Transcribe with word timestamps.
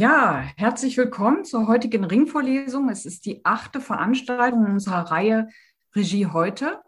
Ja, 0.00 0.44
herzlich 0.56 0.96
willkommen 0.96 1.44
zur 1.44 1.66
heutigen 1.66 2.04
Ringvorlesung. 2.04 2.88
Es 2.88 3.04
ist 3.04 3.26
die 3.26 3.44
achte 3.44 3.80
Veranstaltung 3.80 4.64
unserer 4.64 5.10
Reihe 5.10 5.48
Regie 5.92 6.26
heute. 6.26 6.80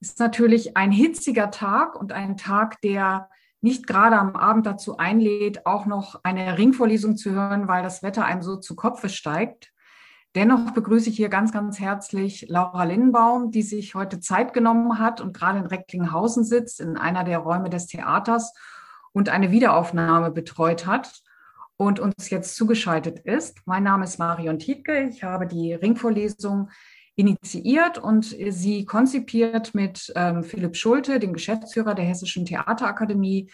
Es 0.00 0.12
ist 0.12 0.20
natürlich 0.20 0.74
ein 0.74 0.90
hitziger 0.90 1.50
Tag 1.50 2.00
und 2.00 2.12
ein 2.12 2.38
Tag, 2.38 2.80
der 2.80 3.28
nicht 3.60 3.86
gerade 3.86 4.16
am 4.16 4.36
Abend 4.36 4.64
dazu 4.64 4.96
einlädt, 4.96 5.66
auch 5.66 5.84
noch 5.84 6.18
eine 6.22 6.56
Ringvorlesung 6.56 7.18
zu 7.18 7.30
hören, 7.30 7.68
weil 7.68 7.82
das 7.82 8.02
Wetter 8.02 8.24
einem 8.24 8.40
so 8.40 8.56
zu 8.56 8.74
Kopfe 8.74 9.10
steigt. 9.10 9.74
Dennoch 10.34 10.70
begrüße 10.70 11.10
ich 11.10 11.16
hier 11.16 11.28
ganz, 11.28 11.52
ganz 11.52 11.78
herzlich 11.78 12.46
Laura 12.48 12.84
Lindenbaum, 12.84 13.50
die 13.50 13.60
sich 13.60 13.94
heute 13.94 14.18
Zeit 14.18 14.54
genommen 14.54 14.98
hat 14.98 15.20
und 15.20 15.36
gerade 15.36 15.58
in 15.58 15.66
Recklinghausen 15.66 16.44
sitzt, 16.44 16.80
in 16.80 16.96
einer 16.96 17.22
der 17.22 17.40
Räume 17.40 17.68
des 17.68 17.86
Theaters 17.86 18.54
und 19.12 19.28
eine 19.28 19.50
Wiederaufnahme 19.50 20.30
betreut 20.30 20.86
hat 20.86 21.23
und 21.76 22.00
uns 22.00 22.30
jetzt 22.30 22.56
zugeschaltet 22.56 23.20
ist. 23.20 23.60
Mein 23.66 23.82
Name 23.82 24.04
ist 24.04 24.18
Marion 24.18 24.58
Tietke. 24.58 25.08
Ich 25.08 25.22
habe 25.22 25.46
die 25.46 25.74
Ringvorlesung 25.74 26.70
initiiert 27.16 27.98
und 27.98 28.24
sie 28.24 28.84
konzipiert 28.84 29.74
mit 29.74 30.12
ähm, 30.16 30.42
Philipp 30.42 30.76
Schulte, 30.76 31.20
dem 31.20 31.32
Geschäftsführer 31.32 31.94
der 31.94 32.04
Hessischen 32.04 32.44
Theaterakademie, 32.44 33.50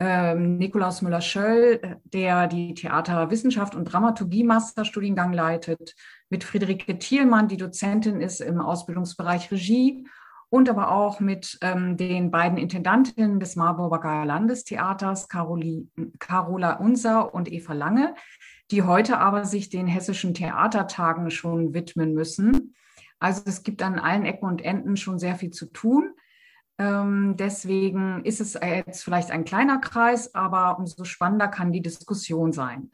ähm, 0.00 0.58
Nikolaus 0.58 1.02
Müller-Schöll, 1.02 2.00
der 2.04 2.46
die 2.46 2.74
Theaterwissenschaft 2.74 3.74
und 3.74 3.84
Dramaturgie 3.84 4.44
Masterstudiengang 4.44 5.32
leitet, 5.32 5.94
mit 6.30 6.44
Friederike 6.44 6.98
Thielmann, 6.98 7.48
die 7.48 7.56
Dozentin 7.56 8.20
ist 8.20 8.40
im 8.40 8.60
Ausbildungsbereich 8.60 9.50
Regie 9.50 10.04
und 10.50 10.68
aber 10.68 10.90
auch 10.90 11.20
mit 11.20 11.58
ähm, 11.62 11.96
den 11.96 12.30
beiden 12.30 12.58
Intendantinnen 12.58 13.40
des 13.40 13.56
Marburger 13.56 14.24
Landestheaters, 14.24 15.28
Caroli, 15.28 15.88
Carola 16.18 16.74
Unser 16.74 17.34
und 17.34 17.50
Eva 17.50 17.72
Lange, 17.72 18.14
die 18.70 18.82
heute 18.82 19.18
aber 19.18 19.44
sich 19.44 19.68
den 19.68 19.86
hessischen 19.86 20.34
Theatertagen 20.34 21.30
schon 21.30 21.74
widmen 21.74 22.14
müssen. 22.14 22.74
Also 23.18 23.42
es 23.46 23.62
gibt 23.62 23.82
an 23.82 23.98
allen 23.98 24.24
Ecken 24.24 24.46
und 24.46 24.62
Enden 24.62 24.96
schon 24.96 25.18
sehr 25.18 25.36
viel 25.36 25.50
zu 25.50 25.66
tun. 25.66 26.10
Ähm, 26.78 27.36
deswegen 27.38 28.24
ist 28.24 28.40
es 28.40 28.54
jetzt 28.54 29.04
vielleicht 29.04 29.30
ein 29.30 29.44
kleiner 29.44 29.78
Kreis, 29.78 30.34
aber 30.34 30.78
umso 30.78 31.04
spannender 31.04 31.48
kann 31.48 31.72
die 31.72 31.82
Diskussion 31.82 32.52
sein. 32.52 32.90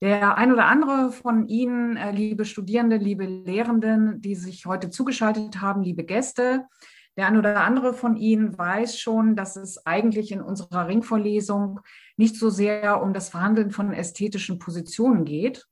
Der 0.00 0.36
ein 0.36 0.52
oder 0.52 0.66
andere 0.66 1.12
von 1.12 1.46
Ihnen, 1.48 1.96
äh, 1.96 2.10
liebe 2.10 2.44
Studierende, 2.44 2.96
liebe 2.96 3.24
Lehrenden, 3.24 4.20
die 4.20 4.34
sich 4.34 4.66
heute 4.66 4.90
zugeschaltet 4.90 5.60
haben, 5.60 5.82
liebe 5.82 6.04
Gäste, 6.04 6.66
der 7.16 7.28
ein 7.28 7.38
oder 7.38 7.62
andere 7.62 7.94
von 7.94 8.16
Ihnen 8.16 8.58
weiß 8.58 8.98
schon, 8.98 9.36
dass 9.36 9.56
es 9.56 9.86
eigentlich 9.86 10.32
in 10.32 10.42
unserer 10.42 10.88
Ringvorlesung 10.88 11.80
nicht 12.16 12.36
so 12.36 12.50
sehr 12.50 13.02
um 13.02 13.12
das 13.12 13.28
Verhandeln 13.28 13.70
von 13.70 13.92
ästhetischen 13.92 14.58
Positionen 14.58 15.24
geht 15.24 15.64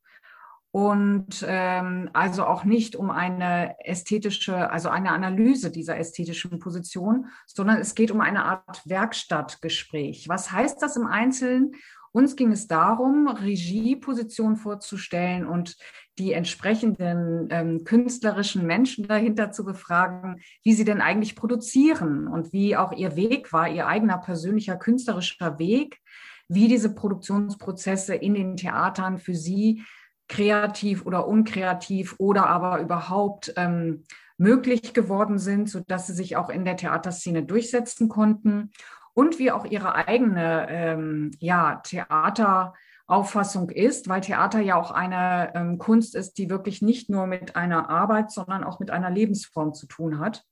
und 0.71 1.45
ähm, 1.47 2.09
also 2.15 2.47
auch 2.47 2.65
nicht 2.65 2.97
um 2.97 3.11
eine 3.11 3.77
ästhetische, 3.85 4.71
also 4.71 4.89
eine 4.89 5.11
Analyse 5.11 5.71
dieser 5.71 5.99
ästhetischen 5.99 6.61
Position, 6.61 7.27
sondern 7.47 7.79
es 7.79 7.95
geht 7.95 8.11
um 8.11 8.23
eine 8.23 8.45
Art 8.45 8.81
Werkstattgespräch. 8.87 10.29
Was 10.29 10.51
heißt 10.51 10.81
das 10.81 10.97
im 10.97 11.07
Einzelnen? 11.07 11.75
Uns 12.13 12.37
ging 12.37 12.53
es 12.53 12.67
darum, 12.67 13.27
Regiepositionen 13.27 14.57
vorzustellen 14.57 15.47
und 15.47 15.77
die 16.19 16.33
entsprechenden 16.33 17.49
ähm, 17.51 17.85
künstlerischen 17.85 18.67
Menschen 18.67 19.09
dahinter 19.09 19.51
zu 19.51 19.65
befragen, 19.65 20.43
wie 20.63 20.75
sie 20.75 20.85
denn 20.85 21.01
eigentlich 21.01 21.35
produzieren 21.35 22.29
und 22.29 22.53
wie 22.53 22.77
auch 22.77 22.93
ihr 22.93 23.17
Weg 23.17 23.53
war, 23.55 23.69
ihr 23.69 23.87
eigener 23.87 24.19
persönlicher 24.19 24.77
künstlerischer 24.77 25.59
Weg, 25.59 26.01
wie 26.49 26.69
diese 26.69 26.95
Produktionsprozesse 26.95 28.15
in 28.15 28.35
den 28.35 28.57
Theatern 28.59 29.17
für 29.17 29.35
sie 29.35 29.83
kreativ 30.29 31.07
oder 31.07 31.27
unkreativ 31.27 32.15
oder 32.19 32.47
aber 32.47 32.81
überhaupt 32.81 33.55
ähm, 33.57 34.05
möglich 34.37 34.93
geworden 34.93 35.39
sind, 35.39 35.71
sodass 35.71 36.09
sie 36.09 36.15
sich 36.15 36.37
auch 36.37 36.51
in 36.51 36.65
der 36.67 36.77
Theaterszene 36.77 37.43
durchsetzen 37.45 38.09
konnten 38.09 38.71
und 39.15 39.39
wie 39.39 39.51
auch 39.51 39.65
ihre 39.65 39.95
eigene 39.95 40.67
ähm, 40.69 41.31
ja, 41.39 41.77
Theaterauffassung 41.85 43.71
ist, 43.71 44.09
weil 44.09 44.21
Theater 44.21 44.61
ja 44.61 44.77
auch 44.77 44.91
eine 44.91 45.53
ähm, 45.55 45.79
Kunst 45.79 46.15
ist, 46.15 46.39
die 46.39 46.51
wirklich 46.51 46.83
nicht 46.83 47.11
nur 47.11 47.27
mit 47.27 47.57
einer 47.57 47.91
Arbeit, 47.91 48.31
sondern 48.31 48.65
auch 48.65 48.81
mit 48.81 48.91
einer 48.91 49.11
Lebensform 49.11 49.75
zu 49.75 49.87
tun 49.87 50.19
hat. 50.19 50.45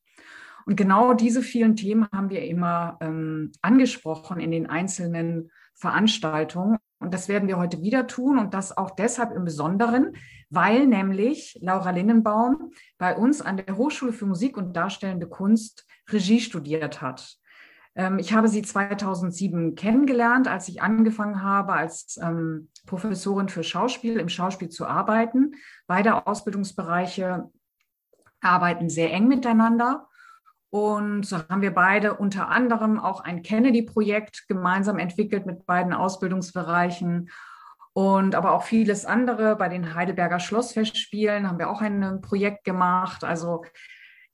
Und 0.67 0.77
genau 0.77 1.15
diese 1.15 1.43
vielen 1.43 1.75
Themen 1.75 2.07
haben 2.13 2.31
wir 2.31 2.45
immer 2.45 2.99
ähm, 3.01 3.53
angesprochen 3.63 4.41
in 4.41 4.51
den 4.51 4.69
einzelnen 4.69 5.51
Veranstaltungen. 5.75 6.79
Und 6.99 7.15
das 7.15 7.29
werden 7.29 7.49
wir 7.49 7.57
heute 7.57 7.81
wieder 7.81 8.07
tun 8.07 8.39
und 8.39 8.53
das 8.53 8.77
auch 8.77 8.91
deshalb 8.91 9.33
im 9.35 9.45
Besonderen, 9.45 10.13
weil 10.51 10.87
nämlich 10.87 11.59
Laura 11.63 11.91
Lindenbaum 11.91 12.73
bei 12.99 13.17
uns 13.17 13.41
an 13.41 13.57
der 13.57 13.79
Hochschule 13.79 14.13
für 14.13 14.27
Musik 14.27 14.59
und 14.59 14.75
Darstellende 14.75 15.27
Kunst 15.27 15.87
Regie 16.11 16.41
studiert 16.41 17.01
hat. 17.01 17.40
Ähm, 17.95 18.19
ich 18.19 18.33
habe 18.33 18.49
sie 18.49 18.63
2007 18.63 19.75
kennengelernt, 19.75 20.49
als 20.49 20.69
ich 20.69 20.83
angefangen 20.83 21.43
habe, 21.43 21.73
als 21.73 22.19
ähm, 22.23 22.69
Professorin 22.87 23.49
für 23.49 23.63
Schauspiel 23.63 24.19
im 24.19 24.29
Schauspiel 24.29 24.69
zu 24.69 24.87
arbeiten. 24.87 25.55
Beide 25.87 26.27
Ausbildungsbereiche 26.27 27.51
arbeiten 28.41 28.89
sehr 28.89 29.13
eng 29.13 29.29
miteinander. 29.29 30.07
Und 30.71 31.27
so 31.27 31.39
haben 31.49 31.63
wir 31.63 31.75
beide 31.75 32.15
unter 32.15 32.49
anderem 32.49 33.01
auch 33.01 33.21
ein 33.21 33.43
Kennedy-Projekt 33.43 34.47
gemeinsam 34.47 34.99
entwickelt 34.99 35.45
mit 35.45 35.67
beiden 35.67 35.93
Ausbildungsbereichen. 35.93 37.31
Und 37.93 38.37
aber 38.37 38.53
auch 38.53 38.63
vieles 38.63 39.05
andere. 39.05 39.57
Bei 39.57 39.69
den 39.69 39.95
Heidelberger 39.95 40.39
Schlossfestspielen 40.39 41.49
haben 41.49 41.59
wir 41.59 41.71
auch 41.71 41.81
ein 41.81 42.21
Projekt 42.21 42.63
gemacht. 42.65 43.25
Also 43.25 43.65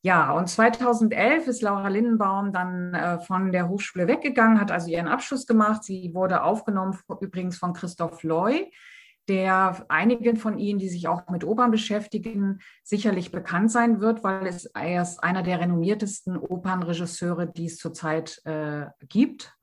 ja, 0.07 0.31
und 0.31 0.49
2011 0.49 1.49
ist 1.49 1.63
Laura 1.63 1.89
Lindenbaum 1.89 2.53
dann 2.53 2.95
äh, 2.95 3.19
von 3.19 3.51
der 3.51 3.69
Hochschule 3.69 4.07
weggegangen, 4.07 4.61
hat 4.61 4.71
also 4.71 4.89
ihren 4.89 5.09
Abschluss 5.09 5.49
gemacht. 5.49 5.83
Sie 5.83 6.15
wurde 6.15 6.45
aufgenommen 6.45 6.97
übrigens 7.21 7.59
von 7.59 7.73
Christoph 7.73 8.23
Loy, 8.23 8.71
der 9.29 9.85
einigen 9.89 10.37
von 10.37 10.59
Ihnen, 10.59 10.79
die 10.79 10.89
sich 10.89 11.09
auch 11.09 11.29
mit 11.29 11.43
Opern 11.43 11.73
beschäftigen, 11.73 12.61
sicherlich 12.85 13.33
bekannt 13.33 13.73
sein 13.73 14.01
wird, 14.01 14.23
weil 14.23 14.47
es 14.47 14.67
er 14.67 15.03
ist 15.03 15.25
einer 15.25 15.43
der 15.43 15.59
renommiertesten 15.59 16.37
Opernregisseure, 16.37 17.49
die 17.49 17.67
es 17.67 17.79
zurzeit 17.79 18.41
äh, 18.45 18.87
gibt. 19.09 19.57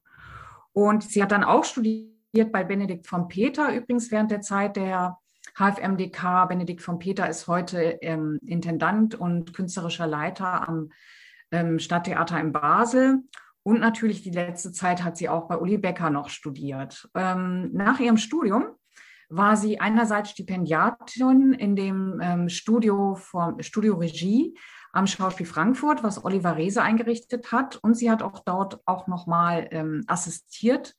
Und 0.74 1.04
sie 1.04 1.24
hat 1.24 1.32
dann 1.32 1.46
auch 1.46 1.64
studiert 1.64 2.52
bei 2.52 2.66
Benedikt 2.66 3.08
von 3.08 3.30
Peter, 3.30 3.74
übrigens 3.74 4.12
während 4.12 4.30
der 4.30 4.42
Zeit 4.42 4.76
der 4.76 5.20
HFMDK. 5.58 6.48
Benedikt 6.48 6.82
von 6.82 7.00
Peter 7.00 7.30
ist 7.30 7.48
heute 7.48 8.00
ähm, 8.02 8.40
Intendant 8.46 9.16
und 9.16 9.54
künstlerischer 9.54 10.08
Leiter 10.08 10.68
am 10.68 10.92
ähm, 11.52 11.80
Stadttheater 11.80 12.40
in 12.40 12.52
Basel. 12.52 13.20
Und 13.64 13.80
natürlich 13.80 14.24
die 14.24 14.32
letzte 14.32 14.72
Zeit 14.72 15.04
hat 15.04 15.18
sie 15.18 15.30
auch 15.30 15.48
bei 15.48 15.58
Uli 15.58 15.78
Becker 15.78 16.10
noch 16.10 16.30
studiert. 16.30 17.10
Ähm, 17.16 17.70
nach 17.72 18.00
ihrem 18.00 18.18
Studium 18.18 18.66
war 19.30 19.56
sie 19.56 19.80
einerseits 19.80 20.32
Stipendiatin 20.32 21.54
in 21.54 21.76
dem 21.76 22.20
ähm, 22.22 22.50
Studio, 22.50 23.16
vom, 23.16 23.62
Studio 23.62 23.96
Regie 23.96 24.58
am 24.92 25.08
Schauspiel 25.08 25.46
Frankfurt, 25.46 26.04
was 26.04 26.24
Oliver 26.24 26.58
Rehse 26.58 26.82
eingerichtet 26.82 27.52
hat. 27.52 27.78
Und 27.78 27.96
sie 27.96 28.12
hat 28.12 28.22
auch 28.22 28.40
dort 28.40 28.82
auch 28.86 29.08
nochmal 29.08 29.68
ähm, 29.72 30.04
assistiert 30.08 30.96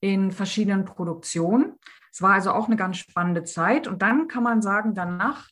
in 0.00 0.30
verschiedenen 0.30 0.84
Produktionen. 0.84 1.74
Es 2.16 2.22
war 2.22 2.32
also 2.32 2.52
auch 2.52 2.64
eine 2.64 2.76
ganz 2.76 2.96
spannende 2.96 3.44
Zeit. 3.44 3.86
Und 3.86 4.00
dann 4.00 4.26
kann 4.26 4.42
man 4.42 4.62
sagen, 4.62 4.94
danach 4.94 5.50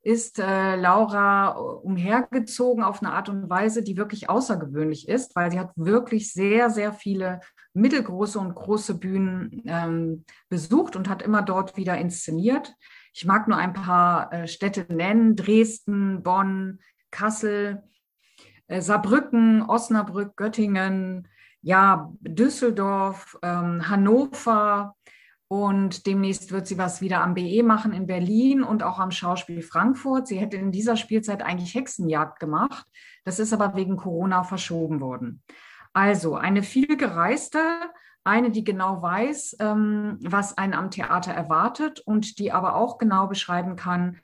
ist 0.00 0.38
äh, 0.38 0.76
Laura 0.76 1.48
umhergezogen 1.48 2.82
auf 2.82 3.02
eine 3.02 3.12
Art 3.12 3.28
und 3.28 3.50
Weise, 3.50 3.82
die 3.82 3.98
wirklich 3.98 4.30
außergewöhnlich 4.30 5.10
ist, 5.10 5.36
weil 5.36 5.52
sie 5.52 5.60
hat 5.60 5.72
wirklich 5.76 6.32
sehr, 6.32 6.70
sehr 6.70 6.94
viele 6.94 7.40
mittelgroße 7.74 8.38
und 8.38 8.54
große 8.54 8.94
Bühnen 8.94 9.62
ähm, 9.66 10.24
besucht 10.48 10.96
und 10.96 11.10
hat 11.10 11.20
immer 11.20 11.42
dort 11.42 11.76
wieder 11.76 11.98
inszeniert. 11.98 12.74
Ich 13.12 13.26
mag 13.26 13.46
nur 13.46 13.58
ein 13.58 13.74
paar 13.74 14.32
äh, 14.32 14.48
Städte 14.48 14.86
nennen, 14.90 15.36
Dresden, 15.36 16.22
Bonn, 16.22 16.78
Kassel, 17.10 17.82
äh, 18.68 18.80
Saarbrücken, 18.80 19.60
Osnabrück, 19.60 20.34
Göttingen, 20.34 21.28
ja, 21.60 22.10
Düsseldorf, 22.20 23.36
ähm, 23.42 23.86
Hannover, 23.90 24.96
und 25.48 26.06
demnächst 26.06 26.50
wird 26.50 26.66
sie 26.66 26.76
was 26.76 27.00
wieder 27.00 27.22
am 27.22 27.34
BE 27.34 27.62
machen 27.62 27.92
in 27.92 28.06
Berlin 28.06 28.64
und 28.64 28.82
auch 28.82 28.98
am 28.98 29.12
Schauspiel 29.12 29.62
Frankfurt. 29.62 30.26
Sie 30.26 30.38
hätte 30.38 30.56
in 30.56 30.72
dieser 30.72 30.96
Spielzeit 30.96 31.42
eigentlich 31.42 31.74
Hexenjagd 31.74 32.40
gemacht. 32.40 32.86
Das 33.24 33.38
ist 33.38 33.52
aber 33.52 33.76
wegen 33.76 33.96
Corona 33.96 34.42
verschoben 34.42 35.00
worden. 35.00 35.42
Also 35.92 36.34
eine 36.34 36.62
viel 36.62 36.96
gereiste, 36.96 37.60
eine, 38.24 38.50
die 38.50 38.64
genau 38.64 39.00
weiß, 39.02 39.56
ähm, 39.60 40.18
was 40.20 40.58
einen 40.58 40.74
am 40.74 40.90
Theater 40.90 41.32
erwartet 41.32 42.00
und 42.00 42.40
die 42.40 42.50
aber 42.50 42.74
auch 42.74 42.98
genau 42.98 43.28
beschreiben 43.28 43.76
kann, 43.76 44.18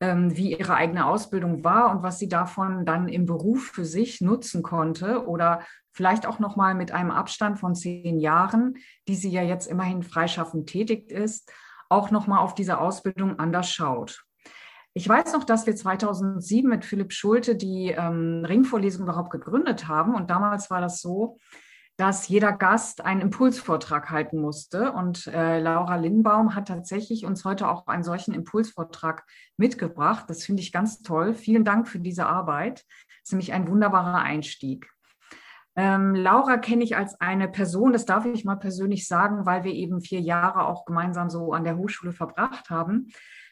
wie 0.00 0.56
ihre 0.56 0.74
eigene 0.74 1.06
Ausbildung 1.06 1.64
war 1.64 1.90
und 1.90 2.02
was 2.02 2.18
sie 2.18 2.28
davon 2.28 2.84
dann 2.84 3.08
im 3.08 3.24
Beruf 3.24 3.68
für 3.68 3.86
sich 3.86 4.20
nutzen 4.20 4.62
konnte 4.62 5.26
oder 5.26 5.62
vielleicht 5.92 6.26
auch 6.26 6.38
noch 6.38 6.56
mal 6.56 6.74
mit 6.74 6.92
einem 6.92 7.10
Abstand 7.10 7.58
von 7.58 7.74
zehn 7.74 8.20
Jahren, 8.20 8.74
die 9.08 9.14
sie 9.14 9.30
ja 9.30 9.42
jetzt 9.42 9.66
immerhin 9.66 10.02
freischaffend 10.02 10.68
tätig 10.68 11.10
ist, 11.10 11.50
auch 11.88 12.10
noch 12.10 12.26
mal 12.26 12.40
auf 12.40 12.54
diese 12.54 12.78
Ausbildung 12.78 13.38
anders 13.38 13.70
schaut. 13.70 14.24
Ich 14.92 15.08
weiß 15.08 15.32
noch, 15.32 15.44
dass 15.44 15.66
wir 15.66 15.76
2007 15.76 16.68
mit 16.68 16.84
Philipp 16.84 17.12
Schulte 17.12 17.54
die 17.54 17.94
ähm, 17.96 18.44
Ringvorlesung 18.46 19.04
überhaupt 19.04 19.30
gegründet 19.30 19.88
haben. 19.88 20.14
Und 20.14 20.30
damals 20.30 20.70
war 20.70 20.80
das 20.80 21.00
so, 21.00 21.38
dass 21.96 22.28
jeder 22.28 22.52
Gast 22.52 23.04
einen 23.04 23.22
Impulsvortrag 23.22 24.10
halten 24.10 24.38
musste. 24.38 24.92
Und 24.92 25.26
äh, 25.28 25.60
Laura 25.60 25.96
Lindbaum 25.96 26.54
hat 26.54 26.68
tatsächlich 26.68 27.24
uns 27.24 27.44
heute 27.44 27.68
auch 27.68 27.86
einen 27.86 28.02
solchen 28.02 28.34
Impulsvortrag 28.34 29.24
mitgebracht. 29.56 30.26
Das 30.28 30.44
finde 30.44 30.62
ich 30.62 30.72
ganz 30.72 31.00
toll. 31.02 31.32
Vielen 31.32 31.64
Dank 31.64 31.88
für 31.88 31.98
diese 31.98 32.26
Arbeit. 32.26 32.80
Das 32.80 33.28
ist 33.28 33.32
nämlich 33.32 33.52
ein 33.52 33.68
wunderbarer 33.68 34.18
Einstieg. 34.18 34.90
Ähm, 35.74 36.14
Laura 36.14 36.56
kenne 36.56 36.84
ich 36.84 36.96
als 36.96 37.20
eine 37.20 37.48
Person, 37.48 37.92
das 37.92 38.06
darf 38.06 38.24
ich 38.24 38.46
mal 38.46 38.56
persönlich 38.56 39.06
sagen, 39.06 39.44
weil 39.44 39.62
wir 39.62 39.74
eben 39.74 40.00
vier 40.00 40.20
Jahre 40.20 40.66
auch 40.66 40.86
gemeinsam 40.86 41.28
so 41.28 41.52
an 41.52 41.64
der 41.64 41.76
Hochschule 41.76 42.12
verbracht 42.12 42.70
haben. 42.70 43.08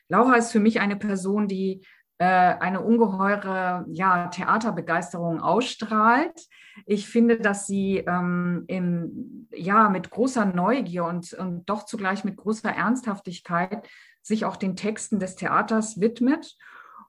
Laura 0.08 0.36
ist 0.36 0.52
für 0.52 0.60
mich 0.60 0.80
eine 0.80 0.96
Person, 0.96 1.48
die 1.48 1.84
eine 2.22 2.80
ungeheure 2.80 3.84
ja, 3.88 4.28
Theaterbegeisterung 4.28 5.40
ausstrahlt. 5.40 6.46
Ich 6.86 7.08
finde, 7.08 7.38
dass 7.38 7.66
sie 7.66 7.98
ähm, 7.98 8.64
im, 8.68 9.48
ja, 9.52 9.88
mit 9.88 10.10
großer 10.10 10.44
Neugier 10.44 11.04
und, 11.04 11.32
und 11.34 11.64
doch 11.68 11.84
zugleich 11.84 12.24
mit 12.24 12.36
großer 12.36 12.70
Ernsthaftigkeit 12.70 13.88
sich 14.22 14.44
auch 14.44 14.56
den 14.56 14.76
Texten 14.76 15.18
des 15.18 15.36
Theaters 15.36 16.00
widmet. 16.00 16.56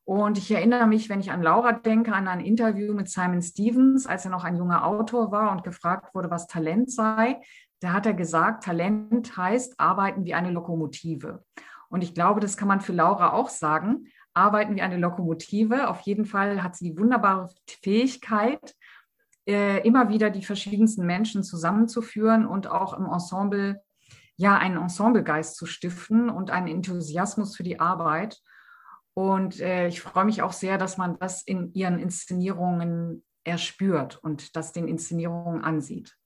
Und 0.04 0.38
ich 0.38 0.52
erinnere 0.52 0.86
mich, 0.86 1.10
wenn 1.10 1.20
ich 1.20 1.32
an 1.32 1.42
Laura 1.42 1.72
denke, 1.72 2.14
an 2.14 2.28
ein 2.28 2.40
Interview 2.40 2.94
mit 2.94 3.10
Simon 3.10 3.42
Stevens, 3.42 4.06
als 4.06 4.26
er 4.26 4.32
noch 4.32 4.44
ein 4.44 4.56
junger 4.56 4.86
Autor 4.86 5.32
war 5.32 5.52
und 5.52 5.64
gefragt 5.64 6.14
wurde, 6.14 6.30
was 6.30 6.48
Talent 6.48 6.92
sei. 6.92 7.42
Da 7.80 7.92
hat 7.92 8.06
er 8.06 8.14
gesagt, 8.14 8.64
Talent 8.64 9.36
heißt 9.36 9.80
arbeiten 9.80 10.24
wie 10.26 10.36
eine 10.36 10.52
Lokomotive. 10.52 11.44
Und 11.90 12.04
ich 12.04 12.14
glaube, 12.14 12.40
das 12.40 12.56
kann 12.56 12.68
man 12.68 12.82
für 12.82 12.94
Laura 12.94 13.34
auch 13.34 13.50
sagen. 13.50 14.08
Arbeiten 14.36 14.76
wie 14.76 14.82
eine 14.82 14.98
Lokomotive. 14.98 15.90
Auf 15.90 16.02
jeden 16.02 16.26
Fall 16.26 16.62
hat 16.62 16.76
sie 16.76 16.92
die 16.92 16.98
wunderbare 16.98 17.50
Fähigkeit, 17.82 18.76
äh, 19.48 19.86
immer 19.88 20.10
wieder 20.10 20.30
die 20.30 20.44
verschiedensten 20.44 21.06
Menschen 21.06 21.44
zusammenzuführen 21.44 22.46
und 22.46 22.68
auch 22.68 22.94
im 22.94 23.06
Ensemble 23.06 23.82
ja 24.38 24.58
einen 24.58 24.78
Ensemblegeist 24.78 25.56
zu 25.56 25.66
stiften 25.66 26.30
und 26.30 26.52
einen 26.52 26.68
Enthusiasmus 26.68 27.56
für 27.56 27.64
die 27.64 27.80
Arbeit. 27.80 28.42
Und 29.14 29.62
äh, 29.62 29.88
ich 29.88 30.02
freue 30.02 30.26
mich 30.26 30.42
auch 30.42 30.52
sehr, 30.52 30.78
dass 30.78 30.98
man 30.98 31.18
das 31.20 31.42
in 31.42 31.74
ihren 31.74 32.00
Inszenierungen 32.00 33.24
erspürt 33.46 34.18
und 34.22 34.56
das 34.56 34.74
den 34.74 34.88
Inszenierungen 34.88 35.64
ansieht. 35.64 36.18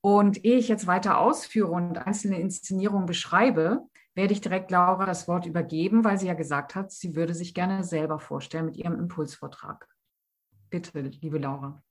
Und 0.00 0.44
ehe 0.44 0.56
ich 0.56 0.68
jetzt 0.68 0.86
weiter 0.86 1.18
ausführe 1.18 1.70
und 1.70 1.98
einzelne 1.98 2.40
Inszenierungen 2.40 3.06
beschreibe, 3.06 3.82
werde 4.14 4.32
ich 4.32 4.40
direkt 4.40 4.70
Laura 4.70 5.06
das 5.06 5.28
Wort 5.28 5.46
übergeben, 5.46 6.04
weil 6.04 6.18
sie 6.18 6.26
ja 6.26 6.34
gesagt 6.34 6.74
hat, 6.74 6.92
sie 6.92 7.14
würde 7.14 7.34
sich 7.34 7.54
gerne 7.54 7.84
selber 7.84 8.18
vorstellen 8.18 8.66
mit 8.66 8.76
ihrem 8.76 8.98
Impulsvortrag. 8.98 9.88
Bitte, 10.68 11.00
liebe 11.00 11.38
Laura. 11.38 11.82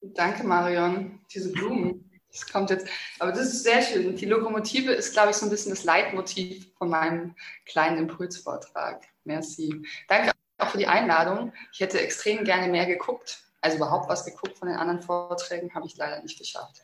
Danke, 0.00 0.44
Marion. 0.44 1.20
Diese 1.32 1.52
Blumen, 1.52 2.10
das 2.30 2.50
kommt 2.50 2.70
jetzt. 2.70 2.88
Aber 3.18 3.30
das 3.30 3.52
ist 3.52 3.62
sehr 3.62 3.82
schön. 3.82 4.16
Die 4.16 4.26
Lokomotive 4.26 4.92
ist, 4.92 5.12
glaube 5.12 5.30
ich, 5.30 5.36
so 5.36 5.46
ein 5.46 5.50
bisschen 5.50 5.70
das 5.70 5.84
Leitmotiv 5.84 6.72
von 6.76 6.88
meinem 6.90 7.34
kleinen 7.66 7.98
Impulsvortrag. 7.98 9.04
Merci. 9.24 9.82
Danke 10.08 10.32
auch 10.58 10.68
für 10.70 10.78
die 10.78 10.86
Einladung. 10.86 11.52
Ich 11.72 11.80
hätte 11.80 12.00
extrem 12.00 12.44
gerne 12.44 12.68
mehr 12.68 12.86
geguckt. 12.86 13.42
Also 13.60 13.76
überhaupt 13.76 14.08
was 14.08 14.24
geguckt 14.24 14.58
von 14.58 14.68
den 14.68 14.76
anderen 14.76 15.02
Vorträgen, 15.02 15.72
habe 15.74 15.86
ich 15.86 15.96
leider 15.96 16.20
nicht 16.20 16.38
geschafft. 16.38 16.82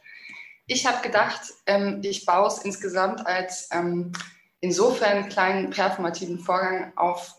Ich 0.67 0.87
habe 0.87 1.03
gedacht, 1.03 1.41
ähm, 1.67 2.01
ich 2.05 2.25
baue 2.25 2.47
es 2.47 2.59
insgesamt 2.59 3.27
als 3.27 3.69
ähm, 3.73 4.13
insofern 4.61 5.29
kleinen 5.29 5.71
performativen 5.71 6.39
Vorgang 6.39 6.93
auf, 6.97 7.35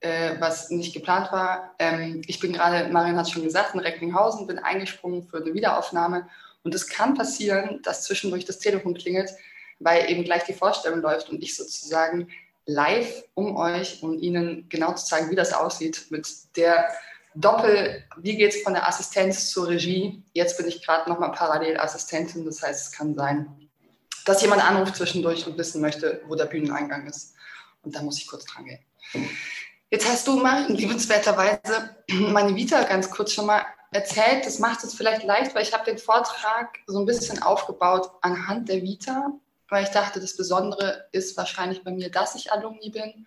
äh, 0.00 0.36
was 0.38 0.70
nicht 0.70 0.94
geplant 0.94 1.32
war. 1.32 1.74
Ähm, 1.78 2.22
ich 2.26 2.40
bin 2.40 2.52
gerade, 2.52 2.90
Marion 2.90 3.16
hat 3.16 3.26
es 3.26 3.32
schon 3.32 3.44
gesagt, 3.44 3.74
in 3.74 3.80
Recklinghausen, 3.80 4.46
bin 4.46 4.58
eingesprungen 4.58 5.22
für 5.22 5.38
eine 5.38 5.54
Wiederaufnahme. 5.54 6.28
Und 6.62 6.74
es 6.74 6.88
kann 6.88 7.14
passieren, 7.14 7.80
dass 7.82 8.04
zwischendurch 8.04 8.44
das 8.44 8.58
Telefon 8.58 8.94
klingelt, 8.94 9.30
weil 9.78 10.10
eben 10.10 10.24
gleich 10.24 10.44
die 10.44 10.52
Vorstellung 10.52 11.00
läuft 11.00 11.30
und 11.30 11.42
ich 11.42 11.56
sozusagen 11.56 12.28
live 12.66 13.24
um 13.34 13.56
euch, 13.56 14.02
um 14.02 14.18
Ihnen 14.18 14.68
genau 14.68 14.92
zu 14.94 15.06
zeigen, 15.06 15.30
wie 15.30 15.36
das 15.36 15.52
aussieht 15.52 16.06
mit 16.10 16.28
der 16.56 16.90
Doppel, 17.34 18.04
wie 18.16 18.36
geht 18.36 18.54
es 18.54 18.62
von 18.62 18.74
der 18.74 18.86
Assistenz 18.86 19.50
zur 19.50 19.68
Regie? 19.68 20.22
Jetzt 20.32 20.56
bin 20.56 20.66
ich 20.66 20.84
gerade 20.84 21.08
nochmal 21.08 21.32
parallel 21.32 21.78
Assistentin, 21.78 22.44
das 22.44 22.62
heißt, 22.62 22.88
es 22.88 22.92
kann 22.92 23.14
sein, 23.14 23.69
dass 24.24 24.42
jemand 24.42 24.62
anruft 24.62 24.96
zwischendurch 24.96 25.46
und 25.46 25.56
wissen 25.58 25.80
möchte, 25.80 26.22
wo 26.26 26.34
der 26.34 26.46
Bühneneingang 26.46 27.06
ist. 27.06 27.34
Und 27.82 27.94
da 27.94 28.02
muss 28.02 28.18
ich 28.18 28.26
kurz 28.26 28.44
dran 28.44 28.64
gehen. 28.64 28.80
Jetzt 29.90 30.08
hast 30.08 30.26
du, 30.26 30.36
Martin, 30.36 30.76
liebenswerterweise 30.76 31.96
meine 32.10 32.54
Vita 32.54 32.82
ganz 32.84 33.10
kurz 33.10 33.32
schon 33.32 33.46
mal 33.46 33.64
erzählt. 33.90 34.46
Das 34.46 34.58
macht 34.58 34.84
es 34.84 34.94
vielleicht 34.94 35.24
leicht, 35.24 35.54
weil 35.54 35.62
ich 35.62 35.72
habe 35.72 35.84
den 35.84 35.98
Vortrag 35.98 36.78
so 36.86 37.00
ein 37.00 37.06
bisschen 37.06 37.42
aufgebaut 37.42 38.10
anhand 38.20 38.68
der 38.68 38.82
Vita, 38.82 39.32
weil 39.68 39.84
ich 39.84 39.90
dachte, 39.90 40.20
das 40.20 40.36
Besondere 40.36 41.08
ist 41.12 41.36
wahrscheinlich 41.36 41.82
bei 41.82 41.90
mir, 41.90 42.10
dass 42.10 42.34
ich 42.34 42.52
Alumni 42.52 42.90
bin 42.90 43.26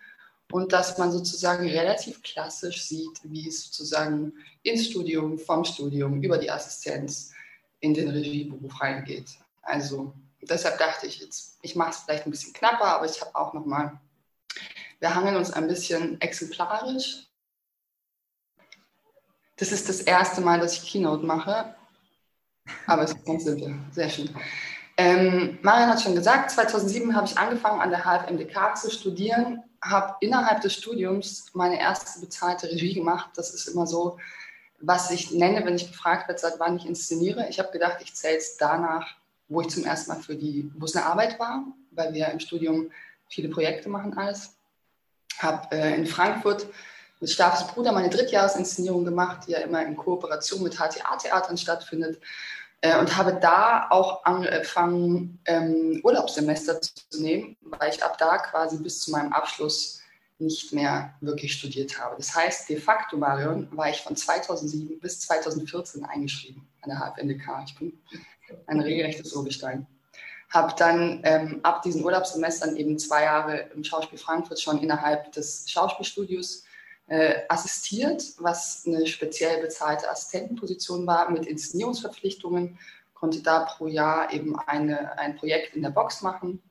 und 0.51 0.71
dass 0.71 0.97
man 0.97 1.11
sozusagen 1.11 1.67
relativ 1.67 2.21
klassisch 2.21 2.83
sieht, 2.83 3.19
wie 3.23 3.47
es 3.47 3.65
sozusagen 3.65 4.33
ins 4.61 4.87
Studium, 4.87 5.39
vom 5.39 5.65
Studium 5.65 6.21
über 6.21 6.37
die 6.37 6.51
Assistenz 6.51 7.31
in 7.79 7.93
den 7.93 8.09
Regieberuf 8.09 8.79
reingeht. 8.79 9.25
Also 9.63 10.13
deshalb 10.49 10.77
dachte 10.77 11.07
ich 11.07 11.19
jetzt, 11.19 11.57
ich 11.61 11.75
mache 11.75 11.91
es 11.91 11.97
vielleicht 11.97 12.25
ein 12.25 12.31
bisschen 12.31 12.53
knapper, 12.53 12.85
aber 12.85 13.05
ich 13.05 13.19
habe 13.21 13.35
auch 13.35 13.53
nochmal, 13.53 13.99
wir 14.99 15.13
hangeln 15.13 15.35
uns 15.35 15.51
ein 15.51 15.67
bisschen 15.67 16.19
exemplarisch. 16.21 17.27
Das 19.57 19.71
ist 19.71 19.87
das 19.89 20.01
erste 20.01 20.41
Mal, 20.41 20.59
dass 20.59 20.73
ich 20.73 20.91
Keynote 20.91 21.25
mache, 21.25 21.75
aber 22.87 23.03
es 23.03 23.11
ist 23.11 23.25
ganz 23.25 23.43
simpel, 23.43 23.75
sehr 23.91 24.09
schön. 24.09 24.35
Ähm, 24.95 25.57
Marian 25.63 25.89
hat 25.89 26.01
schon 26.01 26.15
gesagt, 26.15 26.51
2007 26.51 27.15
habe 27.15 27.25
ich 27.25 27.37
angefangen 27.37 27.81
an 27.81 27.89
der 27.89 28.03
HFMDK 28.05 28.77
zu 28.77 28.91
studieren, 28.91 29.63
habe 29.81 30.15
innerhalb 30.21 30.61
des 30.61 30.75
Studiums 30.75 31.45
meine 31.53 31.79
erste 31.79 32.19
bezahlte 32.19 32.67
Regie 32.67 32.93
gemacht. 32.93 33.31
Das 33.35 33.53
ist 33.53 33.67
immer 33.67 33.87
so, 33.87 34.17
was 34.79 35.09
ich 35.11 35.31
nenne, 35.31 35.65
wenn 35.65 35.75
ich 35.75 35.87
gefragt 35.87 36.27
werde, 36.27 36.39
seit 36.39 36.59
wann 36.59 36.77
ich 36.77 36.85
inszeniere. 36.85 37.47
Ich 37.49 37.59
habe 37.59 37.71
gedacht, 37.71 37.97
ich 38.01 38.13
zähle 38.13 38.37
es 38.37 38.57
danach, 38.57 39.15
wo 39.53 39.61
ich 39.61 39.69
zum 39.69 39.85
ersten 39.85 40.11
Mal 40.11 40.21
für 40.21 40.35
die, 40.35 40.71
wo 40.75 40.85
es 40.85 40.95
eine 40.95 41.05
Arbeit 41.05 41.39
war, 41.39 41.63
weil 41.91 42.13
wir 42.13 42.27
im 42.29 42.39
Studium 42.39 42.91
viele 43.29 43.49
Projekte 43.49 43.89
machen 43.89 44.17
alles. 44.17 44.55
Habe 45.39 45.75
äh, 45.75 45.95
in 45.95 46.05
Frankfurt 46.05 46.67
mit 47.19 47.29
Staffels 47.29 47.67
Bruder 47.71 47.91
meine 47.91 48.09
Drittjahresinszenierung 48.09 49.05
gemacht, 49.05 49.47
die 49.47 49.51
ja 49.51 49.59
immer 49.59 49.85
in 49.85 49.95
Kooperation 49.95 50.63
mit 50.63 50.75
HTA-Theatern 50.75 51.57
stattfindet. 51.57 52.19
Äh, 52.81 52.99
und 52.99 53.15
habe 53.15 53.39
da 53.41 53.87
auch 53.89 54.25
angefangen, 54.25 55.39
ähm, 55.45 56.01
Urlaubssemester 56.03 56.81
zu 56.81 57.21
nehmen, 57.21 57.55
weil 57.61 57.91
ich 57.91 58.03
ab 58.03 58.17
da 58.17 58.37
quasi 58.37 58.77
bis 58.77 58.99
zu 58.99 59.11
meinem 59.11 59.31
Abschluss 59.31 60.01
nicht 60.37 60.73
mehr 60.73 61.13
wirklich 61.21 61.53
studiert 61.53 61.97
habe. 61.99 62.15
Das 62.17 62.35
heißt, 62.35 62.67
de 62.67 62.77
facto, 62.77 63.15
Marion, 63.17 63.69
war 63.71 63.89
ich 63.89 64.01
von 64.01 64.15
2007 64.15 64.99
bis 64.99 65.21
2014 65.21 66.03
eingeschrieben 66.03 66.67
an 66.81 66.89
der 66.89 66.99
HFNDK. 66.99 67.63
Ich 67.65 67.77
bin 67.77 67.93
ein 68.67 68.79
regelrechtes 68.79 69.33
Urgestein. 69.33 69.87
Habe 70.49 70.73
dann 70.77 71.21
ähm, 71.23 71.59
ab 71.63 71.81
diesen 71.81 72.03
Urlaubssemestern 72.03 72.75
eben 72.75 72.99
zwei 72.99 73.23
Jahre 73.23 73.69
im 73.73 73.83
Schauspiel 73.83 74.19
Frankfurt 74.19 74.61
schon 74.61 74.81
innerhalb 74.81 75.31
des 75.31 75.65
Schauspielstudios 75.69 76.63
äh, 77.07 77.41
assistiert, 77.49 78.23
was 78.37 78.83
eine 78.85 79.07
speziell 79.07 79.61
bezahlte 79.61 80.09
Assistentenposition 80.09 81.05
war 81.07 81.29
mit 81.31 81.45
Inszenierungsverpflichtungen, 81.45 82.77
konnte 83.13 83.41
da 83.41 83.61
pro 83.61 83.87
Jahr 83.87 84.31
eben 84.33 84.57
eine, 84.59 85.17
ein 85.17 85.35
Projekt 85.35 85.75
in 85.75 85.81
der 85.81 85.89
Box 85.89 86.21
machen, 86.21 86.61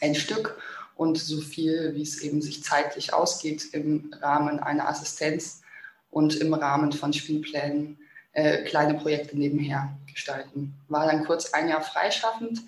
ein 0.00 0.14
Stück 0.14 0.60
und 0.96 1.18
so 1.18 1.40
viel, 1.40 1.94
wie 1.94 2.02
es 2.02 2.20
eben 2.22 2.42
sich 2.42 2.62
zeitlich 2.62 3.14
ausgeht 3.14 3.72
im 3.72 4.12
Rahmen 4.20 4.58
einer 4.58 4.88
Assistenz 4.88 5.62
und 6.10 6.36
im 6.36 6.54
Rahmen 6.54 6.92
von 6.92 7.12
Spielplänen 7.12 7.98
äh, 8.38 8.62
kleine 8.62 8.94
Projekte 8.94 9.36
nebenher 9.36 9.98
gestalten. 10.06 10.74
War 10.88 11.06
dann 11.06 11.24
kurz 11.24 11.52
ein 11.52 11.68
Jahr 11.68 11.82
freischaffend 11.82 12.62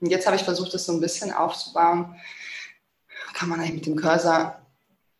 und 0.00 0.10
jetzt 0.10 0.26
habe 0.26 0.36
ich 0.36 0.42
versucht, 0.42 0.74
das 0.74 0.84
so 0.84 0.92
ein 0.92 1.00
bisschen 1.00 1.32
aufzubauen. 1.32 2.14
Kann 3.32 3.48
man 3.48 3.60
eigentlich 3.60 3.74
mit 3.74 3.86
dem 3.86 3.96
Cursor. 3.96 4.60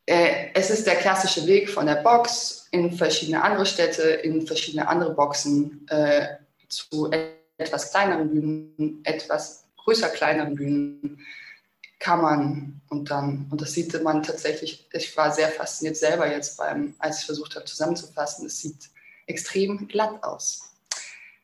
Äh, 0.05 0.49
es 0.53 0.69
ist 0.69 0.85
der 0.85 0.97
klassische 0.97 1.47
Weg 1.47 1.69
von 1.71 1.87
der 1.87 1.95
Box 1.95 2.67
in 2.69 2.91
verschiedene 2.91 3.43
andere 3.43 3.65
Städte, 3.65 4.03
in 4.03 4.45
verschiedene 4.45 4.87
andere 4.87 5.15
Boxen 5.15 5.87
äh, 5.89 6.27
zu 6.69 7.09
etwas 7.57 7.89
kleineren 7.89 8.29
Bühnen, 8.29 9.01
etwas 9.03 9.65
größer 9.77 10.09
kleineren 10.09 10.53
Bühnen, 10.53 11.25
Kammern 11.97 12.81
und 12.89 13.09
dann, 13.09 13.47
und 13.49 13.61
das 13.61 13.71
sieht 13.71 13.99
man 14.03 14.21
tatsächlich, 14.21 14.87
ich 14.93 15.17
war 15.17 15.31
sehr 15.31 15.47
fasziniert 15.47 15.97
selber 15.97 16.31
jetzt 16.31 16.57
beim, 16.57 16.93
als 16.99 17.21
ich 17.21 17.25
versucht 17.25 17.55
habe 17.55 17.65
zusammenzufassen, 17.65 18.45
es 18.45 18.59
sieht 18.59 18.89
extrem 19.25 19.87
glatt 19.87 20.23
aus. 20.23 20.75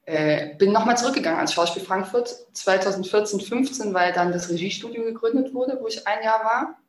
Äh, 0.05 0.55
bin 0.55 0.71
nochmal 0.71 0.97
zurückgegangen 0.97 1.37
ans 1.37 1.53
Schauspiel 1.53 1.83
Frankfurt 1.83 2.35
2014, 2.53 3.39
15, 3.39 3.93
weil 3.93 4.11
dann 4.13 4.31
das 4.31 4.49
Regiestudio 4.49 5.03
gegründet 5.03 5.53
wurde, 5.53 5.77
wo 5.79 5.87
ich 5.87 6.07
ein 6.07 6.23
Jahr 6.23 6.43
war 6.43 6.79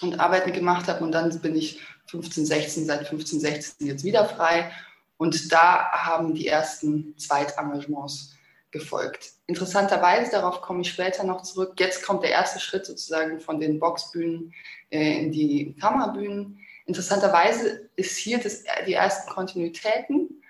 und 0.00 0.20
Arbeiten 0.20 0.52
gemacht 0.52 0.86
habe. 0.88 1.04
Und 1.04 1.12
dann 1.12 1.36
bin 1.40 1.56
ich 1.56 1.80
15, 2.06 2.46
16, 2.46 2.86
seit 2.86 3.06
15, 3.08 3.40
16 3.40 3.86
jetzt 3.86 4.04
wieder 4.04 4.24
frei. 4.24 4.70
Und 5.16 5.52
da 5.52 5.90
haben 5.90 6.34
die 6.34 6.46
ersten 6.46 7.16
Zweitengagements 7.18 8.34
gefolgt. 8.70 9.32
Interessanterweise, 9.46 10.30
darauf 10.30 10.60
komme 10.60 10.82
ich 10.82 10.90
später 10.90 11.24
noch 11.24 11.42
zurück, 11.42 11.74
jetzt 11.78 12.04
kommt 12.04 12.22
der 12.22 12.30
erste 12.30 12.60
Schritt 12.60 12.86
sozusagen 12.86 13.40
von 13.40 13.58
den 13.58 13.80
Boxbühnen 13.80 14.52
äh, 14.90 15.18
in 15.18 15.32
die 15.32 15.74
Kamerabühnen. 15.80 16.60
Interessanterweise 16.88 17.90
ist 17.96 18.16
hier 18.16 18.38
das, 18.38 18.64
die 18.86 18.94
ersten 18.94 19.30
Kontinuitäten. 19.30 20.42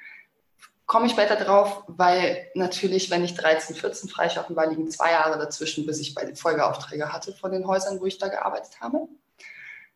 Komme 0.86 1.06
ich 1.06 1.12
später 1.12 1.34
drauf, 1.34 1.82
weil 1.88 2.46
natürlich, 2.54 3.10
wenn 3.10 3.24
ich 3.24 3.34
13, 3.34 3.74
14 3.74 4.08
freischaffen 4.08 4.54
war, 4.54 4.68
liegen 4.68 4.88
zwei 4.88 5.10
Jahre 5.10 5.36
dazwischen, 5.36 5.84
bis 5.84 5.98
ich 5.98 6.14
bei 6.14 6.24
den 6.24 6.36
Folgeaufträge 6.36 7.12
hatte 7.12 7.32
von 7.32 7.50
den 7.50 7.66
Häusern, 7.66 8.00
wo 8.00 8.06
ich 8.06 8.18
da 8.18 8.28
gearbeitet 8.28 8.80
habe. 8.80 9.08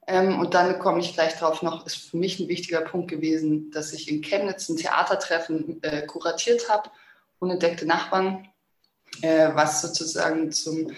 Ähm, 0.09 0.41
und 0.41 0.55
dann 0.55 0.81
komme 0.81 0.99
ich 0.99 1.15
gleich 1.15 1.39
drauf 1.39 1.63
noch, 1.63 1.87
ist 1.87 2.11
für 2.11 2.17
mich 2.17 2.41
ein 2.41 2.49
wichtiger 2.49 2.81
Punkt 2.81 3.09
gewesen, 3.09 3.71
dass 3.71 3.93
ich 3.93 4.11
in 4.11 4.21
Chemnitz 4.21 4.69
ein 4.69 4.77
Theatertreffen 4.77 5.81
äh, 5.85 6.05
kuratiert 6.07 6.69
habe, 6.69 6.91
unentdeckte 7.39 7.87
Nachbarn, 7.87 8.49
äh, 9.23 9.51
was 9.55 9.81
sozusagen 9.81 10.51
zum, 10.51 10.91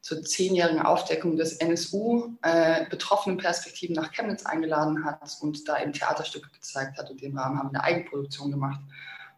zur 0.00 0.22
zehnjährigen 0.22 0.82
Aufdeckung 0.82 1.36
des 1.36 1.54
NSU 1.54 2.36
äh, 2.42 2.86
betroffenen 2.88 3.38
Perspektiven 3.38 3.96
nach 3.96 4.12
Chemnitz 4.12 4.46
eingeladen 4.46 5.04
hat 5.04 5.36
und 5.40 5.68
da 5.68 5.82
eben 5.82 5.92
Theaterstücke 5.92 6.48
gezeigt 6.50 6.98
hat. 6.98 7.10
Und 7.10 7.22
im 7.22 7.36
Rahmen 7.36 7.58
haben 7.58 7.72
wir 7.72 7.80
eine 7.80 7.84
Eigenproduktion 7.84 8.52
gemacht. 8.52 8.80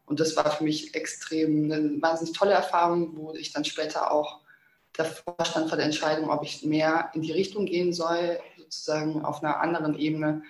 Und 0.04 0.20
das 0.20 0.36
war 0.36 0.50
für 0.50 0.64
mich 0.64 0.94
extrem 0.94 1.64
eine 1.64 2.02
wahnsinnig 2.02 2.36
tolle 2.36 2.52
Erfahrung, 2.52 3.16
wo 3.16 3.34
ich 3.34 3.52
dann 3.52 3.64
später 3.64 4.10
auch 4.12 4.40
davor 4.92 5.36
stand 5.44 5.68
vor 5.68 5.76
der 5.76 5.86
Entscheidung, 5.86 6.30
ob 6.30 6.42
ich 6.42 6.64
mehr 6.64 7.10
in 7.14 7.22
die 7.22 7.32
Richtung 7.32 7.66
gehen 7.66 7.92
soll, 7.92 8.38
sozusagen 8.56 9.24
auf 9.24 9.42
einer 9.42 9.60
anderen 9.60 9.98
Ebene 9.98 10.42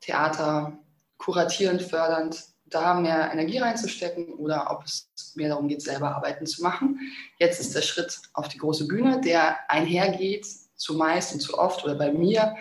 Theater 0.00 0.78
kuratierend, 1.18 1.82
fördernd, 1.82 2.44
da 2.74 2.94
mehr 2.94 3.30
Energie 3.32 3.58
reinzustecken 3.58 4.34
oder 4.34 4.70
ob 4.70 4.84
es 4.84 5.08
mehr 5.34 5.50
darum 5.50 5.68
geht, 5.68 5.82
selber 5.82 6.14
Arbeiten 6.14 6.46
zu 6.46 6.62
machen. 6.62 7.00
Jetzt 7.38 7.60
ist 7.60 7.74
der 7.74 7.82
Schritt 7.82 8.20
auf 8.32 8.48
die 8.48 8.58
große 8.58 8.86
Bühne, 8.86 9.20
der 9.20 9.58
einhergeht, 9.70 10.46
zumeist 10.76 11.32
und 11.34 11.40
zu 11.40 11.58
oft 11.58 11.84
oder 11.84 11.94
bei 11.94 12.12
mir, 12.12 12.56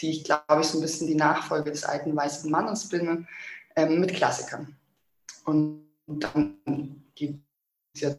die 0.00 0.10
ich 0.10 0.24
glaube 0.24 0.62
ich 0.62 0.66
so 0.66 0.78
ein 0.78 0.82
bisschen 0.82 1.06
die 1.06 1.14
Nachfolge 1.14 1.70
des 1.70 1.84
alten 1.84 2.16
weißen 2.16 2.50
Mannes 2.50 2.88
bin, 2.88 3.26
ähm, 3.76 4.00
mit 4.00 4.14
Klassikern. 4.14 4.76
Und 5.44 5.86
dann 6.06 6.56
gibt 7.14 7.44
es 7.94 8.00
ja 8.00 8.14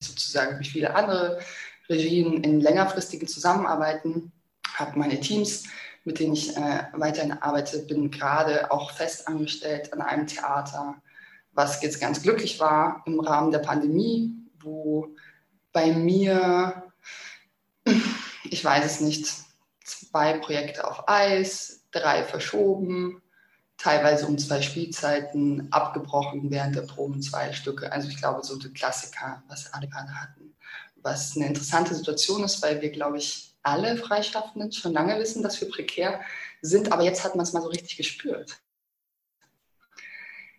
sozusagen 0.00 0.58
wie 0.58 0.64
viele 0.64 0.94
andere 0.94 1.40
Regien 1.88 2.42
in 2.42 2.60
längerfristigen 2.60 3.28
Zusammenarbeiten, 3.28 4.32
habe 4.74 4.98
meine 4.98 5.20
Teams, 5.20 5.64
mit 6.04 6.18
denen 6.18 6.34
ich 6.34 6.56
äh, 6.56 6.84
weiterhin 6.94 7.32
arbeite, 7.32 7.78
bin 7.80 8.10
gerade 8.10 8.70
auch 8.70 8.90
fest 8.90 9.28
angestellt 9.28 9.92
an 9.92 10.00
einem 10.00 10.26
Theater, 10.26 10.96
was 11.52 11.82
jetzt 11.82 12.00
ganz 12.00 12.22
glücklich 12.22 12.58
war 12.60 13.02
im 13.06 13.20
Rahmen 13.20 13.52
der 13.52 13.60
Pandemie, 13.60 14.34
wo 14.60 15.14
bei 15.72 15.92
mir, 15.92 16.92
ich 18.44 18.64
weiß 18.64 18.84
es 18.84 19.00
nicht, 19.00 19.26
zwei 19.84 20.38
Projekte 20.38 20.86
auf 20.88 21.08
Eis, 21.08 21.84
drei 21.90 22.24
verschoben, 22.24 23.22
teilweise 23.76 24.26
um 24.26 24.38
zwei 24.38 24.62
Spielzeiten, 24.62 25.72
abgebrochen 25.72 26.50
während 26.50 26.76
der 26.76 26.82
Proben 26.82 27.20
zwei 27.22 27.52
Stücke. 27.52 27.92
Also 27.92 28.08
ich 28.08 28.16
glaube, 28.16 28.44
so 28.44 28.56
die 28.56 28.72
Klassiker, 28.72 29.42
was 29.48 29.72
alle 29.72 29.88
gerade 29.88 30.14
hatten. 30.14 30.54
Was 30.96 31.36
eine 31.36 31.48
interessante 31.48 31.94
Situation 31.94 32.44
ist, 32.44 32.62
weil 32.62 32.80
wir, 32.80 32.90
glaube 32.90 33.18
ich, 33.18 33.51
alle 33.62 33.96
Freischaffenden 33.96 34.72
schon 34.72 34.92
lange 34.92 35.18
wissen, 35.18 35.42
dass 35.42 35.60
wir 35.60 35.68
prekär 35.68 36.20
sind, 36.60 36.92
aber 36.92 37.02
jetzt 37.02 37.24
hat 37.24 37.36
man 37.36 37.44
es 37.44 37.52
mal 37.52 37.62
so 37.62 37.68
richtig 37.68 37.96
gespürt. 37.96 38.60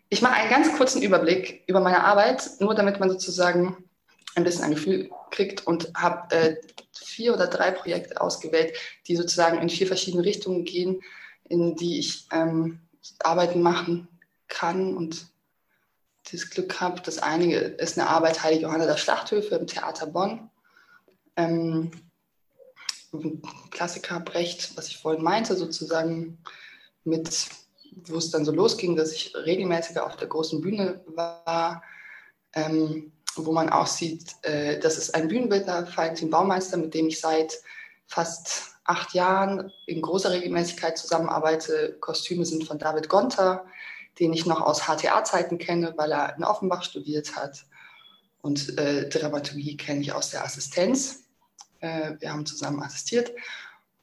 Ich 0.10 0.22
mache 0.22 0.34
einen 0.34 0.50
ganz 0.50 0.76
kurzen 0.78 1.02
Überblick 1.02 1.64
über 1.68 1.80
meine 1.80 2.04
Arbeit, 2.04 2.50
nur 2.60 2.76
damit 2.76 3.00
man 3.00 3.10
sozusagen 3.10 3.90
ein 4.36 4.44
bisschen 4.44 4.64
ein 4.64 4.76
Gefühl 4.76 5.10
kriegt 5.32 5.66
und 5.66 5.92
habe 5.96 6.36
äh, 6.36 6.56
vier 6.94 7.34
oder 7.34 7.48
drei 7.48 7.72
Projekte 7.72 8.22
ausgewählt, 8.22 8.76
die 9.08 9.16
sozusagen 9.16 9.60
in 9.60 9.70
vier 9.70 9.88
verschiedene 9.88 10.24
Richtungen 10.24 10.66
gehen, 10.66 11.02
in 11.46 11.76
die 11.76 12.00
ich 12.00 12.28
ähm, 12.32 12.80
Arbeiten 13.20 13.62
machen 13.62 14.08
kann 14.48 14.96
und 14.96 15.28
das 16.32 16.50
Glück 16.50 16.80
habe. 16.80 17.02
Das 17.02 17.20
eine 17.20 17.56
ist 17.56 17.98
eine 17.98 18.10
Arbeit 18.10 18.44
Heilige 18.44 18.64
Johanna 18.64 18.86
der 18.86 18.98
Schlachthöfe 18.98 19.56
im 19.56 19.68
Theater 19.68 20.08
Bonn. 20.08 20.50
Ähm, 21.36 21.92
Klassiker 23.70 24.20
Brecht, 24.20 24.76
was 24.76 24.88
ich 24.88 24.98
vorhin 24.98 25.24
meinte, 25.24 25.56
sozusagen 25.56 26.40
mit, 27.04 27.48
wo 28.08 28.18
es 28.18 28.32
dann 28.32 28.46
so 28.46 28.52
losging, 28.52 28.96
dass 28.96 29.12
ich 29.12 29.34
regelmäßiger 29.36 30.06
auf 30.06 30.16
der 30.16 30.28
großen 30.28 30.62
Bühne 30.62 31.02
war, 31.08 31.84
ähm, 32.54 33.12
wo 33.36 33.52
man 33.52 33.70
auch 33.70 33.88
sieht, 33.88 34.36
äh, 34.44 34.80
das 34.80 34.98
ist 34.98 35.16
ein 35.16 35.28
Bühnenbildner, 35.28 35.88
Valentin 35.96 36.30
Baumeister, 36.30 36.78
mit 36.78 36.94
dem 36.94 37.08
ich 37.08 37.20
seit 37.20 37.60
fast 38.08 38.74
acht 38.86 39.14
Jahren 39.14 39.72
in 39.86 40.02
großer 40.02 40.32
Regelmäßigkeit 40.32 40.98
zusammenarbeite. 40.98 41.98
Kostüme 42.00 42.46
sind 42.46 42.66
von 42.66 42.80
David 42.80 43.10
Gonter, 43.10 43.66
den 44.20 44.34
ich 44.34 44.46
noch 44.46 44.62
aus 44.62 44.88
HTA-Zeiten 44.88 45.58
kenne, 45.58 45.94
weil 45.98 46.12
er 46.12 46.36
in 46.38 46.44
Offenbach 46.44 46.84
studiert 46.84 47.36
hat. 47.36 47.66
Und 48.42 48.78
äh, 48.78 49.08
Dramaturgie 49.10 49.78
kenne 49.78 50.02
ich 50.02 50.12
aus 50.12 50.32
der 50.32 50.44
Assistenz. 50.44 51.23
Äh, 51.84 52.16
wir 52.20 52.32
haben 52.32 52.46
zusammen 52.46 52.82
assistiert. 52.82 53.32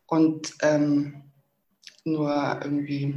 Und 0.07 0.55
ähm, 0.63 1.23
nur 2.05 2.61
irgendwie, 2.63 3.15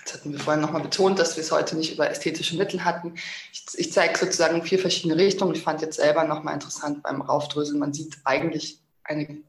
jetzt 0.00 0.14
hatten 0.14 0.32
wir 0.32 0.38
vorhin 0.38 0.62
nochmal 0.62 0.82
betont, 0.82 1.18
dass 1.18 1.36
wir 1.36 1.42
es 1.42 1.52
heute 1.52 1.76
nicht 1.76 1.94
über 1.94 2.10
ästhetische 2.10 2.56
Mittel 2.56 2.84
hatten. 2.84 3.14
Ich, 3.52 3.66
ich 3.74 3.92
zeige 3.92 4.18
sozusagen 4.18 4.62
vier 4.62 4.78
verschiedene 4.78 5.16
Richtungen. 5.16 5.54
Ich 5.54 5.62
fand 5.62 5.80
jetzt 5.80 5.96
selber 5.96 6.24
nochmal 6.24 6.54
interessant 6.54 7.02
beim 7.02 7.22
Raufdröseln. 7.22 7.78
Man 7.78 7.92
sieht 7.92 8.18
eigentlich 8.24 8.80
eine 9.04 9.42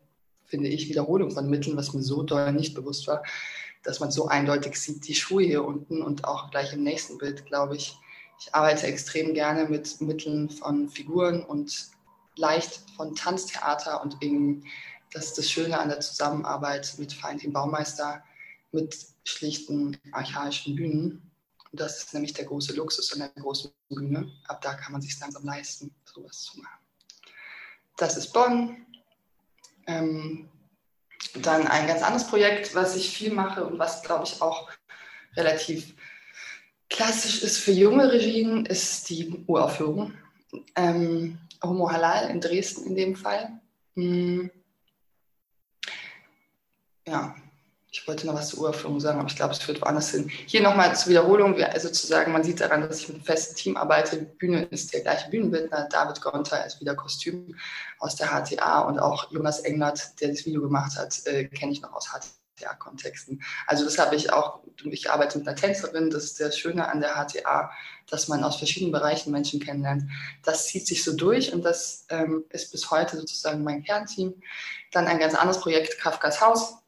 finde 0.53 0.70
ich, 0.70 0.88
Wiederholung 0.88 1.32
von 1.32 1.50
Mitteln, 1.50 1.75
was 1.77 1.93
mir 1.93 2.03
so 2.03 2.22
doll 2.22 2.51
nicht 2.53 2.75
bewusst 2.75 3.08
war, 3.08 3.24
dass 3.82 4.00
man 4.00 4.12
so 4.12 4.27
eindeutig 4.27 4.79
sieht, 4.79 5.08
die 5.08 5.15
Schuhe 5.15 5.41
hier 5.41 5.65
unten 5.65 6.03
und 6.03 6.25
auch 6.25 6.51
gleich 6.51 6.74
im 6.74 6.84
nächsten 6.84 7.17
Bild, 7.17 7.48
glaube 7.48 7.75
ich. 7.75 7.98
Ich 8.39 8.53
arbeite 8.53 8.86
extrem 8.86 9.34
gerne 9.34 9.67
mit 9.67 10.00
Mitteln 10.00 10.51
von 10.51 10.89
Figuren 10.89 11.43
und 11.43 11.88
leicht 12.35 12.81
von 12.95 13.15
Tanztheater 13.15 14.01
und 14.01 14.21
eben, 14.21 14.65
das 15.11 15.25
ist 15.27 15.37
das 15.37 15.49
Schöne 15.49 15.79
an 15.79 15.89
der 15.89 15.99
Zusammenarbeit 15.99 16.95
mit 16.97 17.21
Valentin 17.21 17.53
Baumeister, 17.53 18.23
mit 18.71 18.97
schlichten 19.23 19.97
archaischen 20.11 20.75
Bühnen. 20.75 21.31
Und 21.71 21.79
das 21.79 21.97
ist 21.97 22.13
nämlich 22.13 22.33
der 22.33 22.45
große 22.45 22.73
Luxus 22.75 23.13
an 23.13 23.19
der 23.19 23.29
großen 23.29 23.71
Bühne. 23.89 24.31
Ab 24.47 24.61
da 24.61 24.73
kann 24.73 24.91
man 24.91 25.01
sich 25.01 25.19
langsam 25.19 25.43
leisten, 25.43 25.93
sowas 26.05 26.41
zu 26.41 26.59
machen. 26.59 26.79
Das 27.97 28.17
ist 28.17 28.33
Bonn. 28.33 28.85
Ähm, 29.85 30.49
dann 31.35 31.67
ein 31.67 31.87
ganz 31.87 32.01
anderes 32.01 32.27
Projekt, 32.27 32.75
was 32.75 32.95
ich 32.95 33.15
viel 33.15 33.33
mache 33.33 33.65
und 33.65 33.79
was, 33.79 34.03
glaube 34.03 34.25
ich, 34.25 34.41
auch 34.41 34.69
relativ 35.35 35.95
klassisch 36.89 37.41
ist 37.41 37.57
für 37.57 37.71
junge 37.71 38.11
Regien, 38.11 38.65
ist 38.65 39.09
die 39.09 39.43
Uraufführung. 39.47 40.13
Ähm, 40.75 41.39
Homo 41.63 41.91
Halal 41.91 42.29
in 42.29 42.41
Dresden 42.41 42.86
in 42.86 42.96
dem 42.96 43.15
Fall. 43.15 43.60
Hm. 43.96 44.51
Ja, 47.05 47.36
ich 47.91 48.08
wollte 48.08 48.25
noch 48.25 48.34
was 48.34 48.50
zur 48.50 48.62
Uraufführung 48.62 49.00
sagen, 49.00 49.20
aber 49.20 49.29
ich 49.29 49.36
glaube, 49.36 49.53
es 49.53 49.60
führt 49.60 49.82
woanders 49.82 50.10
hin. 50.10 50.27
Hier 50.27 50.63
nochmal 50.63 50.96
zur 50.96 51.12
Wiederholung, 51.12 51.62
also 51.62 51.89
zu 51.89 52.08
sagen, 52.08 52.32
man 52.32 52.43
sieht 52.43 52.60
daran, 52.60 52.82
dass 52.82 53.01
ich 53.01 53.08
mit 53.08 53.17
einem 53.17 53.25
festen 53.25 53.55
Team 53.55 53.77
arbeite. 53.77 54.17
Die 54.17 54.25
Bühne 54.25 54.63
ist 54.63 54.93
der 54.93 55.01
gleiche 55.01 55.29
Bühnenbildner, 55.29 55.88
David 55.91 56.20
Gonter 56.22 56.65
ist 56.65 56.82
wieder 56.82 56.96
Kostüm 56.96 57.55
aus 58.00 58.15
der 58.15 58.29
HTA 58.29 58.82
und 58.82 59.00
auch 59.00 59.32
Jonas 59.32 59.60
Englert, 59.60 60.20
der 60.22 60.29
das 60.29 60.46
Video 60.46 60.62
gemacht 60.62 60.98
hat, 60.98 61.22
äh, 61.25 61.46
kenne 61.46 61.72
ich 61.72 61.82
noch 61.82 61.93
aus 61.93 62.12
HTA-Kontexten. 62.63 63.41
Also 63.67 63.86
das 63.86 63.98
habe 63.98 64.15
ich 64.15 64.32
auch, 64.32 64.62
ich 64.84 65.12
arbeite 65.12 65.38
mit 65.38 65.48
einer 65.48 65.55
Tänzerin, 65.55 66.10
das 66.10 66.25
ist 66.25 66.39
das 66.39 66.58
Schöne 66.58 66.88
an 66.89 67.01
der 67.01 67.15
HTA, 67.15 67.72
dass 68.10 68.27
man 68.27 68.43
aus 68.43 68.58
verschiedenen 68.58 68.91
Bereichen 68.91 69.32
Menschen 69.32 69.60
kennenlernt. 69.60 70.03
Das 70.43 70.67
zieht 70.67 70.88
sich 70.88 71.03
so 71.03 71.15
durch 71.15 71.53
und 71.53 71.63
das 71.63 72.05
ähm, 72.10 72.46
ist 72.50 72.72
bis 72.72 72.91
heute 72.91 73.17
sozusagen 73.17 73.63
mein 73.63 73.84
Kernteam. 73.84 74.34
Dann 74.91 75.08
ein 75.08 75.20
ganz 75.20 75.36
anderes 75.36 75.62
Projekt, 75.62 76.00
Kafkas 76.00 76.41
Haus 76.41 76.84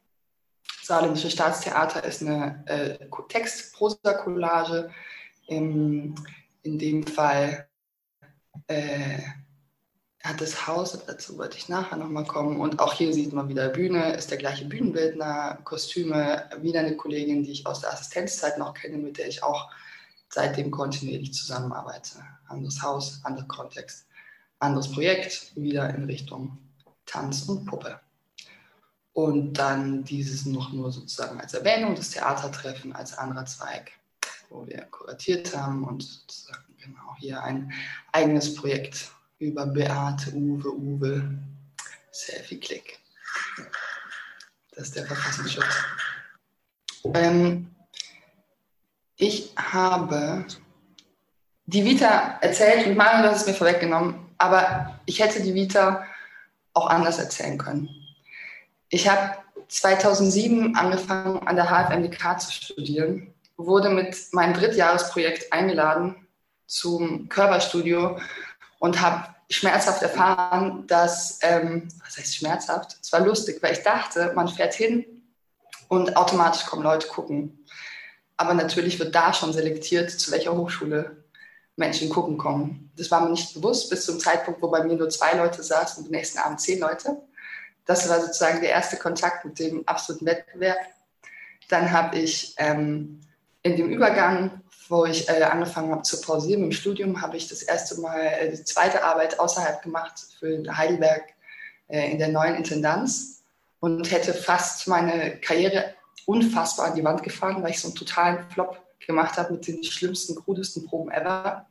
Saarländische 0.86 1.32
Staatstheater 1.32 2.04
ist 2.04 2.22
eine 2.22 2.64
äh, 2.68 3.08
Text-Prosa-Collage, 3.30 4.92
in 5.48 6.16
dem 6.64 7.08
Fall 7.08 7.68
äh, 8.68 9.18
hat 10.26 10.42
das 10.42 10.66
Haus, 10.66 10.98
dazu 11.06 11.38
wollte 11.38 11.58
ich 11.58 11.70
nachher 11.70 11.98
nochmal 11.98 12.26
kommen. 12.26 12.60
Und 12.60 12.80
auch 12.80 12.94
hier 12.94 13.14
sieht 13.14 13.32
man 13.32 13.48
wieder 13.48 13.70
Bühne, 13.70 14.14
ist 14.14 14.32
der 14.32 14.38
gleiche 14.38 14.66
Bühnenbildner, 14.66 15.60
Kostüme, 15.64 16.50
wieder 16.62 16.80
eine 16.80 16.98
Kollegin, 16.98 17.44
die 17.44 17.52
ich 17.52 17.68
aus 17.68 17.82
der 17.82 17.94
Assistenzzeit 17.94 18.58
noch 18.58 18.74
kenne, 18.74 18.98
mit 18.98 19.18
der 19.18 19.28
ich 19.28 19.44
auch 19.44 19.70
seitdem 20.30 20.72
kontinuierlich 20.72 21.34
zusammenarbeite. 21.34 22.24
Anderes 22.48 22.82
Haus, 22.82 23.22
anderer 23.24 23.48
Kontext, 23.48 24.08
anderes 24.60 24.92
Projekt, 24.92 25.52
wieder 25.56 25.94
in 25.94 26.06
Richtung 26.06 26.58
Tanz 27.06 27.44
und 27.44 27.66
Puppe. 27.66 28.00
Und 29.14 29.54
dann 29.54 30.04
dieses 30.04 30.46
noch 30.46 30.74
nur 30.74 30.92
sozusagen 30.92 31.40
als 31.40 31.54
Erwähnung, 31.54 31.96
das 31.96 32.10
Theatertreffen 32.10 32.94
als 32.94 33.18
anderer 33.18 33.46
Zweig, 33.46 33.92
wo 34.50 34.66
wir 34.68 34.82
kuratiert 34.92 35.56
haben 35.56 35.86
und 35.86 36.04
sozusagen 36.04 36.76
genau 36.78 37.16
hier 37.18 37.42
ein 37.42 37.72
eigenes 38.12 38.56
Projekt 38.56 39.15
über 39.46 39.66
Beate, 39.66 40.32
Uwe, 40.34 40.70
Uwe, 40.70 41.40
Selfie-Click. 42.12 43.00
Das 44.72 44.88
ist 44.88 44.96
der 44.96 45.06
Verfassungsschutz. 45.06 45.84
Ähm, 47.14 47.70
ich 49.16 49.54
habe 49.56 50.46
die 51.66 51.86
Vita 51.86 52.38
erzählt 52.42 52.88
und 52.88 52.98
Mario 52.98 53.30
hat 53.30 53.36
es 53.36 53.48
mir 53.48 53.54
vorweggenommen, 53.54 54.16
aber 54.38 55.00
ich 55.06 55.20
hätte 55.20 55.42
die 55.42 55.54
Vita 55.54 56.06
auch 56.74 56.88
anders 56.88 57.20
erzählen 57.20 57.58
können. 57.58 57.90
Ich 58.90 59.08
habe 59.08 59.38
2007 59.68 60.76
angefangen, 60.76 61.48
an 61.48 61.56
der 61.56 61.70
HFMDK 61.70 62.40
zu 62.40 62.52
studieren, 62.52 63.34
wurde 63.58 63.90
mit 63.90 64.16
meinem 64.34 64.54
Drittjahresprojekt 64.54 65.52
eingeladen 65.54 66.28
zum 66.68 67.30
Körperstudio 67.30 68.20
und 68.80 69.02
habe 69.02 69.35
schmerzhaft 69.50 70.02
erfahren, 70.02 70.86
dass, 70.88 71.40
ähm, 71.42 71.88
was 72.04 72.18
heißt 72.18 72.36
schmerzhaft? 72.36 72.98
Es 73.02 73.12
war 73.12 73.22
lustig, 73.22 73.62
weil 73.62 73.74
ich 73.74 73.84
dachte, 73.84 74.32
man 74.36 74.48
fährt 74.48 74.74
hin 74.74 75.06
und 75.88 76.18
automatisch 76.18 76.66
kommen 76.66 76.84
Leute 76.84 77.08
gucken. 77.08 77.66
Aber 78.38 78.54
natürlich 78.54 79.00
wird 79.00 79.16
da 79.16 79.34
schon 79.34 79.54
selektiert, 79.54 80.12
zu 80.12 80.32
welcher 80.32 80.56
Hochschule 80.56 81.24
Menschen 81.78 82.10
gucken 82.10 82.38
kommen. 82.38 82.92
Das 82.98 83.12
war 83.12 83.22
mir 83.22 83.32
nicht 83.32 83.54
bewusst 83.54 83.90
bis 83.90 84.06
zum 84.06 84.20
Zeitpunkt, 84.20 84.62
wo 84.62 84.70
bei 84.70 84.84
mir 84.84 84.96
nur 84.96 85.10
zwei 85.10 85.34
Leute 85.34 85.62
saßen 85.62 86.04
und 86.04 86.10
am 86.10 86.12
nächsten 86.12 86.40
Abend 86.40 86.62
zehn 86.62 86.80
Leute. 86.80 87.18
Das 87.86 88.10
war 88.10 88.20
sozusagen 88.20 88.62
der 88.62 88.72
erste 88.72 88.98
Kontakt 88.98 89.46
mit 89.46 89.60
dem 89.60 89.88
absoluten 89.88 90.26
Wettbewerb. 90.26 90.80
Dann 91.70 91.92
habe 91.92 92.18
ich 92.18 92.56
ähm, 92.58 93.22
in 93.62 93.76
dem 93.76 93.90
Übergang 93.90 94.62
wo 94.90 95.06
ich 95.06 95.28
äh, 95.30 95.44
angefangen 95.44 95.92
habe 95.92 96.04
zu 96.04 96.22
pausieren 96.22 96.64
im 96.64 96.72
Studium, 96.72 97.22
habe 97.22 97.38
ich 97.38 97.48
das 97.48 97.62
erste 97.62 98.00
Mal 98.02 98.20
äh, 98.20 98.52
die 98.52 98.64
zweite 98.64 99.04
Arbeit 99.04 99.40
außerhalb 99.40 99.82
gemacht 99.82 100.14
für 100.40 100.64
Heidelberg 100.76 101.24
äh, 101.88 102.12
in 102.12 102.20
der 102.20 102.30
neuen 102.30 102.56
Intendanz 102.56 103.44
und 103.80 104.12
hätte 104.12 104.34
fast 104.34 104.88
meine 104.88 105.38
Karriere 105.38 105.96
unfassbar 106.26 106.88
an 106.88 106.96
die 106.96 107.04
Wand 107.04 107.24
gefahren, 107.24 107.62
weil 107.64 107.72
ich 107.72 107.80
so 107.80 107.88
einen 107.88 107.96
totalen 107.96 108.50
Flop 108.50 108.82
gemacht 109.06 109.38
habe 109.38 109.54
mit 109.54 109.68
den 109.68 109.84
schlimmsten, 109.84 110.36
krudesten 110.36 110.86
Proben 110.86 111.12
ever. 111.12 111.66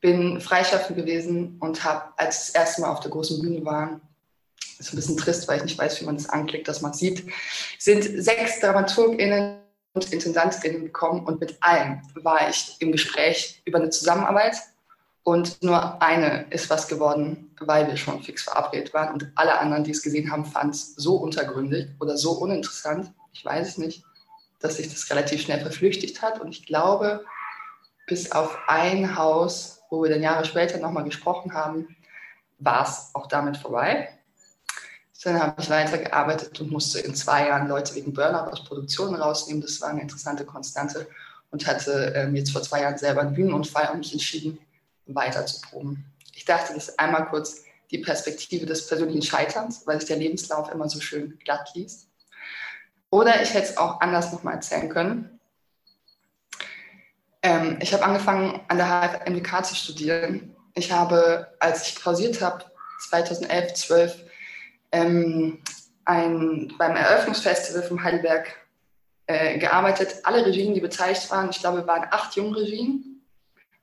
Bin 0.00 0.40
freischaffend 0.40 0.96
gewesen 0.96 1.56
und 1.60 1.84
habe, 1.84 2.12
als 2.16 2.46
das 2.46 2.54
erste 2.54 2.80
Mal 2.80 2.90
auf 2.90 3.00
der 3.00 3.10
großen 3.10 3.40
Bühne 3.40 3.64
war, 3.64 4.00
ist 4.78 4.92
ein 4.92 4.96
bisschen 4.96 5.16
trist, 5.16 5.46
weil 5.46 5.58
ich 5.58 5.64
nicht 5.64 5.78
weiß, 5.78 6.00
wie 6.00 6.06
man 6.06 6.16
das 6.16 6.28
anklickt, 6.28 6.66
dass 6.66 6.80
man 6.80 6.92
sieht, 6.92 7.24
sind 7.78 8.02
sechs 8.02 8.60
DramaturgInnen 8.60 9.61
und 9.94 10.12
Intendantinnen 10.12 10.84
gekommen 10.84 11.24
und 11.24 11.40
mit 11.40 11.56
allen 11.60 12.02
war 12.14 12.48
ich 12.48 12.76
im 12.80 12.92
Gespräch 12.92 13.62
über 13.64 13.78
eine 13.78 13.90
Zusammenarbeit. 13.90 14.56
Und 15.24 15.62
nur 15.62 16.02
eine 16.02 16.46
ist 16.50 16.68
was 16.68 16.88
geworden, 16.88 17.54
weil 17.60 17.86
wir 17.86 17.96
schon 17.96 18.22
fix 18.22 18.42
verabredet 18.42 18.92
waren. 18.92 19.14
Und 19.14 19.30
alle 19.36 19.56
anderen, 19.58 19.84
die 19.84 19.92
es 19.92 20.02
gesehen 20.02 20.32
haben, 20.32 20.44
fanden 20.44 20.70
es 20.70 20.96
so 20.96 21.14
untergründig 21.16 21.90
oder 22.00 22.16
so 22.16 22.32
uninteressant, 22.32 23.12
ich 23.32 23.44
weiß 23.44 23.68
es 23.68 23.78
nicht, 23.78 24.04
dass 24.58 24.76
sich 24.76 24.88
das 24.90 25.08
relativ 25.10 25.42
schnell 25.42 25.60
verflüchtigt 25.60 26.22
hat. 26.22 26.40
Und 26.40 26.48
ich 26.48 26.66
glaube, 26.66 27.24
bis 28.06 28.32
auf 28.32 28.58
ein 28.66 29.16
Haus, 29.16 29.82
wo 29.90 30.02
wir 30.02 30.10
dann 30.10 30.22
Jahre 30.22 30.44
später 30.44 30.78
nochmal 30.78 31.04
gesprochen 31.04 31.54
haben, 31.54 31.96
war 32.58 32.82
es 32.82 33.10
auch 33.14 33.26
damit 33.28 33.56
vorbei. 33.56 34.08
Dann 35.24 35.40
habe 35.40 35.60
ich 35.62 35.70
weitergearbeitet 35.70 36.60
und 36.60 36.70
musste 36.70 36.98
in 37.00 37.14
zwei 37.14 37.46
Jahren 37.48 37.68
Leute 37.68 37.94
wegen 37.94 38.12
Burnout 38.12 38.50
aus 38.50 38.64
Produktionen 38.64 39.14
rausnehmen. 39.14 39.62
Das 39.62 39.80
war 39.80 39.90
eine 39.90 40.00
interessante 40.00 40.44
Konstante 40.44 41.06
und 41.50 41.66
hatte 41.66 42.12
ähm, 42.16 42.34
jetzt 42.34 42.50
vor 42.50 42.62
zwei 42.62 42.82
Jahren 42.82 42.98
selber 42.98 43.20
einen 43.20 43.34
Bühnenunfall 43.34 43.90
und 43.92 43.98
mich 43.98 44.12
entschieden, 44.12 44.58
weiter 45.06 45.46
zu 45.46 45.60
proben. 45.60 46.04
Ich 46.34 46.44
dachte, 46.44 46.74
das 46.74 46.88
ist 46.88 46.98
einmal 46.98 47.26
kurz 47.26 47.62
die 47.90 47.98
Perspektive 47.98 48.66
des 48.66 48.86
persönlichen 48.86 49.22
Scheiterns, 49.22 49.86
weil 49.86 50.00
sich 50.00 50.08
der 50.08 50.16
Lebenslauf 50.16 50.72
immer 50.72 50.88
so 50.88 51.00
schön 51.00 51.38
glatt 51.44 51.70
liest. 51.74 52.08
Oder 53.10 53.42
ich 53.42 53.52
hätte 53.52 53.68
es 53.68 53.76
auch 53.76 54.00
anders 54.00 54.32
nochmal 54.32 54.54
erzählen 54.54 54.88
können. 54.88 55.38
Ähm, 57.42 57.78
ich 57.80 57.92
habe 57.92 58.04
angefangen, 58.04 58.60
an 58.68 58.78
der 58.78 58.86
HFMDK 58.86 59.64
zu 59.66 59.74
studieren. 59.74 60.56
Ich 60.74 60.90
habe, 60.90 61.52
als 61.60 61.86
ich 61.86 62.02
pausiert 62.02 62.40
habe, 62.40 62.64
2011, 63.10 63.74
12, 63.74 64.24
ähm, 64.92 65.62
ein, 66.04 66.72
beim 66.78 66.96
Eröffnungsfestival 66.96 67.82
von 67.82 68.02
Heidelberg 68.02 68.54
äh, 69.26 69.58
gearbeitet. 69.58 70.16
Alle 70.24 70.44
Regien, 70.44 70.74
die 70.74 70.80
beteiligt 70.80 71.30
waren, 71.30 71.50
ich 71.50 71.60
glaube, 71.60 71.86
waren 71.86 72.06
acht 72.10 72.36
Jungregien, 72.36 73.22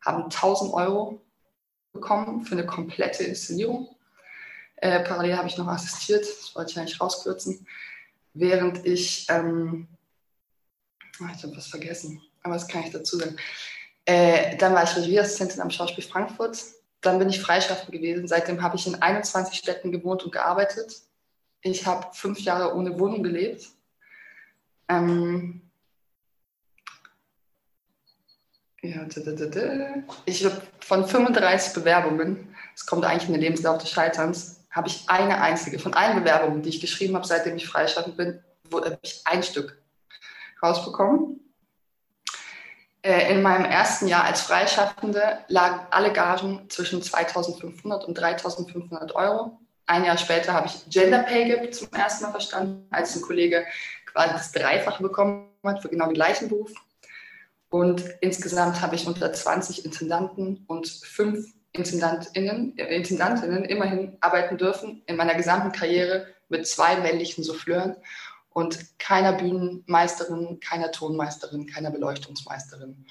haben 0.06 0.24
1000 0.24 0.74
Euro 0.74 1.22
bekommen 1.92 2.46
für 2.46 2.54
eine 2.54 2.66
komplette 2.66 3.24
Inszenierung. 3.24 3.90
Äh, 4.78 5.02
parallel 5.02 5.38
habe 5.38 5.48
ich 5.48 5.58
noch 5.58 5.68
assistiert, 5.68 6.26
das 6.26 6.56
wollte 6.56 6.72
ich 6.72 6.80
eigentlich 6.80 7.02
rauskürzen, 7.02 7.68
während 8.34 8.86
ich, 8.86 9.28
ähm, 9.30 9.88
ah, 11.20 11.32
ich 11.36 11.44
habe 11.44 11.58
was 11.58 11.68
vergessen, 11.68 12.22
aber 12.44 12.54
das 12.54 12.68
kann 12.68 12.84
ich 12.84 12.92
dazu 12.92 13.18
sagen. 13.18 13.36
Äh, 14.06 14.56
dann 14.58 14.74
war 14.74 14.84
ich 14.84 14.96
Regieassistentin 14.96 15.62
am 15.62 15.70
Schauspiel 15.70 16.04
Frankfurt 16.04 16.64
dann 17.02 17.20
bin 17.20 17.30
ich 17.30 17.42
freischaffend 17.42 17.92
gewesen. 17.92 18.28
Seitdem 18.28 18.62
habe 18.62 18.76
ich 18.76 18.88
in 18.88 19.02
21 19.02 19.58
Städten 19.58 19.92
gewohnt 19.92 20.24
und 20.24 20.32
gearbeitet. 20.32 21.02
Ich 21.62 21.86
habe 21.86 22.08
fünf 22.14 22.40
Jahre 22.42 22.76
ohne 22.76 23.00
Wohnung 23.00 23.24
gelebt. 23.24 23.68
Ähm 24.88 25.62
ja, 28.82 29.06
ich 30.26 30.46
habe 30.46 30.62
von 30.80 31.06
35 31.06 31.74
Bewerbungen, 31.74 32.56
es 32.74 32.86
kommt 32.86 33.06
eigentlich 33.06 33.28
in 33.28 33.34
den 33.34 33.42
Lebenslauf 33.42 33.78
des 33.78 33.92
Scheiterns, 33.92 34.66
habe 34.72 34.88
ich 34.88 35.04
eine 35.08 35.42
einzige, 35.42 35.80
von 35.80 35.94
allen 35.94 36.20
Bewerbungen, 36.20 36.62
die 36.62 36.70
ich 36.70 36.80
geschrieben 36.80 37.16
habe, 37.16 37.28
seitdem 37.28 37.58
ich 37.58 37.68
freischaffend 37.68 38.16
bin, 38.16 38.42
habe 38.72 38.98
ich 39.02 39.22
ein 39.26 39.44
Stück 39.44 39.82
rausbekommen. 40.62 41.40
Äh, 43.02 43.34
in 43.34 43.42
meinem 43.42 43.66
ersten 43.66 44.08
Jahr 44.08 44.26
als 44.26 44.42
Freischaffende 44.42 45.40
lagen 45.48 45.88
alle 45.90 46.12
Gagen 46.12 46.70
zwischen 46.70 47.02
2.500 47.02 48.04
und 48.06 48.20
3.500 48.20 49.14
Euro. 49.14 49.58
Ein 49.86 50.04
Jahr 50.04 50.18
später 50.18 50.54
habe 50.54 50.68
ich 50.68 50.86
Gender 50.90 51.24
Pay 51.24 51.48
Gap 51.48 51.74
zum 51.74 51.88
ersten 51.94 52.26
Mal 52.26 52.32
verstanden, 52.32 52.86
als 52.92 53.16
ein 53.16 53.22
Kollege 53.22 53.66
quasi 54.06 54.34
das 54.34 54.52
Dreifache 54.52 55.02
bekommen 55.02 55.50
hat 55.64 55.82
für 55.82 55.90
genau 55.90 56.06
den 56.06 56.14
gleichen 56.14 56.50
Beruf. 56.50 56.72
Und 57.70 58.04
insgesamt 58.20 58.82
habe 58.82 58.96
ich 58.96 59.08
unter 59.08 59.32
20 59.32 59.86
Intendanten 59.86 60.66
und 60.68 60.88
fünf 60.88 61.54
Intendantinnen, 61.72 62.78
äh, 62.78 62.96
Intendantinnen 62.96 63.64
immerhin 63.64 64.18
arbeiten 64.20 64.58
dürfen 64.58 65.04
in 65.06 65.16
meiner 65.16 65.36
gesamten 65.36 65.72
Karriere 65.72 66.28
mit 66.50 66.68
zwei 66.68 66.98
männlichen 66.98 67.44
Souffleuren 67.44 67.96
und 68.52 69.00
keiner 69.00 69.34
Bühnenmeisterin, 69.34 70.60
keiner 70.60 70.92
Tonmeisterin, 70.92 71.68
keiner 71.68 71.92
Beleuchtungsmeisterin 71.92 73.06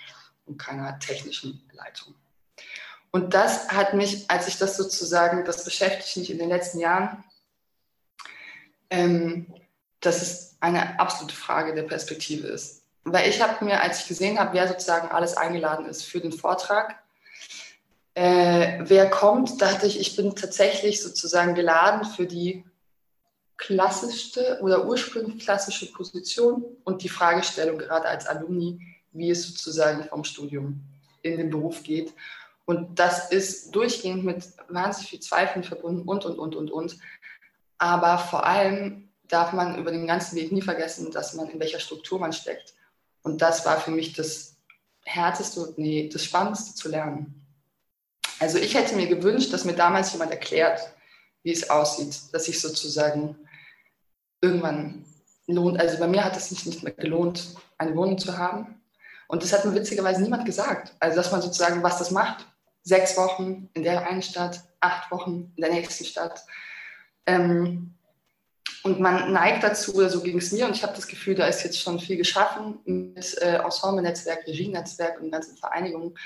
und 0.47 0.59
keiner 0.59 0.99
technischen 0.99 1.69
Leitung. 1.73 2.15
Und 3.11 3.35
das 3.35 3.69
hat 3.69 3.95
mich, 3.95 4.31
als 4.31 4.49
ich 4.49 4.59
das 4.59 4.77
sozusagen, 4.77 5.45
das 5.45 5.65
beschäftigt 5.65 6.17
mich 6.17 6.31
in 6.31 6.39
den 6.39 6.49
letzten 6.49 6.81
Jahren, 6.81 7.25
ähm, 8.91 9.55
dass 10.01 10.23
es 10.23 10.57
eine 10.61 11.01
absolute 11.01 11.35
Frage 11.35 11.75
der 11.75 11.85
Perspektive 11.85 12.47
ist. 12.49 12.83
Weil 13.05 13.29
ich 13.29 13.41
habe 13.41 13.65
mir, 13.65 13.81
als 13.81 14.01
ich 14.01 14.09
gesehen 14.09 14.39
habe, 14.39 14.53
wer 14.55 14.69
sozusagen 14.69 15.09
alles 15.09 15.37
eingeladen 15.37 15.87
ist 15.87 16.03
für 16.03 16.21
den 16.21 16.33
Vortrag, 16.33 17.03
äh, 18.15 18.81
wer 18.81 19.09
kommt, 19.09 19.63
dachte 19.63 19.87
ich, 19.87 20.01
ich 20.01 20.17
bin 20.17 20.35
tatsächlich 20.35 21.03
sozusagen 21.03 21.55
geladen 21.55 22.05
für 22.05 22.27
die 22.27 22.65
klassischste 23.59 24.61
oder 24.63 24.87
ursprünglich 24.87 25.45
klassische 25.45 25.93
Position 25.93 26.65
und 26.85 27.03
die 27.03 27.09
Fragestellung 27.09 27.77
gerade 27.77 28.07
als 28.07 28.27
Alumni, 28.27 28.81
wie 29.13 29.31
es 29.31 29.47
sozusagen 29.47 30.05
vom 30.05 30.25
Studium 30.25 30.81
in 31.23 31.37
den 31.37 31.51
Beruf 31.51 31.83
geht. 31.83 32.15
Und 32.65 32.99
das 32.99 33.31
ist 33.31 33.75
durchgehend 33.75 34.25
mit 34.25 34.45
wahnsinnig 34.69 35.11
viel 35.11 35.21
Zweifeln 35.21 35.65
verbunden 35.65 36.09
und, 36.09 36.25
und, 36.25 36.39
und, 36.39 36.55
und, 36.55 36.71
und. 36.71 36.99
Aber 37.79 38.19
vor 38.19 38.47
allem 38.47 39.09
darf 39.27 39.53
man 39.53 39.77
über 39.79 39.91
den 39.91 40.07
ganzen 40.07 40.37
Weg 40.37 40.53
nie 40.53 40.63
vergessen, 40.63 41.11
dass 41.11 41.35
man 41.35 41.51
in 41.51 41.61
welcher 41.61 41.81
Struktur 41.81 42.19
man 42.19 42.33
steckt. 42.33 42.75
Und 43.23 43.43
das 43.43 43.67
war 43.67 43.81
für 43.81 43.91
mich 43.91 44.13
das 44.13 44.57
Härteste 45.05 45.75
nee, 45.77 46.09
das 46.13 46.25
Spannendste 46.25 46.75
zu 46.75 46.89
lernen. 46.89 47.47
Also 48.39 48.59
ich 48.59 48.75
hätte 48.75 48.95
mir 48.95 49.09
gewünscht, 49.09 49.53
dass 49.53 49.65
mir 49.65 49.75
damals 49.75 50.13
jemand 50.13 50.31
erklärt, 50.31 50.81
wie 51.43 51.53
es 51.53 51.71
aussieht, 51.71 52.33
dass 52.33 52.49
ich 52.49 52.61
sozusagen 52.61 53.37
irgendwann 54.41 55.05
lohnt. 55.47 55.81
Also 55.81 55.99
bei 55.99 56.07
mir 56.07 56.25
hat 56.25 56.37
es 56.37 56.49
sich 56.49 56.67
nicht 56.67 56.83
mehr 56.83 56.93
gelohnt, 56.93 57.55
eine 57.79 57.95
Wohnung 57.97 58.19
zu 58.19 58.37
haben. 58.37 58.81
Und 59.29 59.43
das 59.43 59.53
hat 59.53 59.65
mir 59.65 59.75
witzigerweise 59.75 60.23
niemand 60.23 60.45
gesagt. 60.45 60.95
Also 61.01 61.17
dass 61.17 61.33
man 61.33 61.43
sozusagen, 61.43 61.83
was 61.83 61.99
das 61.99 62.11
macht. 62.11 62.47
Sechs 62.83 63.17
Wochen 63.17 63.69
in 63.75 63.83
der 63.83 64.07
einen 64.09 64.23
Stadt, 64.23 64.63
acht 64.81 65.11
Wochen 65.11 65.53
in 65.57 65.63
der 65.63 65.73
nächsten 65.73 66.05
Stadt. 66.05 66.45
Ähm, 67.27 67.95
und 68.85 69.01
man 69.01 69.33
neigt 69.33 69.65
dazu, 69.65 69.95
oder 69.95 70.09
so 70.09 70.23
ging 70.23 70.39
es 70.39 70.53
mir, 70.53 70.65
und 70.65 70.75
ich 70.75 70.83
habe 70.83 70.95
das 70.95 71.07
Gefühl, 71.07 71.35
da 71.35 71.47
ist 71.47 71.65
jetzt 71.65 71.81
schon 71.81 71.99
viel 71.99 72.17
geschaffen 72.17 72.79
mit 72.85 73.37
äh, 73.43 73.57
Ensemble-Netzwerk, 73.57 74.47
Regie-Netzwerk 74.47 75.21
und 75.21 75.31
ganzen 75.31 75.57
Vereinigungen. 75.57 76.17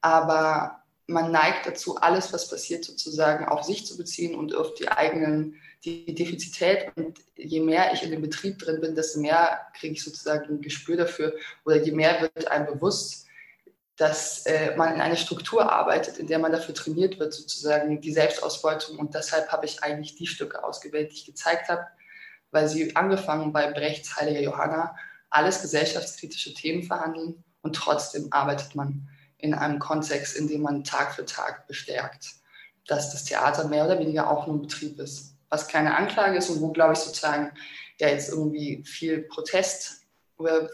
Aber 0.00 0.82
man 1.06 1.30
neigt 1.30 1.66
dazu, 1.66 1.96
alles, 1.96 2.32
was 2.32 2.48
passiert, 2.48 2.84
sozusagen 2.84 3.46
auf 3.46 3.62
sich 3.62 3.86
zu 3.86 3.96
beziehen 3.96 4.34
und 4.34 4.54
auf 4.54 4.74
die 4.74 4.88
eigenen, 4.88 5.54
die 5.84 6.14
Defizität. 6.14 6.90
Und 6.96 7.18
je 7.36 7.60
mehr 7.60 7.92
ich 7.92 8.02
in 8.02 8.10
dem 8.10 8.22
Betrieb 8.22 8.58
drin 8.58 8.80
bin, 8.80 8.94
desto 8.94 9.20
mehr 9.20 9.66
kriege 9.78 9.94
ich 9.94 10.04
sozusagen 10.04 10.48
ein 10.48 10.60
Gespür 10.60 10.96
dafür 10.96 11.34
oder 11.64 11.76
je 11.76 11.92
mehr 11.92 12.20
wird 12.20 12.48
einem 12.48 12.66
bewusst, 12.66 13.26
dass 13.96 14.46
äh, 14.46 14.74
man 14.76 14.94
in 14.94 15.00
einer 15.00 15.16
Struktur 15.16 15.70
arbeitet, 15.70 16.18
in 16.18 16.26
der 16.26 16.38
man 16.38 16.52
dafür 16.52 16.74
trainiert 16.74 17.18
wird, 17.18 17.34
sozusagen 17.34 18.00
die 18.00 18.12
Selbstausbeutung. 18.12 18.98
Und 18.98 19.14
deshalb 19.14 19.52
habe 19.52 19.66
ich 19.66 19.82
eigentlich 19.82 20.16
die 20.16 20.26
Stücke 20.26 20.64
ausgewählt, 20.64 21.12
die 21.12 21.16
ich 21.16 21.26
gezeigt 21.26 21.68
habe, 21.68 21.86
weil 22.50 22.68
sie 22.68 22.96
angefangen 22.96 23.52
bei 23.52 23.70
Brechts 23.70 24.16
Heiliger 24.16 24.40
Johanna 24.40 24.96
alles 25.30 25.62
gesellschaftskritische 25.62 26.54
Themen 26.54 26.82
verhandeln 26.82 27.44
und 27.62 27.76
trotzdem 27.76 28.28
arbeitet 28.30 28.74
man 28.74 29.08
in 29.38 29.54
einem 29.54 29.78
Kontext, 29.78 30.36
in 30.36 30.48
dem 30.48 30.62
man 30.62 30.84
Tag 30.84 31.14
für 31.14 31.24
Tag 31.24 31.66
bestärkt, 31.66 32.26
dass 32.86 33.12
das 33.12 33.24
Theater 33.24 33.66
mehr 33.68 33.84
oder 33.84 33.98
weniger 33.98 34.30
auch 34.30 34.46
nur 34.46 34.56
ein 34.56 34.62
Betrieb 34.62 34.98
ist. 35.00 35.31
Was 35.52 35.68
keine 35.68 35.94
Anklage 35.94 36.38
ist 36.38 36.48
und 36.50 36.60
wo, 36.60 36.72
glaube 36.72 36.94
ich, 36.94 36.98
sozusagen 36.98 37.52
ja 38.00 38.08
jetzt 38.08 38.30
irgendwie 38.30 38.82
viel 38.84 39.22
Protest 39.22 39.98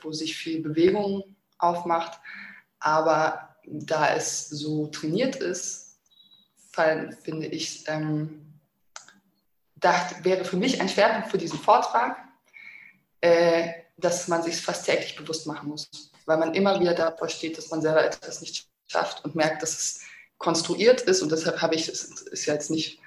wo 0.03 0.13
sich 0.13 0.35
viel 0.35 0.63
Bewegung 0.63 1.37
aufmacht. 1.59 2.19
Aber 2.81 3.57
da 3.65 4.15
es 4.15 4.49
so 4.49 4.87
trainiert 4.87 5.37
ist, 5.37 5.99
finde 6.73 7.47
ich, 7.49 7.87
ähm, 7.87 8.55
dachte, 9.77 10.25
wäre 10.25 10.47
für 10.47 10.57
mich 10.57 10.81
ein 10.81 10.89
Schwerpunkt 10.89 11.29
für 11.31 11.37
diesen 11.37 11.59
Vortrag, 11.59 12.17
äh, 13.21 13.73
dass 13.99 14.29
man 14.29 14.43
sich 14.43 14.57
fast 14.57 14.87
täglich 14.87 15.17
bewusst 15.17 15.47
machen 15.47 15.69
muss 15.69 16.09
weil 16.29 16.37
man 16.37 16.55
immer 16.55 16.79
wieder 16.79 16.93
davor 16.93 17.29
steht, 17.31 17.57
dass 17.57 17.71
man 17.71 17.81
selber 17.81 18.05
etwas 18.05 18.43
nicht 18.43 18.69
schafft 18.87 19.25
und 19.25 19.35
merkt, 19.35 19.63
dass 19.63 19.71
es 19.71 20.01
konstruiert 20.37 21.01
ist. 21.01 21.23
Und 21.23 21.33
deshalb 21.33 21.63
habe 21.63 21.75
ich, 21.75 21.89
es 21.89 22.05
ist 22.05 22.45
ja 22.45 22.53
jetzt 22.53 22.71
nicht 22.71 23.01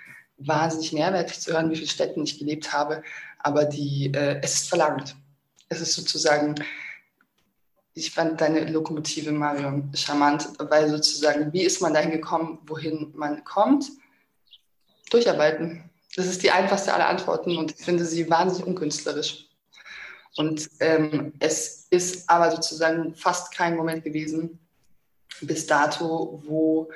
wahnsinnig 0.47 0.93
mehrwertig 0.93 1.39
zu 1.39 1.53
hören, 1.53 1.69
wie 1.69 1.75
viele 1.75 1.87
Städten 1.87 2.23
ich 2.23 2.39
gelebt 2.39 2.73
habe, 2.73 3.03
aber 3.39 3.65
die, 3.65 4.11
äh, 4.13 4.39
es 4.41 4.55
ist 4.55 4.69
verlangt. 4.69 5.15
Es 5.69 5.81
ist 5.81 5.93
sozusagen, 5.93 6.55
ich 7.93 8.11
fand 8.11 8.39
deine 8.41 8.69
Lokomotive, 8.71 9.31
Marion, 9.31 9.91
charmant, 9.95 10.49
weil 10.59 10.89
sozusagen, 10.89 11.51
wie 11.53 11.63
ist 11.63 11.81
man 11.81 11.93
dahin 11.93 12.11
gekommen, 12.11 12.59
wohin 12.65 13.11
man 13.15 13.43
kommt? 13.43 13.89
Durcharbeiten. 15.09 15.89
Das 16.15 16.25
ist 16.25 16.43
die 16.43 16.51
einfachste 16.51 16.93
aller 16.93 17.07
Antworten 17.07 17.57
und 17.57 17.71
ich 17.71 17.85
finde 17.85 18.05
sie 18.05 18.29
wahnsinnig 18.29 18.67
unkünstlerisch. 18.67 19.47
Und 20.37 20.69
ähm, 20.79 21.33
es 21.39 21.87
ist 21.89 22.29
aber 22.29 22.51
sozusagen 22.51 23.15
fast 23.15 23.53
kein 23.53 23.75
Moment 23.75 24.03
gewesen 24.03 24.59
bis 25.41 25.65
dato, 25.67 26.41
wo 26.45 26.89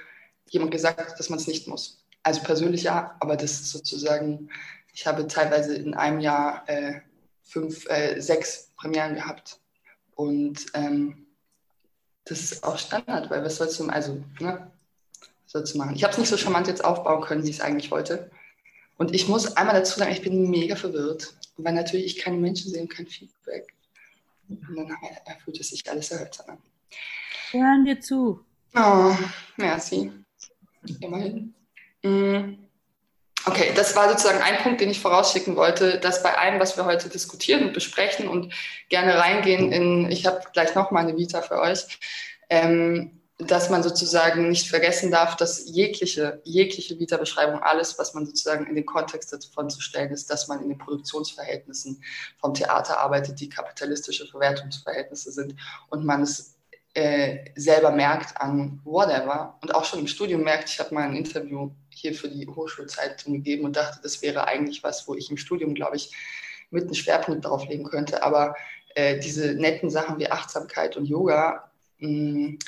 jemand 0.50 0.72
gesagt 0.72 1.00
hat, 1.00 1.20
dass 1.20 1.30
man 1.30 1.40
es 1.40 1.48
nicht 1.48 1.68
muss. 1.68 2.05
Also 2.26 2.42
persönlich 2.42 2.82
ja, 2.82 3.16
aber 3.20 3.38
das 3.38 3.52
ist 3.52 3.72
sozusagen, 3.72 4.50
ich 4.96 5.06
habe 5.06 5.28
teilweise 5.28 5.76
in 5.76 5.94
einem 5.94 6.20
Jahr 6.20 6.68
äh, 6.68 7.02
fünf, 7.44 7.88
äh, 7.88 8.20
sechs 8.20 8.72
Premieren 8.78 9.14
gehabt. 9.14 9.60
Und 10.16 10.66
ähm, 10.74 11.28
das 12.24 12.42
ist 12.42 12.64
auch 12.64 12.80
Standard, 12.80 13.30
weil 13.30 13.44
was 13.44 13.58
sollst 13.58 13.80
du, 13.80 13.88
also, 13.90 14.24
ne, 14.40 14.72
was 15.20 15.52
sollst 15.52 15.76
du 15.76 15.78
machen? 15.78 15.96
Ich 15.96 16.04
habe 16.04 16.14
es 16.14 16.18
nicht 16.18 16.30
so 16.30 16.36
charmant 16.38 16.66
jetzt 16.66 16.84
aufbauen 16.84 17.22
können, 17.22 17.44
wie 17.44 17.52
ich 17.52 17.58
es 17.58 17.62
eigentlich 17.62 17.92
wollte. 17.92 18.32
Und 18.98 19.14
ich 19.14 19.28
muss 19.28 19.56
einmal 19.56 19.76
dazu 19.76 20.00
sagen, 20.00 20.12
ich 20.12 20.24
bin 20.24 20.50
mega 20.50 20.76
verwirrt, 20.76 21.36
weil 21.58 21.74
natürlich 21.74 22.08
ich 22.08 22.18
keine 22.18 22.38
Menschen 22.38 22.72
sehe 22.72 22.82
und 22.82 22.90
kein 22.90 23.06
Feedback. 23.06 23.72
Und 24.50 24.76
dann 24.78 25.40
fühlt 25.44 25.60
es 25.60 25.70
sich 25.70 25.88
alles 25.92 26.10
erhöht 26.10 26.40
an. 26.48 26.58
Hören 27.52 27.86
dir 27.86 28.00
zu. 28.00 28.44
Oh, 28.74 29.16
merci. 29.58 30.12
Immerhin. 31.02 31.54
Mm. 32.06 32.60
Okay, 33.48 33.74
das 33.76 33.96
war 33.96 34.10
sozusagen 34.10 34.42
ein 34.42 34.58
Punkt, 34.64 34.82
den 34.82 34.90
ich 34.90 35.00
vorausschicken 35.00 35.56
wollte, 35.56 36.00
dass 36.00 36.24
bei 36.24 36.36
allem, 36.36 36.60
was 36.60 36.78
wir 36.78 36.86
heute 36.86 37.10
diskutieren 37.10 37.64
und 37.68 37.74
besprechen 37.74 38.28
und 38.28 38.54
gerne 38.90 39.20
reingehen 39.20 39.72
in, 39.72 40.12
ich 40.12 40.26
habe 40.26 40.42
gleich 40.52 40.74
noch 40.74 40.90
mal 40.90 41.02
eine 41.02 41.16
Vita 41.16 41.44
für 41.44 41.60
euch, 41.60 42.00
ähm, 42.50 43.22
dass 43.38 43.70
man 43.70 43.84
sozusagen 43.84 44.50
nicht 44.50 44.68
vergessen 44.68 45.12
darf, 45.12 45.36
dass 45.36 45.66
jegliche, 45.68 46.42
jegliche 46.44 46.98
Vita-Beschreibung, 46.98 47.62
alles, 47.62 48.00
was 48.00 48.14
man 48.16 48.26
sozusagen 48.26 48.66
in 48.66 48.76
den 48.76 48.86
Kontext 48.86 49.32
davon 49.32 49.70
zu 49.70 49.82
stellen 49.82 50.12
ist, 50.12 50.32
dass 50.32 50.48
man 50.48 50.64
in 50.64 50.70
den 50.70 50.78
Produktionsverhältnissen 50.78 52.02
vom 52.40 52.54
Theater 52.54 53.00
arbeitet, 53.00 53.40
die 53.40 53.50
kapitalistische 53.50 54.26
Verwertungsverhältnisse 54.26 55.32
sind 55.32 55.56
und 55.90 56.06
man 56.06 56.24
es 56.24 56.55
äh, 56.96 57.52
selber 57.56 57.92
merkt 57.92 58.40
an 58.40 58.80
whatever 58.86 59.58
und 59.62 59.76
auch 59.76 59.84
schon 59.84 60.00
im 60.00 60.08
Studium 60.08 60.44
merkt, 60.44 60.70
ich 60.70 60.80
habe 60.80 60.96
mal 60.96 61.04
ein 61.04 61.16
Interview 61.16 61.72
hier 61.90 62.14
für 62.14 62.30
die 62.30 62.48
Hochschulzeitung 62.48 63.34
gegeben 63.34 63.66
und 63.66 63.76
dachte, 63.76 64.00
das 64.02 64.22
wäre 64.22 64.48
eigentlich 64.48 64.82
was, 64.82 65.08
wo 65.08 65.14
ich 65.14 65.30
im 65.30 65.38
Studium, 65.38 65.76
glaube 65.76 65.98
ich, 65.98 66.12
mit 66.72 66.86
einem 66.86 66.94
Schwerpunkt 66.94 67.46
drauf 67.46 67.68
legen 67.68 67.84
könnte, 67.84 68.24
aber 68.24 68.56
äh, 68.96 69.20
diese 69.20 69.56
netten 69.56 69.90
Sachen 69.90 70.20
wie 70.20 70.32
Achtsamkeit 70.32 70.96
und 70.96 71.06
Yoga, 71.06 71.70
mh, 72.00 72.10
mm, 72.10 72.60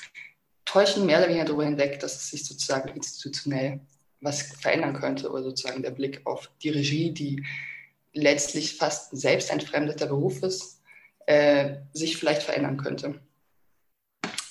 täuschen 0.65 1.05
mehr 1.05 1.19
oder 1.19 1.29
weniger 1.29 1.45
darüber 1.45 1.63
hinweg, 1.63 2.01
dass 2.01 2.15
es 2.15 2.29
sich 2.29 2.45
sozusagen 2.45 2.89
institutionell 2.89 3.79
was 4.19 4.41
verändern 4.41 4.93
könnte 4.93 5.31
oder 5.31 5.43
sozusagen 5.43 5.81
der 5.81 5.91
Blick 5.91 6.21
auf 6.25 6.51
die 6.61 6.69
Regie, 6.69 7.11
die 7.11 7.45
letztlich 8.11 8.75
fast 8.75 9.13
ein 9.13 9.17
selbstentfremdeter 9.17 10.07
Beruf 10.07 10.43
ist, 10.43 10.81
äh, 11.27 11.75
sich 11.93 12.17
vielleicht 12.17 12.43
verändern 12.43 12.75
könnte. 12.75 13.21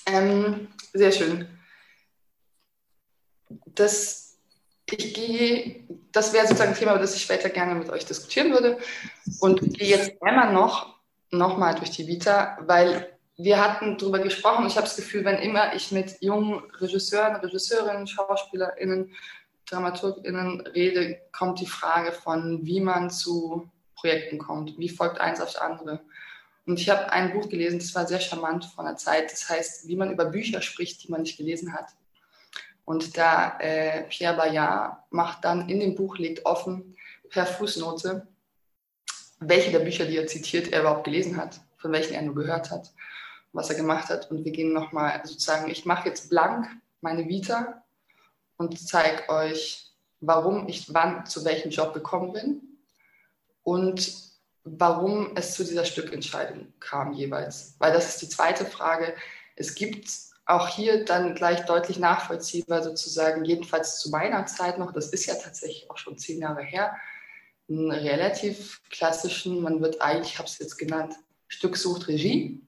Ähm, 0.07 0.69
sehr 0.93 1.11
schön. 1.11 1.47
Das, 3.65 4.37
das 4.87 6.33
wäre 6.33 6.47
sozusagen 6.47 6.71
ein 6.71 6.77
Thema, 6.77 6.91
über 6.91 7.01
das 7.01 7.15
ich 7.15 7.21
später 7.21 7.49
gerne 7.49 7.75
mit 7.75 7.89
euch 7.89 8.05
diskutieren 8.05 8.51
würde. 8.51 8.77
Und 9.41 9.77
gehe 9.77 9.89
jetzt 9.89 10.13
einmal 10.21 10.53
noch, 10.53 10.95
noch 11.29 11.57
mal 11.57 11.75
durch 11.75 11.91
die 11.91 12.07
Vita, 12.07 12.57
weil 12.61 13.17
wir 13.35 13.61
hatten 13.61 13.97
darüber 13.97 14.19
gesprochen. 14.19 14.65
Ich 14.65 14.77
habe 14.77 14.87
das 14.87 14.95
Gefühl, 14.95 15.25
wenn 15.25 15.37
immer 15.37 15.75
ich 15.75 15.91
mit 15.91 16.21
jungen 16.21 16.63
Regisseuren, 16.79 17.35
Regisseurinnen, 17.35 18.07
SchauspielerInnen, 18.07 19.13
DramaturgInnen 19.69 20.61
rede, 20.61 21.21
kommt 21.33 21.59
die 21.59 21.67
Frage 21.67 22.13
von, 22.13 22.65
wie 22.65 22.79
man 22.79 23.09
zu 23.09 23.69
Projekten 23.95 24.37
kommt. 24.37 24.77
Wie 24.79 24.89
folgt 24.89 25.19
eins 25.19 25.41
aufs 25.41 25.57
andere? 25.57 25.99
Und 26.67 26.79
ich 26.79 26.89
habe 26.89 27.11
ein 27.11 27.33
Buch 27.33 27.49
gelesen, 27.49 27.79
das 27.79 27.95
war 27.95 28.05
sehr 28.05 28.19
charmant 28.19 28.65
von 28.65 28.85
der 28.85 28.97
Zeit. 28.97 29.31
Das 29.31 29.49
heißt, 29.49 29.87
wie 29.87 29.95
man 29.95 30.11
über 30.11 30.25
Bücher 30.25 30.61
spricht, 30.61 31.03
die 31.03 31.11
man 31.11 31.21
nicht 31.21 31.37
gelesen 31.37 31.73
hat. 31.73 31.87
Und 32.85 33.17
da 33.17 33.57
äh, 33.59 34.03
Pierre 34.03 34.37
Bayard 34.37 34.97
macht 35.09 35.43
dann 35.43 35.69
in 35.69 35.79
dem 35.79 35.95
Buch, 35.95 36.17
legt 36.17 36.45
offen 36.45 36.95
per 37.29 37.45
Fußnote, 37.45 38.27
welche 39.39 39.71
der 39.71 39.79
Bücher, 39.79 40.05
die 40.05 40.17
er 40.17 40.27
zitiert, 40.27 40.71
er 40.71 40.81
überhaupt 40.81 41.05
gelesen 41.05 41.37
hat, 41.37 41.59
von 41.77 41.91
welchen 41.91 42.13
er 42.13 42.21
nur 42.21 42.35
gehört 42.35 42.69
hat 42.69 42.91
was 43.57 43.69
er 43.69 43.75
gemacht 43.75 44.09
hat. 44.09 44.31
Und 44.31 44.45
wir 44.45 44.51
gehen 44.51 44.71
nochmal 44.71 45.21
sozusagen, 45.25 45.69
ich 45.69 45.85
mache 45.85 46.07
jetzt 46.07 46.29
blank 46.29 46.67
meine 47.01 47.27
Vita 47.27 47.83
und 48.57 48.79
zeige 48.79 49.29
euch, 49.29 49.91
warum 50.19 50.67
ich 50.67 50.93
wann 50.93 51.25
zu 51.25 51.43
welchem 51.43 51.71
Job 51.71 51.93
gekommen 51.93 52.33
bin 52.33 52.61
und 53.63 54.26
warum 54.77 55.35
es 55.35 55.53
zu 55.53 55.63
dieser 55.63 55.85
Stückentscheidung 55.85 56.73
kam 56.79 57.13
jeweils. 57.13 57.75
Weil 57.79 57.93
das 57.93 58.09
ist 58.09 58.21
die 58.21 58.29
zweite 58.29 58.65
Frage. 58.65 59.15
Es 59.55 59.75
gibt 59.75 60.09
auch 60.45 60.69
hier 60.69 61.03
dann 61.03 61.35
gleich 61.35 61.65
deutlich 61.65 61.99
nachvollziehbar 61.99 62.81
sozusagen, 62.81 63.43
jedenfalls 63.43 63.99
zu 63.99 64.09
meiner 64.09 64.45
Zeit 64.45 64.79
noch, 64.79 64.93
das 64.93 65.09
ist 65.09 65.25
ja 65.25 65.35
tatsächlich 65.35 65.89
auch 65.89 65.97
schon 65.97 66.17
zehn 66.17 66.39
Jahre 66.39 66.61
her, 66.61 66.95
einen 67.69 67.91
relativ 67.91 68.81
klassischen, 68.89 69.61
man 69.61 69.81
wird 69.81 70.01
eigentlich, 70.01 70.33
ich 70.33 70.37
habe 70.39 70.47
es 70.47 70.57
jetzt 70.57 70.77
genannt, 70.77 71.15
Stück 71.49 71.75
sucht 71.75 72.07
Regie. 72.07 72.61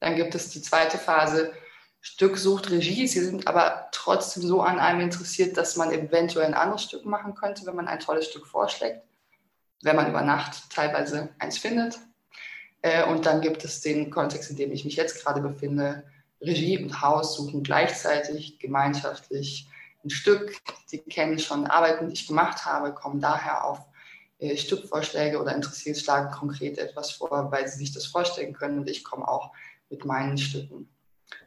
Dann 0.00 0.16
gibt 0.16 0.34
es 0.34 0.50
die 0.50 0.60
zweite 0.60 0.98
Phase, 0.98 1.52
Stück 2.00 2.36
sucht 2.36 2.70
Regie. 2.70 3.06
Sie 3.06 3.20
sind 3.20 3.46
aber 3.46 3.88
trotzdem 3.92 4.42
so 4.42 4.60
an 4.60 4.80
einem 4.80 5.00
interessiert, 5.00 5.56
dass 5.56 5.76
man 5.76 5.92
eventuell 5.92 6.46
ein 6.46 6.54
anderes 6.54 6.82
Stück 6.82 7.06
machen 7.06 7.34
könnte, 7.34 7.64
wenn 7.64 7.76
man 7.76 7.88
ein 7.88 8.00
tolles 8.00 8.26
Stück 8.26 8.46
vorschlägt, 8.46 9.02
wenn 9.82 9.96
man 9.96 10.08
über 10.08 10.22
Nacht 10.22 10.70
teilweise 10.70 11.28
eins 11.38 11.58
findet. 11.58 11.98
Äh, 12.82 13.04
und 13.04 13.26
dann 13.26 13.40
gibt 13.40 13.64
es 13.64 13.80
den 13.80 14.10
Kontext, 14.10 14.50
in 14.50 14.56
dem 14.56 14.72
ich 14.72 14.84
mich 14.84 14.96
jetzt 14.96 15.22
gerade 15.22 15.40
befinde. 15.40 16.04
Regie 16.40 16.82
und 16.82 17.00
Haus 17.00 17.36
suchen 17.36 17.62
gleichzeitig, 17.62 18.58
gemeinschaftlich, 18.58 19.68
ein 20.04 20.10
Stück, 20.10 20.56
die 20.90 20.98
kennen 20.98 21.38
schon 21.38 21.66
Arbeiten, 21.66 22.08
die 22.08 22.14
ich 22.14 22.26
gemacht 22.26 22.64
habe, 22.66 22.92
kommen 22.92 23.20
daher 23.20 23.64
auf 23.64 23.78
äh, 24.38 24.56
Stückvorschläge 24.56 25.40
oder 25.40 25.54
interessiert 25.54 25.96
schlagen 25.96 26.32
konkret 26.32 26.78
etwas 26.78 27.12
vor, 27.12 27.52
weil 27.52 27.68
sie 27.68 27.78
sich 27.78 27.92
das 27.92 28.06
vorstellen 28.06 28.52
können. 28.52 28.80
Und 28.80 28.90
ich 28.90 29.04
komme 29.04 29.26
auch 29.28 29.52
mit 29.90 30.04
meinen 30.04 30.38
Stücken, 30.38 30.88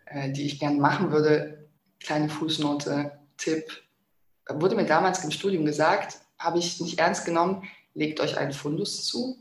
äh, 0.06 0.32
die 0.32 0.46
ich 0.46 0.60
gerne 0.60 0.80
machen 0.80 1.12
würde. 1.12 1.68
Kleine 2.00 2.30
Fußnote, 2.30 3.20
Tipp. 3.38 3.66
Wurde 4.48 4.76
mir 4.76 4.86
damals 4.86 5.24
im 5.24 5.32
Studium 5.32 5.66
gesagt, 5.66 6.20
habe 6.38 6.60
ich 6.60 6.80
nicht 6.80 7.00
ernst 7.00 7.26
genommen, 7.26 7.64
legt 7.96 8.20
euch 8.20 8.38
einen 8.38 8.54
Fundus 8.54 9.06
zu, 9.06 9.38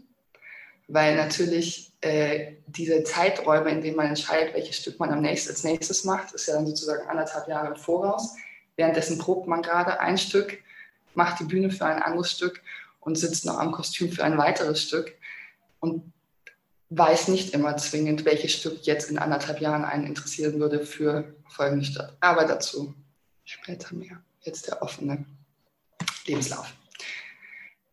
weil 0.89 1.17
natürlich 1.17 1.93
äh, 2.01 2.55
diese 2.67 3.05
Zeiträume, 3.05 3.71
in 3.71 3.83
denen 3.83 3.97
man 3.97 4.07
entscheidet, 4.07 4.55
welches 4.55 4.77
Stück 4.77 4.99
man 4.99 5.11
am 5.11 5.21
nächsten, 5.21 5.51
als 5.51 5.65
nächstes 5.65 6.05
macht, 6.05 6.33
ist 6.33 6.47
ja 6.47 6.55
dann 6.55 6.67
sozusagen 6.67 7.09
anderthalb 7.09 7.49
Jahre 7.49 7.75
im 7.75 7.77
Voraus. 7.77 8.37
Währenddessen 8.77 9.19
probt 9.19 9.47
man 9.47 9.63
gerade 9.63 10.01
ein 10.01 10.19
Stück, 10.19 10.59
macht 11.15 11.41
die 11.41 11.45
Bühne 11.45 11.71
für 11.71 11.87
ein 11.87 12.03
anderes 12.03 12.31
Stück 12.33 12.63
und 13.01 13.17
sitzt 13.17 13.45
noch 13.45 13.59
am 13.59 13.73
Kostüm 13.73 14.11
für 14.11 14.25
ein 14.25 14.39
weiteres 14.39 14.83
Stück 14.83 15.15
und 15.81 16.13
weiß 16.91 17.29
nicht 17.29 17.55
immer 17.55 17.77
zwingend, 17.77 18.25
welches 18.25 18.53
Stück 18.53 18.85
jetzt 18.85 19.11
in 19.11 19.19
anderthalb 19.19 19.61
Jahren 19.61 19.85
einen 19.85 20.07
interessieren 20.07 20.61
würde 20.61 20.85
für 20.85 21.35
folgende 21.49 21.85
Stadt. 21.85 22.17
Aber 22.21 22.45
dazu 22.45 22.95
später 23.45 23.95
mehr. 23.95 24.21
Jetzt 24.43 24.67
der 24.67 24.83
offene 24.83 25.25
Lebenslauf. 26.27 26.73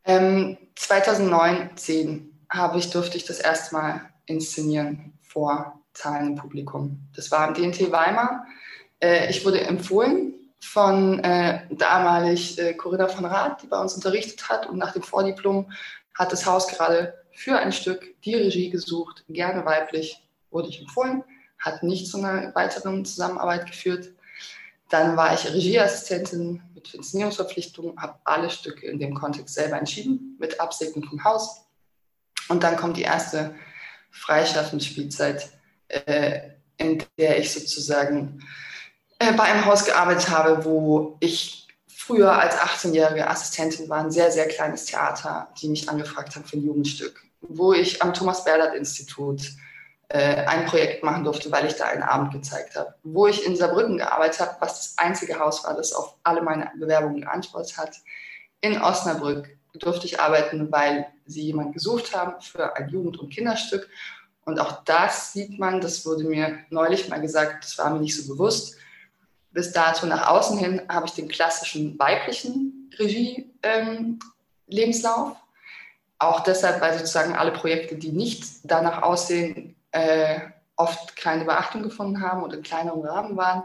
Ähm, 0.06 0.58
2009, 0.76 1.70
habe 2.50 2.78
ich, 2.78 2.90
durfte 2.90 3.18
ich 3.18 3.26
das 3.26 3.40
erste 3.40 3.76
Mal 3.76 4.02
inszenieren 4.26 5.14
vor 5.22 5.80
zahlendem 5.94 6.36
Publikum. 6.36 7.00
Das 7.16 7.32
war 7.32 7.48
im 7.48 7.54
DNT 7.54 7.92
Weimar. 7.92 8.46
Äh, 9.00 9.30
ich 9.30 9.46
wurde 9.46 9.62
empfohlen 9.62 10.34
von 10.60 11.20
äh, 11.24 11.62
damalig 11.72 12.60
äh, 12.60 12.74
Corinna 12.74 13.08
von 13.08 13.26
Rath, 13.26 13.64
die 13.64 13.68
bei 13.68 13.80
uns 13.80 13.94
unterrichtet 13.94 14.50
hat. 14.50 14.68
Und 14.68 14.78
nach 14.78 14.94
dem 14.94 15.02
Vordiplom 15.02 15.72
hat 16.18 16.32
das 16.32 16.46
Haus 16.46 16.68
gerade 16.68 17.14
für 17.32 17.58
ein 17.58 17.72
Stück 17.72 18.22
die 18.24 18.36
Regie 18.36 18.70
gesucht, 18.70 19.24
gerne 19.30 19.66
weiblich, 19.66 20.22
wurde 20.52 20.68
ich 20.68 20.82
empfohlen, 20.82 21.24
hat 21.58 21.82
nicht 21.84 22.08
zu 22.08 22.18
einer 22.18 22.54
weiteren 22.54 23.06
Zusammenarbeit 23.06 23.66
geführt. 23.66 24.12
Dann 24.92 25.16
war 25.16 25.34
ich 25.34 25.46
Regieassistentin 25.46 26.62
mit 26.76 26.94
Inszenierungsverpflichtung, 26.94 28.00
habe 28.00 28.20
alle 28.26 28.50
Stücke 28.50 28.88
in 28.88 29.00
dem 29.00 29.14
Kontext 29.16 29.56
selber 29.56 29.78
entschieden, 29.78 30.36
mit 30.38 30.60
Absegnung 30.60 31.06
vom 31.06 31.24
Haus. 31.24 31.66
Und 32.50 32.62
dann 32.62 32.76
kommt 32.76 32.98
die 32.98 33.04
erste 33.04 33.56
freischaffende 34.12 34.84
Spielzeit, 34.84 35.50
äh, 35.88 36.42
in 36.76 37.02
der 37.18 37.40
ich 37.40 37.54
sozusagen 37.54 38.46
äh, 39.20 39.32
bei 39.32 39.44
einem 39.44 39.64
Haus 39.64 39.86
gearbeitet 39.86 40.30
habe, 40.30 40.66
wo 40.66 41.16
ich 41.22 41.70
früher 41.88 42.34
als 42.34 42.56
18-jährige 42.56 43.30
Assistentin 43.30 43.88
war, 43.88 44.04
ein 44.04 44.12
sehr, 44.12 44.30
sehr 44.30 44.50
kleines 44.50 44.86
Theater, 44.86 45.54
die 45.62 45.70
mich 45.70 45.88
angefragt 45.88 46.36
haben 46.36 46.44
für 46.44 46.58
ein 46.58 46.66
Jugendstück, 46.66 47.24
wo 47.40 47.72
ich 47.72 48.02
am 48.02 48.14
Thomas 48.14 48.44
Bernhard 48.44 48.76
Institut 48.76 49.42
äh, 49.42 49.71
ein 50.18 50.66
Projekt 50.66 51.04
machen 51.04 51.24
durfte, 51.24 51.52
weil 51.52 51.66
ich 51.66 51.76
da 51.76 51.86
einen 51.86 52.04
Abend 52.04 52.34
gezeigt 52.34 52.76
habe, 52.76 52.96
wo 53.04 53.28
ich 53.28 53.46
in 53.46 53.56
Saarbrücken 53.56 53.98
gearbeitet 53.98 54.42
habe, 54.42 54.56
was 54.60 54.78
das 54.78 54.98
einzige 54.98 55.40
Haus 55.40 55.64
war, 55.64 55.76
das 55.76 55.94
auf 55.94 56.16
alle 56.24 56.42
meine 56.42 56.70
Bewerbungen 56.78 57.22
geantwortet 57.22 57.78
hat. 57.78 57.96
In 58.62 58.82
Osnabrück 58.82 59.50
durfte 59.74 60.06
ich 60.06 60.20
arbeiten, 60.20 60.72
weil 60.72 61.08
sie 61.26 61.44
jemanden 61.44 61.74
gesucht 61.74 62.16
haben 62.16 62.42
für 62.42 62.76
ein 62.76 62.90
Jugend- 62.90 63.20
und 63.20 63.30
Kinderstück. 63.30 63.90
Und 64.44 64.60
auch 64.60 64.84
das 64.84 65.34
sieht 65.34 65.60
man, 65.60 65.82
das 65.82 66.06
wurde 66.06 66.26
mir 66.26 66.60
neulich 66.70 67.10
mal 67.10 67.22
gesagt, 67.22 67.64
das 67.64 67.78
war 67.78 67.90
mir 67.90 68.00
nicht 68.00 68.18
so 68.18 68.34
bewusst 68.34 68.76
bis 69.52 69.72
dato 69.72 70.06
nach 70.06 70.28
außen 70.28 70.58
hin 70.58 70.82
habe 70.90 71.08
ich 71.08 71.14
den 71.14 71.28
klassischen 71.28 71.98
weiblichen 72.00 72.90
Regie-Lebenslauf. 72.98 75.30
Ähm, 75.30 75.36
auch 76.20 76.42
deshalb, 76.42 76.82
weil 76.82 76.98
sozusagen 76.98 77.36
alle 77.36 77.52
Projekte, 77.52 77.96
die 77.96 78.12
nicht 78.12 78.46
danach 78.64 79.02
aussehen, 79.02 79.76
äh, 79.92 80.40
oft 80.76 81.16
keine 81.16 81.46
Beachtung 81.46 81.84
gefunden 81.84 82.22
haben 82.22 82.44
oder 82.44 82.58
in 82.58 82.64
kleinerem 82.64 83.02
Rahmen 83.02 83.38
waren. 83.38 83.64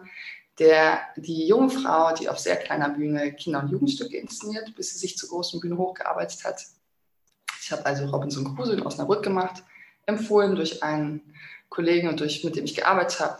Der, 0.58 1.00
die 1.16 1.46
junge 1.46 1.70
Frau, 1.70 2.14
die 2.14 2.28
auf 2.28 2.38
sehr 2.38 2.56
kleiner 2.56 2.88
Bühne 2.88 3.32
Kinder- 3.34 3.60
und 3.60 3.70
Jugendstücke 3.70 4.16
inszeniert, 4.16 4.74
bis 4.74 4.92
sie 4.92 4.98
sich 4.98 5.16
zur 5.16 5.28
großen 5.28 5.60
Bühne 5.60 5.76
hochgearbeitet 5.76 6.44
hat. 6.44 6.62
Ich 7.60 7.70
habe 7.72 7.84
also 7.84 8.06
Robinson 8.06 8.54
Crusoe 8.54 8.74
in 8.74 8.86
Osnabrück 8.86 9.22
gemacht, 9.22 9.62
empfohlen 10.06 10.54
durch 10.54 10.82
einen 10.82 11.34
Kollegen 11.68 12.08
und 12.08 12.20
durch, 12.20 12.42
mit 12.42 12.56
dem 12.56 12.64
ich 12.64 12.74
gearbeitet 12.74 13.20
habe. 13.20 13.38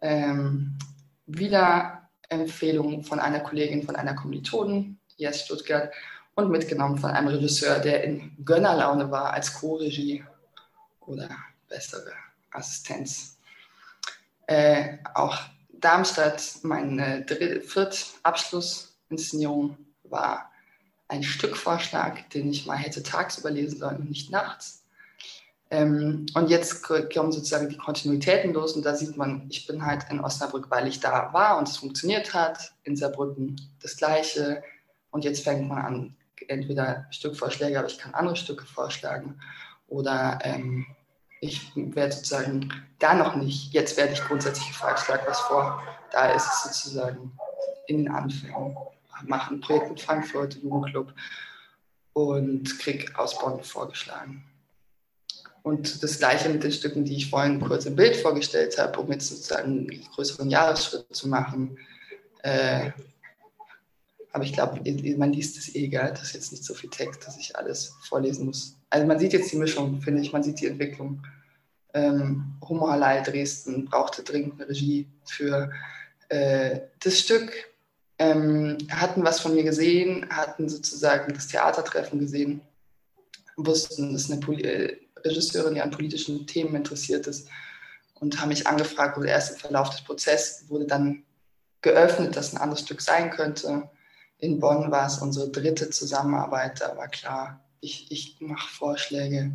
Ähm, 0.00 0.78
wieder 1.26 2.08
Empfehlung 2.28 3.02
von 3.02 3.20
einer 3.20 3.40
Kollegin, 3.40 3.82
von 3.82 3.96
einer 3.96 4.14
Kommilitonin 4.14 4.98
hier 5.16 5.30
aus 5.30 5.40
Stuttgart 5.40 5.92
und 6.34 6.50
mitgenommen 6.50 6.98
von 6.98 7.10
einem 7.10 7.28
Regisseur, 7.28 7.78
der 7.78 8.04
in 8.04 8.32
Gönnerlaune 8.44 9.10
war 9.10 9.32
als 9.32 9.54
Co-Regie 9.54 10.24
oder 11.00 11.28
bessere 11.68 12.12
Assistenz. 12.50 13.38
Äh, 14.46 14.98
auch 15.14 15.38
Darmstadt, 15.72 16.58
meine 16.62 17.24
dritte, 17.24 17.60
vierte 17.60 17.98
Abschlussinszenierung 18.22 19.76
war 20.04 20.50
ein 21.08 21.22
Stückvorschlag, 21.22 22.30
den 22.30 22.50
ich 22.50 22.66
mal 22.66 22.76
hätte 22.76 23.02
tagsüber 23.02 23.50
lesen 23.50 23.78
sollen 23.78 23.98
und 23.98 24.08
nicht 24.08 24.30
nachts. 24.30 24.84
Ähm, 25.70 26.26
und 26.34 26.50
jetzt 26.50 26.82
kommen 26.82 27.32
sozusagen 27.32 27.68
die 27.68 27.76
Kontinuitäten 27.76 28.52
los 28.52 28.74
und 28.74 28.84
da 28.84 28.94
sieht 28.94 29.16
man, 29.16 29.46
ich 29.50 29.66
bin 29.66 29.84
halt 29.84 30.04
in 30.10 30.20
Osnabrück, 30.20 30.70
weil 30.70 30.86
ich 30.86 31.00
da 31.00 31.32
war 31.32 31.58
und 31.58 31.68
es 31.68 31.78
funktioniert 31.78 32.34
hat, 32.34 32.74
in 32.84 32.96
Saarbrücken 32.96 33.56
das 33.82 33.96
Gleiche 33.96 34.62
und 35.10 35.24
jetzt 35.24 35.44
fängt 35.44 35.68
man 35.68 35.78
an, 35.78 36.16
entweder 36.48 37.06
Stückvorschläge, 37.10 37.78
aber 37.78 37.88
ich 37.88 37.98
kann 37.98 38.14
andere 38.14 38.36
Stücke 38.36 38.66
vorschlagen 38.66 39.40
oder 39.88 40.38
ähm, 40.42 40.86
ich 41.44 41.72
werde 41.74 42.12
sozusagen 42.12 42.70
da 42.98 43.14
noch 43.14 43.36
nicht, 43.36 43.72
jetzt 43.72 43.96
werde 43.96 44.14
ich 44.14 44.24
grundsätzlich 44.24 44.68
gefragt, 44.68 45.00
schlag 45.00 45.28
was 45.28 45.40
vor, 45.40 45.82
da 46.10 46.32
ist 46.32 46.46
es 46.46 46.62
sozusagen 46.64 47.32
in 47.86 47.98
den 47.98 48.08
Anfängen, 48.08 48.76
mache 49.26 49.54
ein 49.54 49.60
Projekt 49.60 49.90
mit 49.90 50.00
Frankfurt, 50.00 50.54
Jugendclub 50.62 51.12
und 52.14 52.78
krieg 52.78 53.16
aus 53.18 53.38
Bonn 53.38 53.62
vorgeschlagen. 53.62 54.44
Und 55.62 56.02
das 56.02 56.18
gleiche 56.18 56.48
mit 56.50 56.62
den 56.62 56.72
Stücken, 56.72 57.04
die 57.04 57.16
ich 57.16 57.30
vorhin 57.30 57.60
kurz 57.60 57.86
im 57.86 57.96
Bild 57.96 58.16
vorgestellt 58.16 58.78
habe, 58.78 59.00
um 59.00 59.10
jetzt 59.10 59.28
sozusagen 59.28 59.88
einen 59.88 60.04
größeren 60.14 60.50
Jahresschritt 60.50 61.06
zu 61.14 61.28
machen. 61.28 61.78
Äh, 62.42 62.90
aber 64.32 64.44
ich 64.44 64.52
glaube, 64.52 64.80
man 65.16 65.32
liest 65.32 65.56
es 65.56 65.74
eh, 65.74 65.88
gell? 65.88 66.10
das 66.10 66.22
ist 66.22 66.34
jetzt 66.34 66.52
nicht 66.52 66.64
so 66.64 66.74
viel 66.74 66.90
Text, 66.90 67.26
dass 67.26 67.38
ich 67.38 67.56
alles 67.56 67.94
vorlesen 68.02 68.46
muss. 68.46 68.76
Also 68.94 69.08
man 69.08 69.18
sieht 69.18 69.32
jetzt 69.32 69.50
die 69.50 69.56
Mischung, 69.56 70.00
finde 70.00 70.22
ich, 70.22 70.32
man 70.32 70.44
sieht 70.44 70.60
die 70.60 70.68
Entwicklung. 70.68 71.20
Ähm, 71.94 72.54
Halal 72.62 73.24
Dresden 73.24 73.86
brauchte 73.86 74.22
dringend 74.22 74.54
eine 74.54 74.68
Regie 74.68 75.08
für 75.24 75.72
äh, 76.28 76.78
das 77.02 77.18
Stück. 77.18 77.52
Ähm, 78.20 78.78
hatten 78.92 79.24
was 79.24 79.40
von 79.40 79.52
mir 79.56 79.64
gesehen, 79.64 80.28
hatten 80.30 80.68
sozusagen 80.68 81.34
das 81.34 81.48
Theatertreffen 81.48 82.20
gesehen, 82.20 82.60
wussten, 83.56 84.12
dass 84.12 84.30
eine 84.30 84.38
Poli 84.38 84.62
äh, 84.62 84.96
Regisseurin, 85.24 85.74
die 85.74 85.80
an 85.80 85.90
politischen 85.90 86.46
Themen 86.46 86.76
interessiert 86.76 87.26
ist 87.26 87.48
und 88.20 88.40
haben 88.40 88.50
mich 88.50 88.68
angefragt, 88.68 89.16
wurde 89.16 89.30
erst 89.30 89.54
im 89.54 89.58
Verlauf 89.58 89.90
des 89.90 90.02
Prozesses, 90.02 90.70
wurde 90.70 90.86
dann 90.86 91.24
geöffnet, 91.82 92.36
dass 92.36 92.54
ein 92.54 92.60
anderes 92.60 92.84
Stück 92.84 93.00
sein 93.00 93.30
könnte. 93.30 93.90
In 94.38 94.60
Bonn 94.60 94.92
war 94.92 95.08
es 95.08 95.18
unsere 95.18 95.48
dritte 95.48 95.90
Zusammenarbeit, 95.90 96.80
da 96.80 96.96
war 96.96 97.08
klar, 97.08 97.63
ich, 97.84 98.10
ich 98.10 98.36
mache 98.40 98.68
Vorschläge. 98.72 99.52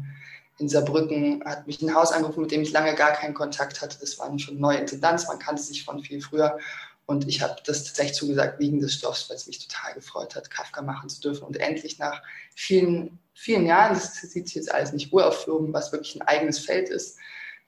In 0.57 0.69
Saarbrücken 0.69 1.43
hat 1.45 1.67
mich 1.67 1.81
ein 1.81 1.95
Haus 1.95 2.11
angerufen, 2.11 2.41
mit 2.41 2.51
dem 2.51 2.61
ich 2.61 2.71
lange 2.71 2.93
gar 2.95 3.13
keinen 3.13 3.33
Kontakt 3.33 3.81
hatte. 3.81 3.97
Das 3.99 4.19
war 4.19 4.37
schon 4.39 4.59
neue 4.59 4.77
Intendanz, 4.77 5.27
man 5.27 5.39
kannte 5.39 5.61
sich 5.61 5.83
von 5.83 6.03
viel 6.03 6.21
früher. 6.21 6.59
Und 7.05 7.27
ich 7.27 7.41
habe 7.41 7.55
das 7.65 7.85
tatsächlich 7.85 8.17
zugesagt 8.17 8.59
wegen 8.59 8.79
des 8.79 8.93
Stoffs, 8.93 9.29
weil 9.29 9.37
es 9.37 9.47
mich 9.47 9.67
total 9.67 9.95
gefreut 9.95 10.35
hat, 10.35 10.51
Kafka 10.51 10.81
machen 10.81 11.09
zu 11.09 11.21
dürfen. 11.21 11.43
Und 11.43 11.57
endlich 11.57 11.97
nach 11.97 12.21
vielen, 12.55 13.17
vielen 13.33 13.65
Jahren, 13.65 13.95
das 13.95 14.13
sieht 14.21 14.45
sich 14.45 14.55
jetzt 14.55 14.71
alles 14.71 14.93
nicht 14.93 15.11
uraufgehoben, 15.11 15.73
was 15.73 15.91
wirklich 15.91 16.15
ein 16.15 16.27
eigenes 16.27 16.59
Feld 16.59 16.89
ist, 16.89 17.17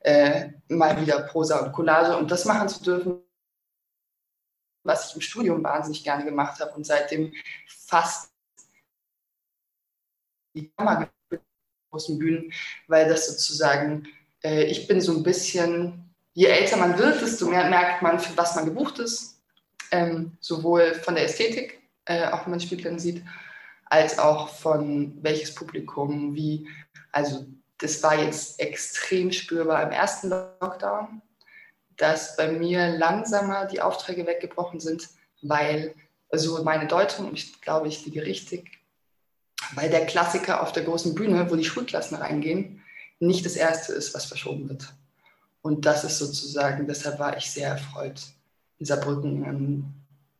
äh, 0.01 0.49
mal 0.67 0.99
wieder 1.01 1.23
Prosa 1.23 1.59
und 1.59 1.71
Collage 1.71 2.17
und 2.17 2.29
das 2.29 2.45
machen 2.45 2.69
zu 2.69 2.83
dürfen, 2.83 3.23
was 4.83 5.09
ich 5.09 5.15
im 5.15 5.21
Studium 5.21 5.63
wahnsinnig 5.63 6.03
gerne 6.03 6.25
gemacht 6.25 6.59
habe 6.59 6.73
und 6.73 6.85
seitdem 6.85 7.33
fast 7.67 8.30
die 10.53 10.69
Kammer 10.77 11.09
großen 11.89 12.17
Bühnen, 12.17 12.51
weil 12.87 13.07
das 13.07 13.27
sozusagen, 13.27 14.07
äh, 14.43 14.63
ich 14.63 14.87
bin 14.87 15.01
so 15.01 15.15
ein 15.15 15.23
bisschen 15.23 16.11
je 16.33 16.47
älter 16.47 16.77
man 16.77 16.97
wird, 16.97 17.21
desto 17.21 17.47
mehr 17.47 17.69
merkt 17.69 18.01
man, 18.01 18.19
für 18.19 18.35
was 18.37 18.55
man 18.55 18.65
gebucht 18.65 18.99
ist. 18.99 19.41
Ähm, 19.91 20.37
sowohl 20.39 20.93
von 20.93 21.15
der 21.15 21.25
Ästhetik, 21.25 21.81
äh, 22.05 22.27
auch 22.27 22.45
wenn 22.45 22.51
man 22.51 22.59
Spielpläne 22.61 22.99
sieht, 22.99 23.23
als 23.85 24.19
auch 24.19 24.49
von 24.49 25.17
welches 25.21 25.53
Publikum, 25.53 26.33
wie. 26.33 26.67
Also, 27.11 27.45
das 27.77 28.01
war 28.03 28.17
jetzt 28.17 28.59
extrem 28.59 29.31
spürbar 29.31 29.83
im 29.83 29.91
ersten 29.91 30.29
Lockdown, 30.29 31.21
dass 31.97 32.37
bei 32.37 32.51
mir 32.51 32.89
langsamer 32.97 33.65
die 33.65 33.81
Aufträge 33.81 34.25
weggebrochen 34.25 34.79
sind, 34.79 35.09
weil, 35.41 35.93
also 36.29 36.63
meine 36.63 36.87
Deutung, 36.87 37.33
ich 37.33 37.59
glaube, 37.59 37.89
ich 37.89 38.05
liege 38.05 38.23
richtig, 38.23 38.79
weil 39.75 39.89
der 39.89 40.05
Klassiker 40.05 40.61
auf 40.61 40.71
der 40.71 40.83
großen 40.83 41.15
Bühne, 41.15 41.49
wo 41.49 41.55
die 41.55 41.65
Schulklassen 41.65 42.17
reingehen, 42.17 42.81
nicht 43.19 43.45
das 43.45 43.55
erste 43.55 43.93
ist, 43.93 44.13
was 44.13 44.25
verschoben 44.25 44.69
wird. 44.69 44.93
Und 45.61 45.85
das 45.85 46.03
ist 46.03 46.17
sozusagen, 46.17 46.87
deshalb 46.87 47.19
war 47.19 47.37
ich 47.37 47.51
sehr 47.51 47.69
erfreut, 47.69 48.21
in 48.79 48.85
Saarbrücken 48.85 49.43
ähm, 49.45 49.93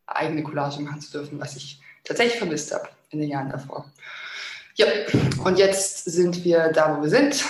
eigene 0.08 0.44
Collage 0.44 0.82
machen 0.82 1.02
zu 1.02 1.12
dürfen, 1.12 1.39
was 1.39 1.56
ich 1.56 1.80
tatsächlich 2.04 2.39
vermisst 2.39 2.74
habe 2.74 2.89
in 3.12 3.20
den 3.20 3.30
Jahren 3.30 3.50
davor. 3.50 3.86
Ja, 4.76 4.88
und 5.44 5.60
jetzt 5.60 6.06
sind 6.06 6.44
wir 6.44 6.70
da, 6.70 6.98
wo 6.98 7.04
wir 7.04 7.10
sind, 7.10 7.46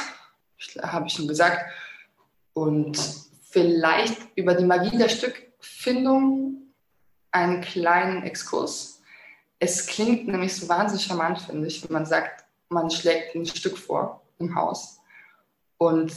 habe 0.82 1.08
ich 1.08 1.14
schon 1.14 1.28
gesagt. 1.28 1.66
Und 2.54 3.00
vielleicht 3.50 4.18
über 4.36 4.54
die 4.54 4.66
Magie 4.66 4.98
der 4.98 5.10
Stückfindung 5.10 6.58
einen 7.32 7.62
kleinen 7.62 8.24
Exkurs. 8.24 9.01
Es 9.64 9.86
klingt 9.86 10.28
nämlich 10.28 10.56
so 10.56 10.68
wahnsinnig 10.68 11.06
charmant, 11.06 11.40
finde 11.40 11.68
ich, 11.68 11.84
wenn 11.84 11.94
man 11.94 12.08
sagt, 12.08 12.44
man 12.70 12.90
schlägt 12.90 13.36
ein 13.36 13.46
Stück 13.46 13.78
vor 13.78 14.20
im 14.40 14.56
Haus. 14.56 15.00
Und 15.78 16.12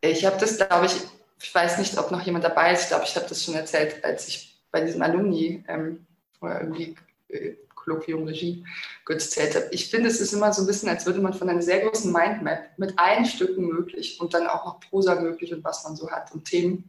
ich 0.00 0.24
habe 0.24 0.38
das, 0.38 0.56
glaube 0.56 0.86
ich, 0.86 0.96
ich 1.42 1.54
weiß 1.54 1.76
nicht, 1.76 1.98
ob 1.98 2.10
noch 2.10 2.22
jemand 2.22 2.44
dabei 2.44 2.72
ist, 2.72 2.84
ich 2.84 2.88
glaube, 2.88 3.04
ich 3.04 3.14
habe 3.14 3.26
das 3.28 3.44
schon 3.44 3.54
erzählt, 3.54 4.02
als 4.02 4.28
ich 4.28 4.58
bei 4.70 4.80
diesem 4.80 5.02
Alumni 5.02 5.62
ähm, 5.68 6.06
oder 6.40 6.62
irgendwie 6.62 6.96
äh, 7.28 7.56
Kolloquium 7.74 8.24
Regie 8.24 8.64
kurz 9.04 9.26
erzählt 9.26 9.56
habe. 9.56 9.68
Ich 9.72 9.90
finde, 9.90 10.08
es 10.08 10.22
ist 10.22 10.32
immer 10.32 10.54
so 10.54 10.62
ein 10.62 10.66
bisschen, 10.66 10.88
als 10.88 11.04
würde 11.04 11.20
man 11.20 11.34
von 11.34 11.50
einer 11.50 11.60
sehr 11.60 11.80
großen 11.80 12.10
Mindmap 12.10 12.78
mit 12.78 12.98
allen 12.98 13.26
Stücken 13.26 13.66
möglich 13.66 14.18
und 14.22 14.32
dann 14.32 14.46
auch 14.46 14.64
noch 14.64 14.80
Prosa 14.80 15.20
möglich 15.20 15.52
und 15.52 15.62
was 15.62 15.84
man 15.84 15.96
so 15.96 16.10
hat 16.10 16.32
und 16.32 16.46
Themen 16.46 16.88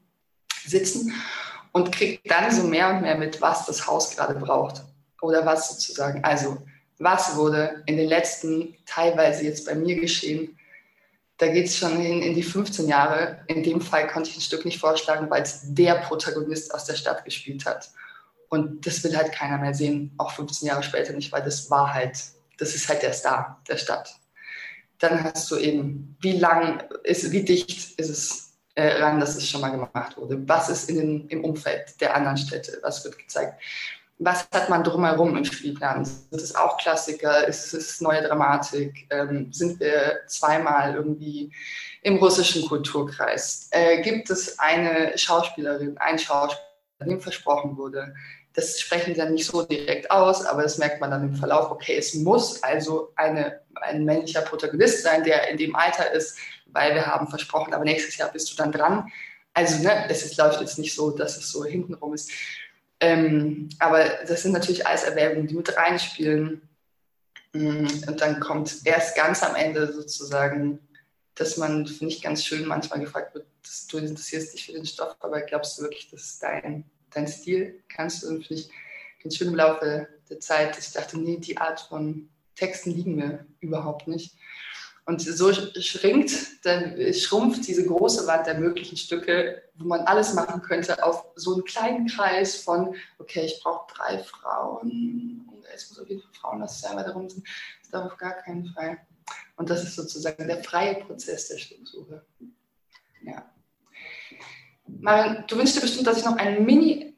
sitzen 0.66 1.14
und 1.74 1.92
kriegt 1.92 2.32
dann 2.32 2.50
so 2.50 2.64
mehr 2.64 2.92
und 2.92 3.02
mehr 3.02 3.18
mit, 3.18 3.42
was 3.42 3.66
das 3.66 3.86
Haus 3.88 4.16
gerade 4.16 4.36
braucht 4.36 4.86
oder 5.22 5.46
was 5.46 5.70
sozusagen. 5.70 6.24
Also, 6.24 6.58
was 7.00 7.36
wurde 7.36 7.84
in 7.86 7.98
den 7.98 8.08
letzten, 8.08 8.76
teilweise 8.86 9.44
jetzt 9.44 9.66
bei 9.66 9.76
mir 9.76 10.00
geschehen, 10.00 10.58
da 11.38 11.48
geht 11.48 11.68
es 11.68 11.78
schon 11.78 11.98
hin 11.98 12.24
in 12.24 12.34
die 12.34 12.44
15 12.44 12.88
Jahre. 12.88 13.40
In 13.48 13.62
dem 13.62 13.80
Fall 13.80 14.08
konnte 14.08 14.30
ich 14.30 14.38
ein 14.38 14.42
Stück 14.42 14.66
nicht 14.66 14.80
vorschlagen, 14.80 15.30
weil 15.30 15.44
es 15.44 15.62
der 15.66 15.96
Protagonist 15.96 16.74
aus 16.74 16.86
der 16.86 16.96
Stadt 16.96 17.24
gespielt 17.26 17.66
hat. 17.66 17.92
Und 18.50 18.88
das 18.88 19.04
will 19.04 19.16
halt 19.16 19.32
keiner 19.32 19.58
mehr 19.58 19.74
sehen, 19.74 20.14
auch 20.18 20.32
15 20.32 20.68
Jahre 20.68 20.82
später 20.82 21.14
nicht, 21.14 21.32
weil 21.32 21.44
das 21.44 21.70
war 21.70 21.94
halt, 21.94 22.18
das 22.58 22.74
ist 22.74 22.90
halt 22.90 23.04
der 23.04 23.14
Star 23.14 23.62
der 23.68 23.78
Stadt. 23.78 24.16
Dann 25.00 25.24
hast 25.24 25.52
du 25.52 25.58
eben, 25.58 26.18
wie 26.22 26.40
lang 26.40 26.84
ist, 27.04 27.32
wie 27.32 27.44
dicht 27.44 28.00
ist 28.00 28.10
es 28.10 28.54
äh, 28.74 29.02
ran, 29.02 29.20
dass 29.20 29.36
es 29.36 29.48
schon 29.48 29.62
mal 29.62 29.70
gemacht 29.70 30.18
wurde? 30.18 30.42
Was 30.48 30.70
ist 30.70 30.90
in 30.90 30.98
den, 30.98 31.28
im 31.28 31.44
Umfeld 31.44 32.00
der 32.02 32.16
anderen 32.16 32.38
Städte? 32.38 32.80
Was 32.82 33.04
wird 33.04 33.18
gezeigt? 33.18 33.62
Was 34.20 34.48
hat 34.52 34.70
man 34.70 34.84
drumherum 34.84 35.38
im 35.38 35.46
Spielplan? 35.46 36.02
Ist 36.02 36.32
es 36.32 36.56
auch 36.56 36.78
Klassiker? 36.78 37.48
Ist 37.48 37.74
es 37.74 38.02
neue 38.02 38.24
Dramatik? 38.24 39.08
Ähm, 39.12 39.54
sind 39.54 39.80
wir 39.80 40.22
zweimal 40.26 40.96
irgendwie 40.96 41.52
im 42.02 42.18
russischen 42.18 42.68
Kulturkreis? 42.68 43.70
Äh, 43.72 44.02
gibt 44.02 44.32
es 44.32 44.58
eine 44.58 45.16
Schauspielerin, 45.16 46.00
einen 46.00 46.18
Schauspieler, 46.18 46.66
dem 47.06 47.22
versprochen 47.22 47.78
wurde? 47.78 48.16
Das 48.54 48.80
sprechen 48.80 49.14
sie 49.14 49.20
dann 49.20 49.36
nicht 49.36 49.46
so 49.46 49.62
direkt 49.62 50.10
aus, 50.10 50.44
aber 50.44 50.64
das 50.64 50.80
merkt 50.80 51.00
man 51.00 51.12
dann 51.12 51.22
im 51.22 51.36
Verlauf. 51.36 51.70
Okay, 51.70 51.96
es 51.96 52.16
muss 52.16 52.64
also 52.64 53.14
eine, 53.16 53.62
ein 53.76 54.04
männlicher 54.04 54.42
Protagonist 54.42 55.04
sein, 55.04 55.24
der 55.24 55.48
in 55.52 55.58
dem 55.58 55.76
Alter 55.76 56.12
ist, 56.12 56.40
weil 56.66 56.96
wir 56.96 57.06
haben 57.06 57.28
versprochen, 57.28 57.76
aber 57.76 57.84
nächstes 57.84 58.18
Jahr 58.18 58.32
bist 58.32 58.52
du 58.52 58.56
dann 58.56 58.72
dran. 58.72 59.12
Also 59.54 59.84
ne, 59.84 60.10
es 60.10 60.36
läuft 60.38 60.60
jetzt 60.60 60.80
nicht 60.80 60.96
so, 60.96 61.12
dass 61.12 61.38
es 61.38 61.52
so 61.52 61.66
hintenrum 61.66 62.16
ist. 62.16 62.32
Ähm, 63.00 63.70
aber 63.80 64.06
das 64.28 64.44
sind 64.44 64.54
natürlich 64.54 64.88
alles 64.88 65.04
Erwägungen, 65.04 65.48
die 65.48 65.56
mit 65.56 65.76
reinspielen. 65.76 66.68
Mm, 67.54 67.88
und 68.08 68.22
dann 68.22 68.40
kommt 68.40 68.86
erst 68.86 69.16
ganz 69.16 69.44
am 69.44 69.56
Ende 69.56 69.92
sozusagen, 69.94 70.80
dass 71.36 71.58
man, 71.58 71.86
finde 71.86 72.14
ich 72.14 72.22
ganz 72.22 72.44
schön, 72.44 72.66
manchmal 72.66 73.00
gefragt 73.00 73.36
wird, 73.36 73.46
dass 73.64 73.88
du 73.88 73.98
interessierst 73.98 74.54
dich 74.54 74.66
für 74.66 74.74
den 74.74 74.86
Stoff, 74.86 75.16
aber 75.20 75.42
glaubst 75.42 75.78
du 75.78 75.84
wirklich, 75.84 76.10
das 76.10 76.24
ist 76.24 76.44
dein 76.44 76.86
dein 77.18 77.28
Stil 77.28 77.84
kannst 77.90 78.24
du. 78.24 78.28
Und 78.28 78.46
finde 78.46 78.62
ich 78.62 78.70
ganz 79.22 79.36
schön 79.36 79.50
im 79.50 79.56
Laufe 79.56 80.08
der 80.30 80.40
Zeit, 80.40 80.78
dass 80.78 80.88
ich 80.88 80.94
dachte, 80.94 81.20
nee, 81.20 81.38
die 81.38 81.58
Art 81.58 81.82
von 81.82 82.30
Texten 82.56 82.92
liegen 82.92 83.16
mir 83.16 83.46
überhaupt 83.60 84.08
nicht. 84.08 84.36
Und 85.08 85.22
so 85.22 85.54
schrinkt, 85.54 86.66
dann 86.66 87.14
schrumpft 87.14 87.66
diese 87.66 87.86
große 87.86 88.28
Wand 88.28 88.46
der 88.46 88.60
möglichen 88.60 88.98
Stücke, 88.98 89.64
wo 89.76 89.86
man 89.86 90.02
alles 90.02 90.34
machen 90.34 90.62
könnte, 90.62 91.02
auf 91.02 91.28
so 91.36 91.54
einen 91.54 91.64
kleinen 91.64 92.08
Kreis 92.08 92.58
von, 92.58 92.94
okay, 93.18 93.46
ich 93.46 93.62
brauche 93.64 93.88
drei 93.96 94.20
Frauen, 94.20 95.50
es 95.74 95.90
muss 95.90 96.00
auf 96.00 96.10
jeden 96.10 96.22
Fall 96.22 96.34
Frauen 96.34 96.60
das 96.60 96.82
sein, 96.82 96.98
weil 96.98 97.06
darum 97.06 97.30
sind, 97.30 97.48
das 97.80 97.90
darf 97.90 98.12
auf 98.12 98.18
gar 98.18 98.34
keinen 98.34 98.66
Fall. 98.74 98.98
Und 99.56 99.70
das 99.70 99.84
ist 99.84 99.96
sozusagen 99.96 100.46
der 100.46 100.62
freie 100.62 100.96
Prozess 100.96 101.48
der 101.48 101.58
Stücksuche. 101.58 102.26
Ja. 103.24 103.50
Marian, 104.88 105.46
du 105.48 105.58
wünschst 105.58 105.78
dir 105.78 105.82
bestimmt, 105.82 106.08
dass 106.08 106.18
ich 106.18 106.26
noch 106.26 106.36
ein 106.36 106.66
Mini. 106.66 107.16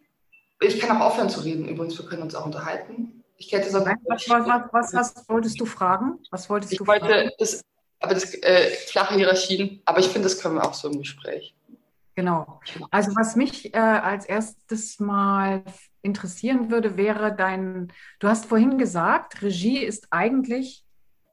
Ich 0.61 0.79
kann 0.79 0.95
auch 0.95 1.07
aufhören 1.07 1.29
zu 1.29 1.39
reden, 1.39 1.67
übrigens, 1.67 1.97
wir 1.97 2.05
können 2.05 2.21
uns 2.21 2.35
auch 2.35 2.45
unterhalten. 2.45 3.23
Ich 3.37 3.51
hätte 3.51 3.71
so. 3.71 3.79
Was, 3.79 4.29
was, 4.29 4.73
was, 4.73 4.93
was, 4.93 5.29
wolltest 5.29 5.59
du 5.59 5.65
fragen? 5.65 6.19
Was 6.29 6.49
wolltest 6.51 6.73
ich 6.73 6.77
du 6.77 6.85
wollte 6.85 7.05
fragen? 7.05 7.29
Das, 7.39 7.63
aber 7.99 8.13
das 8.13 8.33
äh, 8.35 8.69
flache 8.87 9.15
Hierarchien, 9.15 9.81
aber 9.85 9.99
ich 9.99 10.07
finde, 10.07 10.27
das 10.27 10.39
können 10.39 10.55
wir 10.55 10.65
auch 10.65 10.73
so 10.73 10.89
im 10.89 10.99
Gespräch. 10.99 11.55
Genau. 12.15 12.59
Also 12.91 13.15
was 13.15 13.35
mich 13.35 13.73
äh, 13.73 13.77
als 13.77 14.25
erstes 14.25 14.99
mal 14.99 15.63
interessieren 16.01 16.69
würde, 16.69 16.97
wäre 16.97 17.33
dein, 17.33 17.93
du 18.19 18.27
hast 18.27 18.45
vorhin 18.45 18.77
gesagt, 18.77 19.41
Regie 19.41 19.79
ist 19.79 20.07
eigentlich 20.11 20.85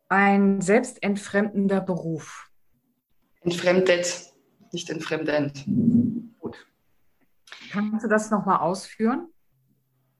ein 0.09 0.61
selbstentfremdender 0.61 1.81
Beruf. 1.81 2.49
Entfremdet, 3.41 4.33
nicht 4.73 4.89
entfremdend. 4.91 5.65
Kannst 7.71 8.05
du 8.05 8.09
das 8.09 8.31
nochmal 8.31 8.61
ausführen? 8.61 9.29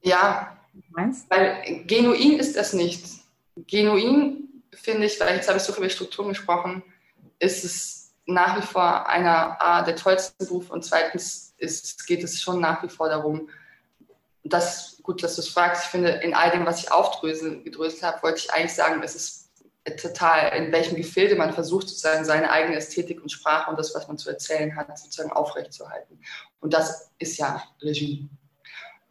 Ja, 0.03 0.57
meinst? 0.91 1.31
weil 1.31 1.85
genuin 1.87 2.39
ist 2.39 2.57
es 2.57 2.73
nicht. 2.73 3.07
Genuin 3.69 4.46
finde 4.77 5.07
ich, 5.07 5.19
weil 5.21 5.37
jetzt 5.37 5.49
habe 5.49 5.59
ich 5.59 5.65
so 5.65 5.73
viel 5.73 5.83
über 5.85 5.91
Strukturen 5.91 6.29
gesprochen, 6.29 6.83
ist 7.39 7.65
es 7.65 8.15
nach 8.27 8.57
wie 8.57 8.67
vor 8.67 9.09
einer 9.09 9.61
A, 9.61 9.83
der 9.83 9.97
tollste 9.97 10.35
Beruf 10.39 10.71
und 10.71 10.85
zweitens 10.85 11.55
ist, 11.59 12.07
geht 12.07 12.25
es 12.25 12.41
schon 12.41 12.61
nach 12.61 12.83
wie 12.83 12.89
vor 12.89 13.09
darum, 13.09 13.49
dass, 14.45 14.99
gut, 15.03 15.23
dass 15.23 15.37
du 15.37 15.43
es 15.43 15.49
fragst, 15.49 15.85
ich 15.85 15.91
finde, 15.91 16.11
in 16.11 16.35
all 16.35 16.51
dem, 16.51 16.67
was 16.67 16.81
ich 16.81 16.93
aufgedröselt 16.93 18.03
habe, 18.03 18.23
wollte 18.23 18.41
ich 18.41 18.53
eigentlich 18.53 18.75
sagen, 18.75 19.03
es 19.03 19.15
ist 19.15 19.47
total, 20.03 20.53
in 20.57 20.73
welchem 20.73 20.97
Gefilde 20.97 21.37
man 21.37 21.53
versucht, 21.53 21.89
sozusagen 21.89 22.25
seine 22.25 22.51
eigene 22.51 22.77
Ästhetik 22.77 23.23
und 23.23 23.31
Sprache 23.31 23.71
und 23.71 23.79
das, 23.79 23.95
was 23.95 24.09
man 24.09 24.19
zu 24.19 24.29
erzählen 24.29 24.75
hat, 24.75 24.99
sozusagen 24.99 25.33
aufrechtzuerhalten. 25.33 26.21
Und 26.61 26.75
das 26.75 27.11
ist 27.19 27.39
ja 27.39 27.63
Regie. 27.81 28.29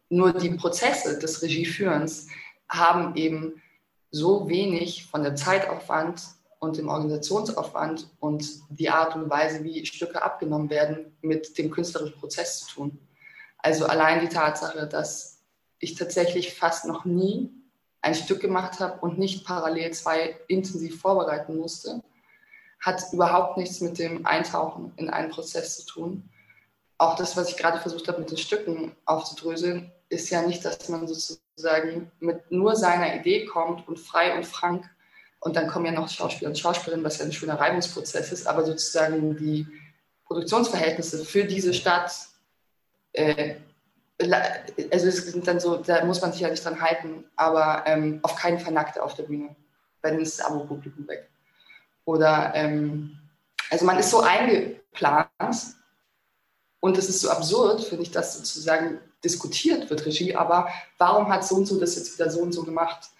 Nur 0.08 0.32
die 0.32 0.50
Prozesse 0.50 1.18
des 1.18 1.42
Regieführens 1.42 2.28
haben 2.68 3.16
eben 3.16 3.62
so 4.10 4.48
wenig 4.48 5.06
von 5.06 5.22
dem 5.22 5.36
Zeitaufwand 5.36 6.22
und 6.58 6.76
dem 6.76 6.88
Organisationsaufwand 6.88 8.08
und 8.20 8.46
die 8.70 8.90
Art 8.90 9.14
und 9.14 9.28
Weise, 9.30 9.62
wie 9.64 9.84
Stücke 9.86 10.22
abgenommen 10.22 10.70
werden, 10.70 11.16
mit 11.20 11.58
dem 11.58 11.70
künstlerischen 11.70 12.18
Prozess 12.18 12.60
zu 12.60 12.74
tun. 12.74 12.98
Also 13.58 13.86
allein 13.86 14.20
die 14.20 14.28
Tatsache, 14.28 14.86
dass 14.86 15.42
ich 15.78 15.94
tatsächlich 15.94 16.54
fast 16.54 16.86
noch 16.86 17.04
nie 17.04 17.50
ein 18.00 18.14
Stück 18.14 18.40
gemacht 18.40 18.80
habe 18.80 19.00
und 19.00 19.18
nicht 19.18 19.44
parallel 19.44 19.92
zwei 19.92 20.38
intensiv 20.48 21.00
vorbereiten 21.00 21.56
musste, 21.56 22.02
hat 22.80 23.02
überhaupt 23.12 23.56
nichts 23.56 23.80
mit 23.80 23.98
dem 23.98 24.24
Eintauchen 24.26 24.92
in 24.96 25.10
einen 25.10 25.30
Prozess 25.30 25.78
zu 25.78 25.86
tun. 25.86 26.28
Auch 26.98 27.16
das, 27.16 27.36
was 27.36 27.50
ich 27.50 27.56
gerade 27.56 27.80
versucht 27.80 28.08
habe, 28.08 28.20
mit 28.20 28.30
den 28.30 28.38
Stücken 28.38 28.94
aufzudröseln, 29.04 29.92
ist 30.08 30.30
ja 30.30 30.42
nicht, 30.42 30.64
dass 30.64 30.88
man 30.88 31.08
sozusagen 31.08 31.40
mit 32.20 32.50
nur 32.50 32.76
seiner 32.76 33.16
Idee 33.16 33.46
kommt 33.46 33.86
und 33.88 33.98
frei 33.98 34.36
und 34.36 34.46
frank 34.46 34.88
und 35.40 35.56
dann 35.56 35.68
kommen 35.68 35.86
ja 35.86 35.92
noch 35.92 36.08
Schauspieler 36.08 36.50
und 36.50 36.58
Schauspielerinnen, 36.58 37.04
was 37.04 37.18
ja 37.18 37.24
ein 37.24 37.32
schöner 37.32 37.58
Reibungsprozess 37.58 38.32
ist, 38.32 38.46
aber 38.46 38.64
sozusagen 38.64 39.36
die 39.36 39.66
Produktionsverhältnisse 40.26 41.24
für 41.24 41.44
diese 41.44 41.72
Stadt 41.72 42.12
äh, 43.12 43.56
also 44.18 45.08
es 45.08 45.26
sind 45.26 45.46
dann 45.46 45.60
so, 45.60 45.76
da 45.76 46.04
muss 46.04 46.20
man 46.20 46.32
sich 46.32 46.40
ja 46.40 46.48
nicht 46.48 46.64
dran 46.64 46.80
halten, 46.80 47.24
aber 47.36 47.84
ähm, 47.86 48.20
auf 48.22 48.36
keinen 48.36 48.58
Fall 48.58 48.72
Nackte 48.72 49.02
auf 49.02 49.14
der 49.14 49.24
Bühne, 49.24 49.54
weil 50.00 50.12
dann 50.12 50.20
ist 50.20 50.38
das 50.38 50.46
Abo-Publikum 50.46 51.06
weg. 51.08 51.28
Oder, 52.04 52.52
ähm, 52.54 53.18
also 53.70 53.84
man 53.84 53.98
ist 53.98 54.10
so 54.10 54.20
eingeplant 54.20 55.28
und 56.80 56.96
es 56.96 57.08
ist 57.08 57.20
so 57.20 57.30
absurd, 57.30 57.84
finde 57.84 58.04
ich, 58.04 58.10
dass 58.10 58.38
sozusagen 58.38 59.00
diskutiert 59.24 59.90
wird, 59.90 60.06
Regie, 60.06 60.34
aber 60.34 60.68
warum 60.98 61.28
hat 61.28 61.44
so 61.44 61.56
und 61.56 61.66
so 61.66 61.80
das 61.80 61.96
jetzt 61.96 62.18
wieder 62.18 62.30
so 62.30 62.40
und 62.40 62.52
so 62.52 62.64
gemacht? 62.64 63.10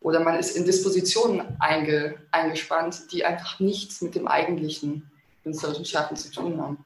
Oder 0.00 0.20
man 0.20 0.36
ist 0.36 0.56
in 0.56 0.64
Dispositionen 0.64 1.56
einge, 1.60 2.14
eingespannt, 2.30 3.12
die 3.12 3.24
einfach 3.24 3.60
nichts 3.60 4.00
mit 4.00 4.14
dem 4.14 4.26
eigentlichen 4.26 5.10
künstlerischen 5.42 5.84
Schaffen 5.84 6.16
zu 6.16 6.30
tun 6.30 6.60
haben. 6.60 6.84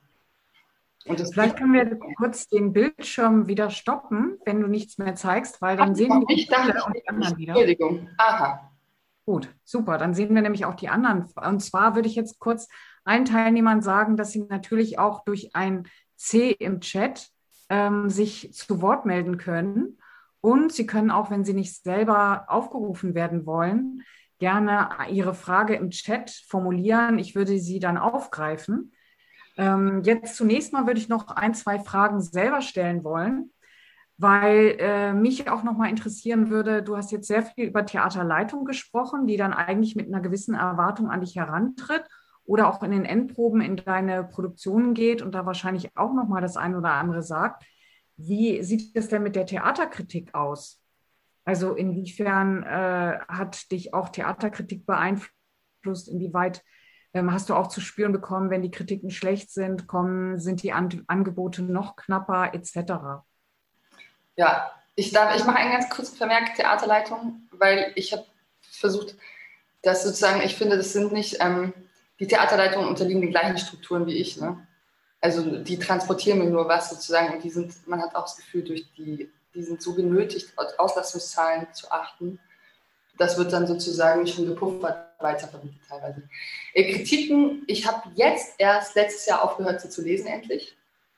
Vielleicht 1.07 1.59
können 1.59 1.75
wir 1.75 1.99
kurz 2.17 2.49
den 2.49 2.73
Bildschirm 2.73 3.47
wieder 3.47 3.69
stoppen, 3.71 4.39
wenn 4.47 4.61
du 4.61 4.69
nichts 4.69 4.97
mehr 4.97 5.15
zeigst, 5.15 5.61
weil 5.61 5.77
dann 5.77 5.91
Ach, 5.93 5.97
sehen 5.97 6.09
wir 6.09 6.35
die 6.35 6.51
anderen 7.07 7.37
wieder. 7.37 7.53
Entschuldigung. 7.53 8.09
Aha. 8.17 8.71
Gut, 9.27 9.49
super. 9.65 9.99
Dann 9.99 10.15
sehen 10.15 10.35
wir 10.35 10.43
nämlich 10.43 10.65
auch 10.65 10.75
die 10.75 10.89
anderen. 10.89 11.27
Und 11.37 11.61
zwar 11.61 11.95
würde 11.95 12.09
ich 12.09 12.15
jetzt 12.15 12.39
kurz 12.39 12.69
allen 13.05 13.27
Teilnehmern 13.27 13.83
sagen, 13.83 14.17
dass 14.17 14.33
sie 14.33 14.45
natürlich 14.49 14.99
auch 14.99 15.25
durch 15.25 15.55
ein 15.55 15.87
C 16.17 16.51
im 16.51 16.81
Chat 16.81 17.29
ähm, 17.69 18.11
sich 18.11 18.53
zu 18.53 18.83
Wort 18.83 19.07
melden 19.07 19.39
können. 19.39 19.99
Und 20.41 20.73
sie 20.73 20.87
können 20.87 21.11
auch, 21.11 21.31
wenn 21.31 21.45
sie 21.45 21.55
nicht 21.55 21.83
selber 21.83 22.45
aufgerufen 22.49 23.15
werden 23.15 23.47
wollen, 23.47 24.03
gerne 24.39 24.91
ihre 25.11 25.35
Frage 25.35 25.75
im 25.75 25.91
Chat 25.91 26.31
formulieren. 26.49 27.19
Ich 27.19 27.35
würde 27.35 27.59
sie 27.59 27.79
dann 27.79 27.97
aufgreifen. 27.97 28.93
Ähm, 29.57 30.03
jetzt 30.05 30.37
zunächst 30.37 30.73
mal 30.73 30.87
würde 30.87 31.01
ich 31.01 31.09
noch 31.09 31.29
ein, 31.29 31.55
zwei 31.55 31.79
Fragen 31.79 32.21
selber 32.21 32.61
stellen 32.61 33.05
wollen, 33.05 33.53
weil 34.19 34.77
äh, 34.79 35.13
mich 35.13 35.49
auch 35.49 35.63
noch 35.63 35.77
mal 35.77 35.89
interessieren 35.89 36.51
würde, 36.51 36.83
du 36.83 36.97
hast 36.97 37.13
jetzt 37.13 37.29
sehr 37.29 37.43
viel 37.43 37.67
über 37.67 37.87
Theaterleitung 37.87 38.65
gesprochen, 38.65 39.27
die 39.27 39.37
dann 39.37 39.53
eigentlich 39.53 39.97
mit 39.97 40.09
einer 40.09 40.21
gewissen 40.21 40.55
Erwartung 40.55 41.11
an 41.11 41.21
dich 41.21 41.37
herantritt 41.37 42.05
oder 42.47 42.69
auch 42.69 42.83
in 42.83 42.91
den 42.91 43.05
Endproben 43.05 43.61
in 43.61 43.77
deine 43.77 44.25
Produktionen 44.25 44.95
geht 44.95 45.23
und 45.23 45.33
da 45.33 45.47
wahrscheinlich 45.47 45.97
auch 45.97 46.13
noch 46.13 46.29
mal 46.29 46.41
das 46.41 46.57
eine 46.57 46.79
oder 46.79 46.93
andere 46.93 47.23
sagt. 47.23 47.65
Wie 48.17 48.63
sieht 48.63 48.97
es 48.97 49.09
denn 49.09 49.23
mit 49.23 49.35
der 49.37 49.47
Theaterkritik 49.47 50.35
aus? 50.35 50.81
Also 51.45 51.75
inwiefern 51.75 52.63
äh, 52.63 53.19
hat 53.29 53.71
dich 53.71 53.93
auch 53.93 54.09
Theaterkritik 54.09 54.87
beeinflusst? 54.87 56.09
Inwieweit 56.09 56.63
ähm, 57.13 57.33
hast 57.33 57.49
du 57.49 57.55
auch 57.55 57.69
zu 57.69 57.81
spüren 57.81 58.13
bekommen, 58.13 58.51
wenn 58.51 58.63
die 58.63 58.71
Kritiken 58.71 59.11
schlecht 59.11 59.51
sind, 59.51 59.87
kommen, 59.87 60.39
sind 60.39 60.63
die 60.63 60.73
An 60.73 61.05
Angebote 61.07 61.63
noch 61.63 61.97
knapper 61.97 62.53
etc.? 62.55 63.25
Ja, 64.37 64.71
ich, 64.97 65.13
darf, 65.13 65.37
ich 65.37 65.45
mache 65.45 65.59
einen 65.59 65.73
ganz 65.73 65.89
kurzen 65.91 66.17
Vermerk 66.17 66.55
Theaterleitung, 66.57 67.49
weil 67.53 67.93
ich 67.95 68.13
habe 68.13 68.25
versucht, 68.63 69.17
dass 69.83 70.03
sozusagen, 70.03 70.43
ich 70.43 70.57
finde, 70.57 70.77
das 70.77 70.93
sind 70.93 71.13
nicht, 71.13 71.39
ähm, 71.41 71.73
die 72.21 72.27
Theaterleitungen 72.27 72.89
unterliegen 72.89 73.21
den 73.21 73.31
gleichen 73.31 73.59
Strukturen 73.59 74.07
wie 74.07 74.17
ich. 74.17 74.41
Ne? 74.41 74.67
Also 75.21 75.59
die 75.59 75.79
transportieren 75.79 76.39
mir 76.39 76.51
nur 76.51 76.69
was 76.69 76.91
sozusagen 76.91 77.35
und 77.35 77.45
die 77.45 77.51
sind, 77.51 77.87
man 77.87 78.01
hat 78.01 78.15
auch 78.15 78.25
das 78.25 78.37
Gefühl, 78.37 78.63
durch 78.63 78.87
die, 78.97 79.31
die 79.55 79.63
sind 79.63 79.83
so 79.83 79.95
genötigt, 79.95 80.53
Auslastungszahlen 80.79 81.67
zu 81.73 81.91
achten 81.91 82.39
das 83.19 83.39
wird 83.39 83.53
dann 83.53 83.67
sozusagen 83.67 84.27
schon 84.27 84.47
gepuffert 84.47 85.11
weitervermittelt 85.21 85.81
teilweise. 85.89 86.23
Äh, 86.73 86.93
Kritiken, 86.93 87.63
ich 87.67 87.87
habe 87.87 88.11
jetzt 88.15 88.55
erst 88.59 88.95
letztes 88.95 89.27
Jahr 89.27 89.43
aufgehört, 89.43 89.81
sie 89.81 89.89
zu 89.89 90.03
lesen 90.03 90.27
endlich. 90.27 90.77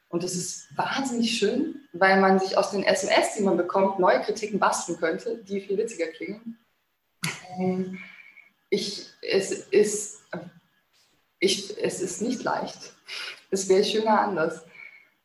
Und 0.09 0.23
das 0.23 0.35
ist 0.35 0.69
wahnsinnig 0.77 1.37
schön, 1.37 1.89
weil 1.93 2.21
man 2.21 2.39
sich 2.39 2.57
aus 2.57 2.71
den 2.71 2.85
SMS, 2.85 3.35
die 3.37 3.43
man 3.43 3.57
bekommt, 3.57 3.99
neue 3.99 4.21
Kritiken 4.21 4.59
basteln 4.59 4.99
könnte, 4.99 5.39
die 5.39 5.61
viel 5.61 5.77
witziger 5.77 6.07
klingen. 6.07 6.59
Ähm, 7.59 7.99
ich, 8.71 9.09
es, 9.23 9.51
ist, 9.51 10.21
ich, 11.39 11.77
es 11.83 12.01
ist 12.01 12.23
nicht 12.23 12.43
leicht. 12.43 12.95
Es 13.51 13.69
wäre 13.69 13.85
schöner 13.85 14.21
anders. 14.21 14.65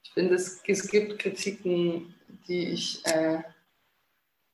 Ich 0.03 0.11
finde, 0.11 0.35
es, 0.35 0.61
es 0.67 0.87
gibt 0.87 1.19
Kritiken, 1.19 2.13
die 2.47 2.67
ich 2.67 3.05
äh, 3.05 3.41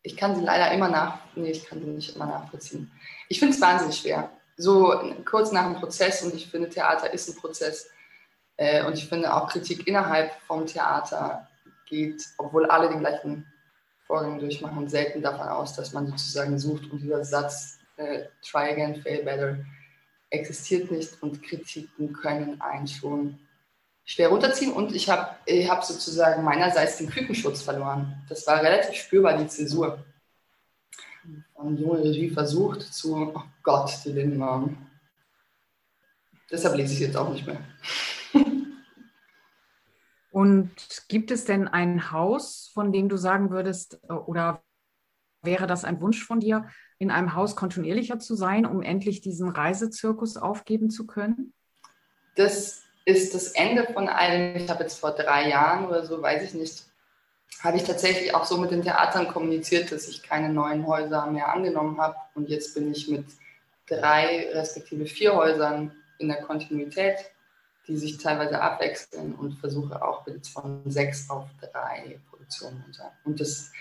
ich 0.07 0.15
kann 0.15 0.35
sie 0.35 0.41
leider 0.41 0.71
immer 0.71 0.87
nach, 0.87 1.19
nee, 1.35 1.51
ich 1.51 1.65
kann 1.65 1.81
sie 1.81 1.87
nicht 1.87 2.15
immer 2.15 2.27
nachvollziehen. 2.27 2.89
Ich 3.27 3.39
finde 3.39 3.53
es 3.53 3.61
wahnsinnig 3.61 3.97
schwer. 3.97 4.29
So 4.55 4.93
kurz 5.25 5.51
nach 5.51 5.65
dem 5.65 5.75
Prozess 5.75 6.23
und 6.23 6.33
ich 6.33 6.47
finde, 6.47 6.69
Theater 6.69 7.13
ist 7.13 7.27
ein 7.27 7.35
Prozess. 7.35 7.89
Äh, 8.55 8.85
und 8.85 8.93
ich 8.93 9.07
finde 9.07 9.33
auch 9.33 9.49
Kritik 9.49 9.85
innerhalb 9.85 10.31
vom 10.47 10.65
Theater 10.65 11.47
geht, 11.87 12.23
obwohl 12.37 12.65
alle 12.67 12.87
den 12.87 13.01
gleichen 13.01 13.45
Vorgang 14.07 14.39
durchmachen, 14.39 14.87
selten 14.87 15.21
davon 15.21 15.49
aus, 15.49 15.75
dass 15.75 15.91
man 15.91 16.07
sozusagen 16.07 16.57
sucht 16.57 16.89
und 16.89 16.99
dieser 16.99 17.25
Satz 17.25 17.77
äh, 17.97 18.23
try 18.41 18.71
again, 18.71 19.01
fail 19.03 19.23
better 19.23 19.57
existiert 20.29 20.91
nicht 20.91 21.21
und 21.21 21.41
Kritiken 21.41 22.13
können 22.13 22.61
einen 22.61 22.87
schon 22.87 23.39
schwer 24.03 24.29
runterziehen 24.29 24.71
und 24.71 24.95
ich 24.95 25.09
habe 25.09 25.35
ich 25.45 25.69
hab 25.69 25.83
sozusagen 25.83 26.43
meinerseits 26.43 26.97
den 26.97 27.09
Kükenschutz 27.09 27.61
verloren. 27.61 28.23
Das 28.29 28.47
war 28.47 28.61
relativ 28.63 28.95
spürbar, 28.95 29.37
die 29.37 29.47
Zäsur. 29.47 30.03
Von 31.53 31.77
junge 31.77 32.03
Regie 32.03 32.29
versucht 32.29 32.81
zu, 32.81 33.33
oh 33.35 33.43
Gott, 33.63 33.91
die 34.05 34.11
Lindenbaum. 34.11 34.77
Deshalb 36.49 36.77
lese 36.77 36.93
ich 36.93 36.99
jetzt 37.01 37.17
auch 37.17 37.29
nicht 37.29 37.45
mehr. 37.45 37.59
Und 40.31 40.71
gibt 41.09 41.31
es 41.31 41.43
denn 41.43 41.67
ein 41.67 42.11
Haus, 42.11 42.69
von 42.73 42.93
dem 42.93 43.09
du 43.09 43.17
sagen 43.17 43.49
würdest, 43.49 43.99
oder 44.07 44.63
wäre 45.41 45.67
das 45.67 45.83
ein 45.83 45.99
Wunsch 45.99 46.23
von 46.23 46.39
dir, 46.39 46.69
in 46.99 47.11
einem 47.11 47.35
Haus 47.35 47.55
kontinuierlicher 47.55 48.19
zu 48.19 48.35
sein, 48.35 48.65
um 48.65 48.81
endlich 48.81 49.21
diesen 49.21 49.49
Reisezirkus 49.49 50.37
aufgeben 50.37 50.89
zu 50.89 51.05
können? 51.05 51.53
Das 52.35 52.81
ist 53.05 53.33
das 53.33 53.51
Ende 53.51 53.85
von 53.93 54.09
einem, 54.09 54.55
ich 54.55 54.69
habe 54.69 54.83
jetzt 54.83 54.99
vor 54.99 55.11
drei 55.11 55.49
Jahren 55.49 55.85
oder 55.85 56.05
so, 56.05 56.21
weiß 56.21 56.43
ich 56.43 56.53
nicht, 56.53 56.83
habe 57.63 57.77
ich 57.77 57.83
tatsächlich 57.83 58.35
auch 58.35 58.45
so 58.45 58.57
mit 58.57 58.71
den 58.71 58.83
Theatern 58.83 59.27
kommuniziert, 59.27 59.91
dass 59.91 60.07
ich 60.07 60.21
keine 60.21 60.49
neuen 60.49 60.85
Häuser 60.85 61.25
mehr 61.27 61.51
angenommen 61.51 61.99
habe. 61.99 62.15
Und 62.35 62.49
jetzt 62.49 62.75
bin 62.75 62.91
ich 62.91 63.07
mit 63.07 63.25
drei 63.87 64.49
respektive 64.53 65.05
vier 65.05 65.35
Häusern 65.35 65.91
in 66.19 66.27
der 66.27 66.41
Kontinuität, 66.41 67.17
die 67.87 67.97
sich 67.97 68.17
teilweise 68.17 68.61
abwechseln 68.61 69.33
und 69.33 69.53
versuche 69.53 70.01
auch 70.03 70.27
jetzt 70.27 70.49
von 70.49 70.81
sechs 70.85 71.29
auf 71.29 71.45
drei 71.59 72.19
Produktionen 72.29 72.83
runter. 72.85 73.13
Und 73.23 73.39
das 73.39 73.71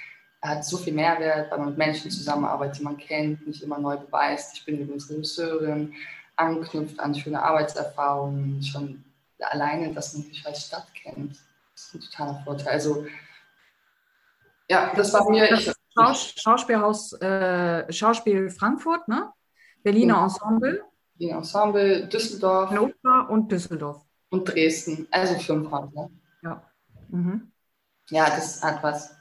hat 0.49 0.65
so 0.65 0.77
viel 0.77 0.93
Mehrwert, 0.93 1.51
weil 1.51 1.59
man 1.59 1.69
mit 1.69 1.79
Menschen 1.79 2.11
zusammenarbeitet, 2.11 2.79
die 2.79 2.85
man 2.85 2.97
kennt, 2.97 3.47
nicht 3.47 3.63
immer 3.63 3.79
neu 3.79 3.97
beweist. 3.97 4.57
Ich 4.57 4.65
bin 4.65 4.79
übrigens 4.79 5.11
Regisseurin, 5.11 5.95
anknüpft 6.37 6.99
an 7.01 7.15
schöne 7.15 7.43
Arbeitserfahrungen, 7.43 8.63
schon 8.63 9.05
alleine, 9.41 9.93
dass 9.93 10.15
man 10.15 10.23
sich 10.25 10.47
als 10.47 10.67
Stadt 10.67 10.87
kennt. 10.95 11.37
Das 11.75 11.85
ist 11.85 11.95
ein 11.95 12.01
totaler 12.01 12.43
Vorteil. 12.45 12.73
Also, 12.73 13.07
ja, 14.69 14.93
das 14.95 15.13
war 15.13 15.29
mir. 15.31 15.49
Das 15.49 15.75
Schaus 15.99 16.35
Schauspielhaus, 16.37 17.13
äh, 17.15 17.91
Schauspiel 17.91 18.51
Frankfurt, 18.51 19.09
ne? 19.09 19.33
Berliner. 19.83 20.25
Ensemble. 20.25 20.85
Berliner 21.15 21.39
Ensemble, 21.39 22.07
Düsseldorf. 22.09 22.71
Hannover 22.71 23.31
und 23.31 23.51
Düsseldorf. 23.51 24.05
Und 24.29 24.45
Dresden. 24.45 25.09
Also 25.11 25.39
fünf 25.39 25.71
Häuser. 25.71 26.11
Ja. 26.43 26.63
Mhm. 27.09 27.51
Ja, 28.11 28.27
das 28.27 28.63
hat 28.63 28.83
was. 28.83 29.17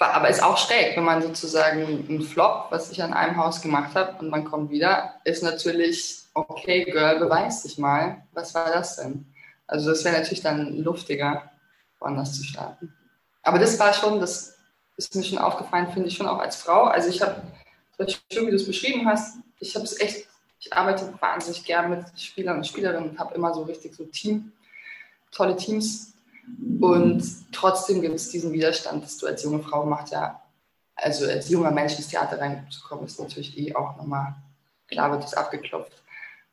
Aber 0.00 0.30
ist 0.30 0.42
auch 0.42 0.56
schräg, 0.56 0.96
wenn 0.96 1.04
man 1.04 1.20
sozusagen 1.20 2.06
einen 2.08 2.22
Flop, 2.22 2.68
was 2.70 2.90
ich 2.90 3.02
an 3.02 3.12
einem 3.12 3.36
Haus 3.36 3.60
gemacht 3.60 3.94
habe, 3.94 4.18
und 4.18 4.30
man 4.30 4.44
kommt 4.44 4.70
wieder, 4.70 5.14
ist 5.24 5.42
natürlich 5.42 6.22
okay, 6.32 6.84
Girl, 6.84 7.18
beweis 7.18 7.62
dich 7.62 7.76
mal. 7.76 8.22
Was 8.32 8.54
war 8.54 8.70
das 8.70 8.96
denn? 8.96 9.26
Also 9.66 9.90
das 9.90 10.04
wäre 10.04 10.16
natürlich 10.16 10.42
dann 10.42 10.78
luftiger, 10.78 11.50
woanders 11.98 12.34
zu 12.34 12.44
starten. 12.44 12.94
Aber 13.42 13.58
das 13.58 13.78
war 13.78 13.92
schon, 13.92 14.20
das 14.20 14.56
ist 14.96 15.14
mir 15.14 15.22
schon 15.22 15.38
aufgefallen, 15.38 15.92
finde 15.92 16.08
ich 16.08 16.16
schon 16.16 16.28
auch 16.28 16.38
als 16.38 16.56
Frau. 16.56 16.84
Also 16.84 17.08
ich 17.08 17.20
habe, 17.20 17.42
schön 18.32 18.46
wie 18.46 18.50
du 18.50 18.56
es 18.56 18.66
beschrieben 18.66 19.06
hast, 19.06 19.36
ich 19.58 19.74
habe 19.74 19.84
es 19.84 20.00
echt, 20.00 20.26
ich 20.60 20.72
arbeite 20.72 21.12
wahnsinnig 21.20 21.64
gern 21.64 21.90
mit 21.90 22.04
Spielern 22.18 22.56
und 22.56 22.66
Spielerinnen 22.66 23.10
und 23.10 23.18
habe 23.18 23.34
immer 23.34 23.52
so 23.52 23.62
richtig 23.62 23.94
so 23.94 24.04
Team, 24.04 24.52
tolle 25.30 25.56
Teams. 25.56 26.14
Und 26.80 27.22
trotzdem 27.52 28.00
gibt 28.00 28.14
es 28.14 28.30
diesen 28.30 28.52
Widerstand, 28.52 29.04
dass 29.04 29.18
du 29.18 29.26
als 29.26 29.42
junge 29.42 29.60
Frau 29.60 29.84
macht 29.84 30.10
ja, 30.10 30.40
also 30.94 31.26
als 31.26 31.48
junger 31.48 31.70
Mensch 31.70 31.96
ins 31.96 32.08
Theater 32.08 32.38
reinzukommen, 32.40 33.06
ist 33.06 33.20
natürlich 33.20 33.56
eh 33.58 33.74
auch 33.74 33.96
nochmal, 33.96 34.34
klar 34.88 35.10
wird 35.12 35.24
das 35.24 35.34
abgeklopft 35.34 36.00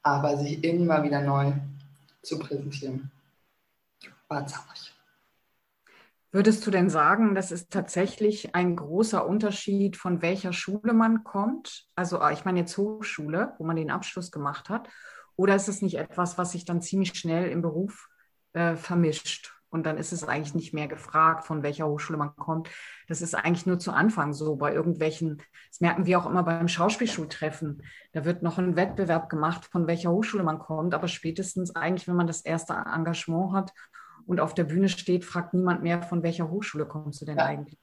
aber 0.08 0.38
sich 0.38 0.64
immer 0.64 1.04
wieder 1.04 1.22
neu 1.22 1.52
zu 2.22 2.39
präsentieren, 2.39 3.12
war 4.28 4.45
zahlig. 4.48 4.93
Würdest 6.32 6.66
du 6.68 6.72
denn 6.72 6.89
sagen, 6.89 7.36
das 7.36 7.52
ist 7.52 7.72
tatsächlich 7.72 8.54
ein 8.54 8.76
großer 8.76 9.26
Unterschied, 9.26 9.95
von 9.98 10.22
welcher 10.22 10.54
Schule 10.54 10.93
man 10.93 11.24
kommt? 11.24 11.88
Also 11.95 12.26
ich 12.30 12.45
meine 12.45 12.60
jetzt 12.60 12.78
Hochschule, 12.78 13.54
wo 13.58 13.64
man 13.64 13.76
den 13.76 13.91
Abschluss 13.91 14.32
gemacht 14.32 14.70
hat. 14.70 14.89
Oder 15.36 15.56
ist 15.56 15.68
es 15.68 15.82
nicht 15.82 15.95
etwas, 15.95 16.38
was 16.38 16.52
sich 16.52 16.66
dann 16.66 16.82
ziemlich 16.82 17.14
schnell 17.14 17.50
im 17.50 17.62
Beruf 17.62 18.10
äh, 18.54 18.76
vermischt? 18.76 19.57
Und 19.70 19.86
dann 19.86 19.97
ist 19.97 20.13
es 20.13 20.24
eigentlich 20.24 20.55
nicht 20.55 20.74
mehr 20.74 20.88
gefragt, 20.88 21.43
von 21.45 21.61
welcher 21.61 21.88
Hochschule 21.88 22.18
man 22.18 22.36
kommt. 22.36 22.70
Das 23.07 23.22
ist 23.22 23.36
eigentlich 23.36 23.65
nur 23.65 23.80
zu 23.80 23.91
Anfang 23.91 24.34
so 24.34 24.55
bei 24.55 24.74
irgendwelchen, 24.74 25.41
das 25.70 25.82
merken 25.82 26.05
wir 26.05 26.20
auch 26.20 26.26
immer 26.26 26.43
beim 26.43 26.68
Schauspielschultreffen. 26.68 27.84
Da 28.13 28.24
wird 28.24 28.43
noch 28.43 28.57
ein 28.57 28.76
Wettbewerb 28.76 29.30
gemacht, 29.30 29.65
von 29.65 29.88
welcher 29.88 30.11
Hochschule 30.11 30.43
man 30.43 30.59
kommt. 30.59 30.93
Aber 30.93 31.07
spätestens 31.07 31.76
eigentlich, 31.76 32.07
wenn 32.07 32.15
man 32.15 32.28
das 32.28 32.41
erste 32.41 32.74
Engagement 32.74 33.53
hat 33.53 33.74
und 34.26 34.39
auf 34.39 34.53
der 34.53 34.63
Bühne 34.63 34.88
steht, 34.88 35.26
fragt 35.26 35.53
niemand 35.53 35.84
mehr, 35.84 36.01
von 36.01 36.24
welcher 36.24 36.49
Hochschule 36.49 36.86
kommst 36.86 37.22
du 37.22 37.26
denn 37.26 37.38
ja. 37.38 37.45
eigentlich? 37.45 37.78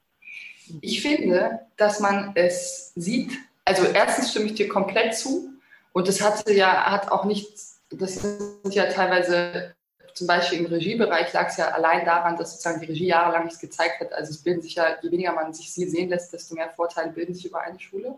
Ich 0.81 1.01
finde, 1.01 1.59
dass 1.77 1.99
man 1.99 2.31
es 2.35 2.93
sieht. 2.95 3.37
Also 3.63 3.85
erstens 3.85 4.31
stimme 4.31 4.45
ich 4.45 4.55
dir 4.55 4.67
komplett 4.67 5.15
zu. 5.15 5.51
Und 5.93 6.07
das 6.07 6.21
hatte 6.21 6.51
ja, 6.53 6.91
hat 6.91 7.11
auch 7.11 7.25
nichts, 7.25 7.81
das 7.89 8.15
sind 8.15 8.73
ja 8.73 8.85
teilweise 8.91 9.74
zum 10.15 10.27
Beispiel 10.27 10.59
im 10.59 10.65
Regiebereich 10.67 11.33
lag 11.33 11.49
es 11.49 11.57
ja 11.57 11.67
allein 11.67 12.05
daran, 12.05 12.37
dass 12.37 12.51
sozusagen 12.51 12.79
die 12.79 12.87
Regie 12.87 13.07
jahrelang 13.07 13.43
nichts 13.43 13.59
gezeigt 13.59 13.99
hat. 13.99 14.13
Also 14.13 14.31
es 14.31 14.41
bilden 14.41 14.61
sich 14.61 14.75
ja, 14.75 14.95
je 15.01 15.11
weniger 15.11 15.33
man 15.33 15.53
sich 15.53 15.73
sehen 15.73 16.09
lässt, 16.09 16.31
desto 16.31 16.55
mehr 16.55 16.69
Vorteile 16.69 17.11
bilden 17.11 17.33
sich 17.33 17.45
über 17.45 17.59
eine 17.59 17.77
Schule. 17.79 18.17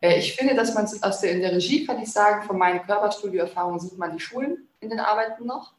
Äh, 0.00 0.20
ich 0.20 0.36
finde, 0.36 0.54
dass 0.54 0.74
man 0.74 0.86
aus 1.02 1.20
der, 1.20 1.32
in 1.32 1.40
der 1.40 1.52
Regie, 1.52 1.84
kann 1.84 2.00
ich 2.00 2.12
sagen, 2.12 2.46
von 2.46 2.56
meinen 2.56 2.82
Körperstudioerfahrungen 2.82 3.80
sieht 3.80 3.98
man 3.98 4.12
die 4.12 4.20
Schulen 4.20 4.68
in 4.78 4.90
den 4.90 5.00
Arbeiten 5.00 5.44
noch. 5.44 5.72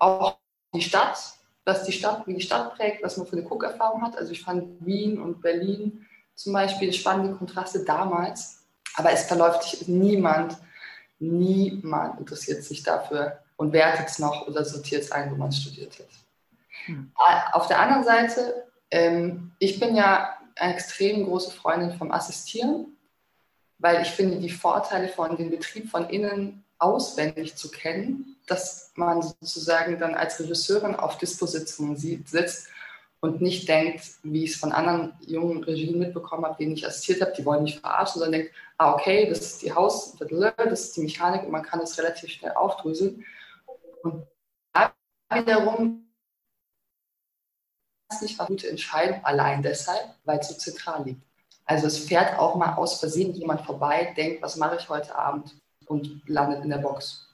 Auch 0.00 0.38
die 0.74 0.82
Stadt, 0.82 1.34
was 1.64 1.84
die 1.84 1.92
Stadt, 1.92 2.26
wie 2.26 2.34
die 2.34 2.40
Stadt 2.40 2.74
prägt, 2.74 3.04
was 3.04 3.16
man 3.16 3.28
für 3.28 3.36
eine 3.36 3.44
Guckerfahrung 3.44 4.02
hat. 4.02 4.18
Also 4.18 4.32
ich 4.32 4.42
fand 4.42 4.84
Wien 4.84 5.20
und 5.20 5.40
Berlin 5.40 6.04
zum 6.34 6.52
Beispiel 6.52 6.92
spannende 6.92 7.36
Kontraste 7.36 7.84
damals. 7.84 8.64
Aber 8.96 9.12
es 9.12 9.26
verläuft 9.26 9.62
sich 9.62 9.86
niemand, 9.86 10.56
niemand 11.20 12.18
interessiert 12.18 12.64
sich 12.64 12.82
dafür 12.82 13.38
und 13.60 13.72
wertet 13.72 14.08
es 14.08 14.18
noch 14.18 14.46
oder 14.48 14.64
sortiert 14.64 15.02
es 15.02 15.12
ein, 15.12 15.30
wo 15.30 15.36
man 15.36 15.52
studiert 15.52 15.98
hat. 15.98 16.08
Hm. 16.86 17.12
Auf 17.52 17.66
der 17.66 17.78
anderen 17.78 18.04
Seite, 18.04 18.66
ähm, 18.90 19.52
ich 19.58 19.78
bin 19.78 19.94
ja 19.94 20.36
eine 20.56 20.74
extrem 20.74 21.24
große 21.24 21.50
Freundin 21.52 21.92
vom 21.92 22.10
Assistieren 22.10 22.96
weil 23.80 24.02
ich 24.02 24.08
finde, 24.08 24.38
die 24.38 24.50
Vorteile 24.50 25.08
von 25.08 25.36
dem 25.36 25.50
Betrieb 25.50 25.90
von 25.90 26.08
innen 26.08 26.64
auswendig 26.78 27.56
zu 27.56 27.70
kennen, 27.70 28.36
dass 28.46 28.92
man 28.94 29.22
sozusagen 29.22 29.98
dann 29.98 30.14
als 30.14 30.38
Regisseurin 30.38 30.94
auf 30.94 31.18
Disposition 31.18 31.96
sitzt 31.96 32.68
und 33.20 33.40
nicht 33.40 33.68
denkt, 33.68 34.02
wie 34.22 34.44
ich 34.44 34.52
es 34.52 34.56
von 34.56 34.72
anderen 34.72 35.12
jungen 35.26 35.62
Regien 35.64 35.98
mitbekommen 35.98 36.44
habe, 36.44 36.56
denen 36.58 36.72
ich 36.72 36.86
assistiert 36.86 37.20
habe, 37.20 37.32
die 37.36 37.44
wollen 37.44 37.64
mich 37.64 37.80
verarschen, 37.80 38.20
sondern 38.20 38.40
denkt, 38.40 38.54
ah, 38.78 38.94
okay, 38.94 39.28
das 39.28 39.40
ist 39.40 39.62
die 39.62 39.72
Haus, 39.72 40.16
das 40.18 40.80
ist 40.80 40.96
die 40.96 41.02
Mechanik 41.02 41.42
und 41.44 41.50
man 41.50 41.62
kann 41.62 41.80
es 41.80 41.98
relativ 41.98 42.30
schnell 42.30 42.52
aufdröseln. 42.52 43.24
Und 44.02 44.26
da 44.72 44.94
wiederum 45.32 46.06
ist 48.10 48.22
nicht 48.22 48.40
eine 48.40 48.48
gute 48.48 48.68
Entscheidung, 48.68 49.24
allein 49.24 49.62
deshalb, 49.62 50.16
weil 50.24 50.38
es 50.38 50.48
so 50.48 50.54
zentral 50.54 51.04
liegt. 51.04 51.22
Also 51.64 51.86
es 51.86 51.98
fährt 51.98 52.38
auch 52.38 52.56
mal 52.56 52.74
aus 52.74 52.98
Versehen 52.98 53.32
jemand 53.32 53.60
vorbei, 53.60 54.12
denkt, 54.16 54.42
was 54.42 54.56
mache 54.56 54.76
ich 54.76 54.88
heute 54.88 55.14
Abend 55.14 55.54
und 55.86 56.28
landet 56.28 56.64
in 56.64 56.70
der 56.70 56.78
Box. 56.78 57.28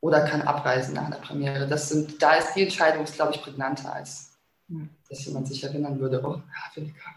Oder 0.00 0.28
kann 0.28 0.42
abreisen 0.42 0.94
nach 0.94 1.06
einer 1.06 1.16
Premiere. 1.16 1.66
Das 1.66 1.88
sind, 1.88 2.22
da 2.22 2.34
ist 2.34 2.54
die 2.54 2.64
Entscheidung, 2.64 3.06
glaube 3.06 3.32
ich, 3.34 3.40
prägnanter, 3.40 3.92
als 3.92 4.36
hm. 4.68 4.90
dass 5.08 5.24
jemand 5.24 5.48
sich 5.48 5.64
erinnern 5.64 5.98
würde, 5.98 6.22
oh, 6.22 6.42
Havelika, 6.52 7.14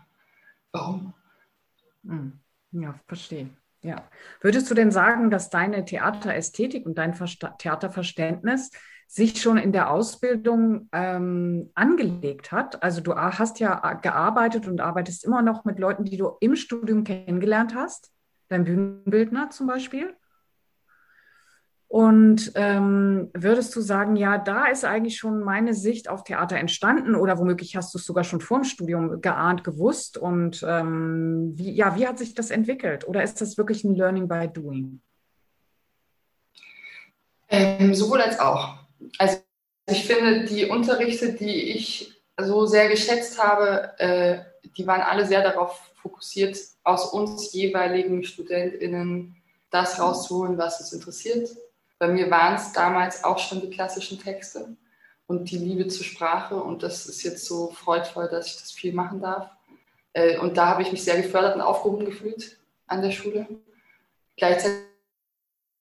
warum? 0.72 1.14
Hm. 2.04 2.40
Ja, 2.72 2.98
verstehe. 3.08 3.50
Ja. 3.82 4.10
Würdest 4.42 4.70
du 4.70 4.76
denn 4.76 4.92
sagen, 4.92 5.30
dass 5.30 5.50
deine 5.50 5.86
Theaterästhetik 5.86 6.86
und 6.86 6.98
dein 6.98 7.14
Versta 7.14 7.50
Theaterverständnis 7.52 8.72
sich 9.08 9.42
schon 9.42 9.58
in 9.58 9.72
der 9.72 9.90
Ausbildung 9.90 10.88
ähm, 10.92 11.72
angelegt 11.74 12.52
hat. 12.52 12.84
Also 12.84 13.02
du 13.02 13.16
hast 13.16 13.60
ja 13.60 13.94
gearbeitet 13.94 14.68
und 14.68 14.82
arbeitest 14.82 15.26
immer 15.26 15.42
noch 15.42 15.66
mit 15.66 15.80
Leuten, 15.80 16.06
die 16.06 16.18
du 16.18 16.38
im 16.40 16.56
Studium 16.56 17.04
kennengelernt 17.04 17.74
hast, 17.74 18.12
dein 18.50 18.66
Bühnenbildner 18.66 19.50
zum 19.50 19.66
Beispiel. 19.66 20.16
Und 21.90 22.52
ähm, 22.54 23.32
würdest 23.34 23.76
du 23.76 23.82
sagen, 23.82 24.16
ja, 24.16 24.38
da 24.38 24.68
ist 24.68 24.86
eigentlich 24.86 25.18
schon 25.18 25.40
meine 25.40 25.74
Sicht 25.74 26.08
auf 26.08 26.24
Theater 26.24 26.56
entstanden 26.58 27.16
oder 27.16 27.40
womöglich 27.40 27.76
hast 27.76 27.92
du 27.96 27.98
es 27.98 28.06
sogar 28.06 28.24
schon 28.24 28.42
vor 28.42 28.60
dem 28.60 28.64
Studium 28.64 29.22
geahnt, 29.22 29.64
gewusst? 29.64 30.16
Und 30.16 30.64
ähm, 30.68 31.54
wie, 31.56 31.72
ja, 31.72 31.98
wie 31.98 32.08
hat 32.08 32.20
sich 32.20 32.36
das 32.36 32.52
entwickelt? 32.52 33.08
Oder 33.08 33.24
ist 33.24 33.42
das 33.42 33.58
wirklich 33.58 33.84
ein 33.84 33.96
Learning 33.96 34.28
by 34.28 34.48
Doing? 34.48 35.02
Ähm, 37.50 37.96
sowohl 37.96 38.22
als 38.22 38.40
auch. 38.40 38.76
Also 39.18 39.38
ich 39.88 40.06
finde, 40.06 40.46
die 40.46 40.66
Unterrichte, 40.66 41.34
die 41.34 41.72
ich 41.72 42.22
so 42.40 42.68
sehr 42.68 42.88
geschätzt 42.88 43.44
habe, 43.44 43.98
äh, 43.98 44.40
die 44.78 44.86
waren 44.86 45.02
alle 45.02 45.26
sehr 45.26 45.42
darauf 45.42 45.92
fokussiert, 45.96 46.56
aus 46.84 47.12
uns 47.12 47.52
jeweiligen 47.52 48.24
StudentInnen 48.24 49.36
das 49.72 50.00
rauszuholen, 50.00 50.56
was 50.60 50.80
uns 50.82 50.94
interessiert. 50.94 51.50
Bei 52.00 52.08
mir 52.08 52.32
waren 52.32 52.56
es 52.56 52.72
damals 52.72 53.24
auch 53.26 53.38
schon 53.38 53.62
die 53.62 53.70
klassischen 53.70 54.20
Texte 54.20 54.76
und 55.28 55.52
die 55.52 55.58
Liebe 55.58 55.88
zur 55.88 56.06
Sprache 56.06 56.56
und 56.56 56.82
das 56.82 57.06
ist 57.06 57.24
jetzt 57.24 57.46
so 57.46 57.72
freudvoll, 57.72 58.30
dass 58.30 58.48
ich 58.48 58.58
das 58.58 58.72
viel 58.72 58.94
machen 58.94 59.22
darf. 59.22 59.52
Äh, 60.14 60.38
und 60.40 60.58
da 60.58 60.68
habe 60.68 60.82
ich 60.82 60.92
mich 60.92 61.04
sehr 61.04 61.22
gefördert 61.22 61.56
und 61.56 61.62
aufgehoben 61.62 62.06
gefühlt 62.06 62.58
an 62.88 63.02
der 63.02 63.12
Schule. 63.12 63.48
Gleichzeitig 64.38 64.86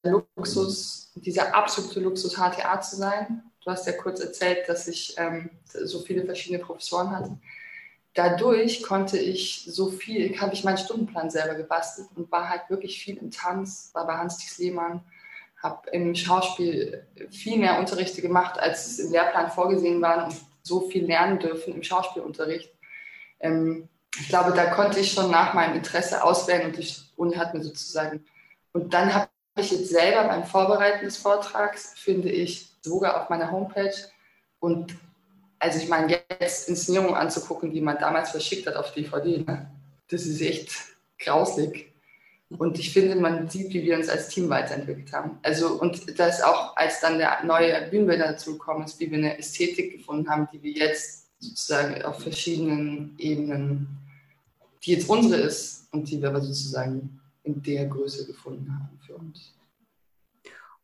Luxus, 0.02 1.12
dieser 1.14 1.54
absolute 1.54 2.00
Luxus, 2.00 2.36
HTA 2.36 2.80
zu 2.80 2.96
sein. 2.96 3.42
Du 3.64 3.70
hast 3.70 3.86
ja 3.86 3.92
kurz 3.92 4.20
erzählt, 4.20 4.68
dass 4.68 4.88
ich 4.88 5.14
ähm, 5.18 5.50
so 5.64 6.00
viele 6.00 6.24
verschiedene 6.24 6.62
Professoren 6.62 7.10
hatte. 7.10 7.38
Dadurch 8.14 8.82
konnte 8.82 9.18
ich 9.18 9.64
so 9.68 9.90
viel, 9.90 10.40
habe 10.40 10.54
ich 10.54 10.64
meinen 10.64 10.78
Stundenplan 10.78 11.30
selber 11.30 11.54
gebastelt 11.54 12.08
und 12.16 12.32
war 12.32 12.48
halt 12.48 12.68
wirklich 12.68 13.00
viel 13.00 13.16
im 13.18 13.30
Tanz, 13.30 13.90
war 13.92 14.06
bei 14.06 14.16
Hans-Dieß 14.16 14.58
Lehmann, 14.58 15.04
habe 15.62 15.90
im 15.90 16.14
Schauspiel 16.14 17.06
viel 17.30 17.58
mehr 17.58 17.78
Unterrichte 17.78 18.22
gemacht, 18.22 18.58
als 18.58 18.86
es 18.86 18.98
im 19.00 19.12
Lehrplan 19.12 19.50
vorgesehen 19.50 20.00
war 20.00 20.26
und 20.26 20.36
so 20.62 20.88
viel 20.88 21.06
lernen 21.06 21.38
dürfen 21.38 21.74
im 21.74 21.82
Schauspielunterricht. 21.82 22.72
Ähm, 23.40 23.88
ich 24.20 24.28
glaube, 24.28 24.52
da 24.52 24.66
konnte 24.66 25.00
ich 25.00 25.12
schon 25.12 25.30
nach 25.30 25.54
meinem 25.54 25.76
Interesse 25.76 26.22
auswählen 26.22 26.66
und 26.66 26.76
die 26.76 26.88
Uni 27.16 27.34
hat 27.34 27.54
mir 27.54 27.62
sozusagen. 27.62 28.24
Und 28.72 28.94
dann 28.94 29.12
habe 29.12 29.28
ich 29.56 29.70
jetzt 29.70 29.90
selber 29.90 30.28
beim 30.28 30.44
Vorbereiten 30.44 31.04
des 31.04 31.16
Vortrags, 31.16 31.94
finde 31.96 32.30
ich, 32.30 32.68
sogar 32.80 33.20
auf 33.20 33.28
meiner 33.28 33.50
Homepage. 33.50 33.94
Und 34.60 34.96
also 35.58 35.78
ich 35.78 35.88
meine, 35.88 36.20
jetzt 36.40 36.68
Inszenierungen 36.68 37.14
anzugucken, 37.14 37.72
die 37.72 37.80
man 37.80 37.98
damals 37.98 38.30
verschickt 38.30 38.66
hat 38.66 38.76
auf 38.76 38.92
DVD, 38.92 39.38
ne? 39.38 39.70
das 40.08 40.22
ist 40.22 40.40
echt 40.40 40.70
grauslig. 41.18 41.87
Und 42.50 42.78
ich 42.78 42.92
finde, 42.92 43.14
man 43.16 43.48
sieht, 43.50 43.74
wie 43.74 43.82
wir 43.82 43.96
uns 43.96 44.08
als 44.08 44.28
Team 44.28 44.48
weiterentwickelt 44.48 45.12
haben. 45.12 45.38
Also, 45.42 45.78
und 45.80 46.18
das 46.18 46.42
auch, 46.42 46.74
als 46.76 47.00
dann 47.00 47.18
der 47.18 47.44
neue 47.44 47.88
Bühnenbilder 47.90 48.28
dazu 48.28 48.52
gekommen 48.52 48.84
ist, 48.84 48.98
wie 49.00 49.10
wir 49.10 49.18
eine 49.18 49.38
Ästhetik 49.38 49.98
gefunden 49.98 50.30
haben, 50.30 50.48
die 50.52 50.62
wir 50.62 50.72
jetzt 50.72 51.26
sozusagen 51.40 52.02
auf 52.02 52.22
verschiedenen 52.22 53.14
Ebenen, 53.18 53.86
die 54.82 54.92
jetzt 54.92 55.08
unsere 55.08 55.42
ist 55.42 55.92
und 55.92 56.10
die 56.10 56.22
wir 56.22 56.30
aber 56.30 56.40
sozusagen 56.40 57.20
in 57.42 57.62
der 57.62 57.86
Größe 57.86 58.26
gefunden 58.26 58.72
haben 58.72 58.98
für 59.06 59.16
uns. 59.16 59.54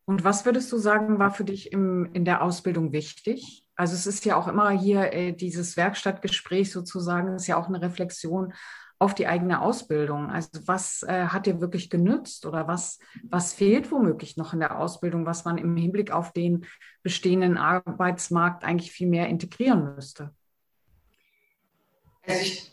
Und 0.05 0.23
was 0.23 0.45
würdest 0.45 0.71
du 0.71 0.77
sagen, 0.77 1.19
war 1.19 1.33
für 1.33 1.45
dich 1.45 1.73
im, 1.73 2.11
in 2.13 2.27
der 2.27 2.43
Ausbildung 2.43 2.93
wichtig? 2.93 3.65
Also 3.75 3.95
es 3.95 4.07
ist 4.07 4.25
ja 4.27 4.37
auch 4.37 4.49
immer 4.49 4.71
hier 4.71 5.13
äh, 5.13 5.33
dieses 5.33 5.79
Werkstattgespräch 5.79 6.71
sozusagen, 6.71 7.35
ist 7.35 7.47
ja 7.47 7.57
auch 7.57 7.69
eine 7.69 7.81
Reflexion 7.81 8.53
auf 8.99 9.15
die 9.15 9.27
eigene 9.27 9.61
Ausbildung. 9.61 10.31
Also 10.31 10.67
was 10.67 11.03
äh, 11.03 11.27
hat 11.27 11.47
dir 11.47 11.61
wirklich 11.61 11.91
genützt 11.91 12.47
oder 12.47 12.69
was, 12.69 12.99
was 13.25 13.53
fehlt 13.53 13.91
womöglich 13.91 14.37
noch 14.37 14.53
in 14.53 14.61
der 14.61 14.79
Ausbildung, 14.79 15.27
was 15.27 15.45
man 15.45 15.59
im 15.59 15.77
Hinblick 15.77 16.11
auf 16.11 16.33
den 16.33 16.67
bestehenden 17.03 17.57
Arbeitsmarkt 17.57 18.65
eigentlich 18.65 18.93
viel 18.93 19.09
mehr 19.09 19.29
integrieren 19.29 19.95
müsste? 19.95 20.35
Also 22.27 22.41
ich, 22.41 22.73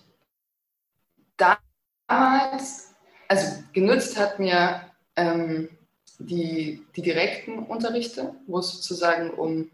damals 1.37 2.91
also 3.31 3.63
genützt 3.71 4.19
hat 4.19 4.39
mir 4.39 4.81
ähm, 5.15 5.69
die, 6.19 6.85
die 6.97 7.01
direkten 7.01 7.59
Unterrichte, 7.59 8.35
wo 8.45 8.59
es 8.59 8.73
sozusagen 8.73 9.29
um, 9.29 9.71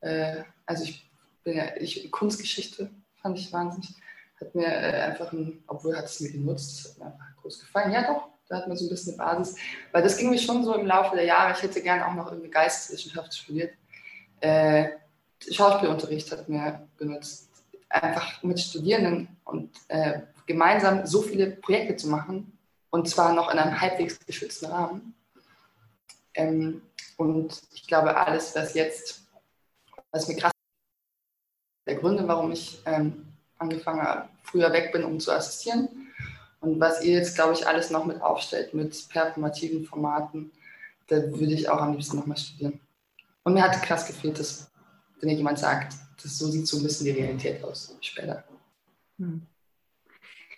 äh, 0.00 0.42
also 0.66 0.82
ich 0.82 1.08
bin 1.44 1.56
ja, 1.56 1.76
ich, 1.76 2.10
Kunstgeschichte 2.10 2.90
fand 3.22 3.38
ich 3.38 3.52
wahnsinnig, 3.52 3.94
hat 4.40 4.54
mir 4.54 4.66
äh, 4.66 5.00
einfach 5.02 5.32
ein, 5.32 5.62
obwohl 5.66 5.96
hat 5.96 6.06
es 6.06 6.20
mir 6.20 6.30
genutzt, 6.30 6.88
hat 6.88 6.98
mir 6.98 7.06
einfach 7.06 7.36
groß 7.42 7.60
gefallen. 7.60 7.92
Ja 7.92 8.06
doch, 8.06 8.28
da 8.48 8.58
hat 8.58 8.68
man 8.68 8.76
so 8.76 8.86
ein 8.86 8.90
bisschen 8.90 9.18
eine 9.18 9.30
Basis, 9.30 9.56
weil 9.92 10.02
das 10.02 10.16
ging 10.16 10.30
mir 10.30 10.38
schon 10.38 10.64
so 10.64 10.74
im 10.74 10.86
Laufe 10.86 11.16
der 11.16 11.24
Jahre, 11.24 11.52
ich 11.52 11.62
hätte 11.62 11.82
gerne 11.82 12.06
auch 12.06 12.14
noch 12.14 12.30
irgendwie 12.30 12.50
Geisteswissenschaft 12.50 13.34
studiert. 13.34 13.74
Äh, 14.40 14.88
Schauspielunterricht 15.50 16.30
hat 16.32 16.48
mir 16.48 16.86
genutzt, 16.96 17.50
einfach 17.88 18.42
mit 18.42 18.60
Studierenden 18.60 19.28
und 19.44 19.70
äh, 19.88 20.20
gemeinsam 20.46 21.06
so 21.06 21.22
viele 21.22 21.48
Projekte 21.48 21.96
zu 21.96 22.08
machen, 22.08 22.56
und 22.90 23.08
zwar 23.08 23.32
noch 23.32 23.52
in 23.52 23.58
einem 23.58 23.80
halbwegs 23.80 24.18
geschützten 24.24 24.66
Rahmen. 24.66 25.14
Ähm, 26.34 26.82
und 27.16 27.62
ich 27.72 27.86
glaube, 27.86 28.16
alles, 28.16 28.54
was 28.54 28.74
jetzt, 28.74 29.26
was 30.10 30.28
mir 30.28 30.36
krass 30.36 30.52
der 31.86 31.96
Gründe, 31.96 32.26
warum 32.26 32.52
ich 32.52 32.80
ähm, 32.84 33.25
angefangen 33.58 34.02
habe, 34.02 34.28
früher 34.42 34.72
weg 34.72 34.92
bin, 34.92 35.04
um 35.04 35.20
zu 35.20 35.32
assistieren. 35.32 35.88
Und 36.60 36.80
was 36.80 37.02
ihr 37.02 37.12
jetzt, 37.12 37.34
glaube 37.34 37.52
ich, 37.52 37.66
alles 37.66 37.90
noch 37.90 38.04
mit 38.04 38.20
aufstellt, 38.22 38.74
mit 38.74 39.08
performativen 39.08 39.84
Formaten, 39.84 40.50
da 41.08 41.16
würde 41.16 41.52
ich 41.52 41.68
auch 41.68 41.80
am 41.80 41.92
liebsten 41.92 42.16
nochmal 42.16 42.36
studieren. 42.36 42.80
Und 43.44 43.54
mir 43.54 43.62
hat 43.62 43.80
krass 43.82 44.06
gefehlt, 44.06 44.38
dass, 44.38 44.70
wenn 45.20 45.30
jemand 45.30 45.58
sagt, 45.58 45.94
das 46.22 46.38
so 46.38 46.46
sieht 46.48 46.66
so 46.66 46.78
ein 46.78 46.82
bisschen 46.82 47.06
die 47.06 47.12
Realität 47.12 47.62
aus 47.62 47.96
später. 48.00 48.44
Hm. 49.18 49.46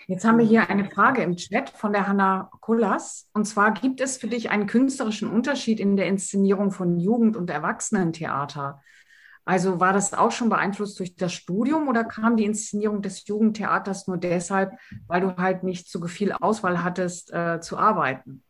Jetzt 0.06 0.24
haben 0.24 0.38
wir 0.38 0.46
hier 0.46 0.70
eine 0.70 0.88
Frage 0.88 1.22
im 1.22 1.36
Chat 1.36 1.68
von 1.68 1.92
der 1.92 2.08
Hanna 2.08 2.50
Kullas. 2.60 3.28
Und 3.34 3.44
zwar, 3.44 3.74
gibt 3.74 4.00
es 4.00 4.16
für 4.16 4.26
dich 4.26 4.48
einen 4.48 4.66
künstlerischen 4.66 5.30
Unterschied 5.30 5.80
in 5.80 5.98
der 5.98 6.06
Inszenierung 6.06 6.70
von 6.70 6.98
Jugend- 6.98 7.36
und 7.36 7.50
Erwachsenentheater? 7.50 8.80
Also 9.48 9.80
war 9.80 9.94
das 9.94 10.12
auch 10.12 10.30
schon 10.30 10.50
beeinflusst 10.50 10.98
durch 10.98 11.16
das 11.16 11.32
Studium 11.32 11.88
oder 11.88 12.04
kam 12.04 12.36
die 12.36 12.44
Inszenierung 12.44 13.00
des 13.00 13.26
Jugendtheaters 13.26 14.06
nur 14.06 14.18
deshalb, 14.18 14.72
weil 15.06 15.22
du 15.22 15.38
halt 15.38 15.62
nicht 15.62 15.88
so 15.88 16.06
viel 16.06 16.32
Auswahl 16.32 16.84
hattest, 16.84 17.32
äh, 17.32 17.58
zu 17.58 17.78
arbeiten? 17.78 18.44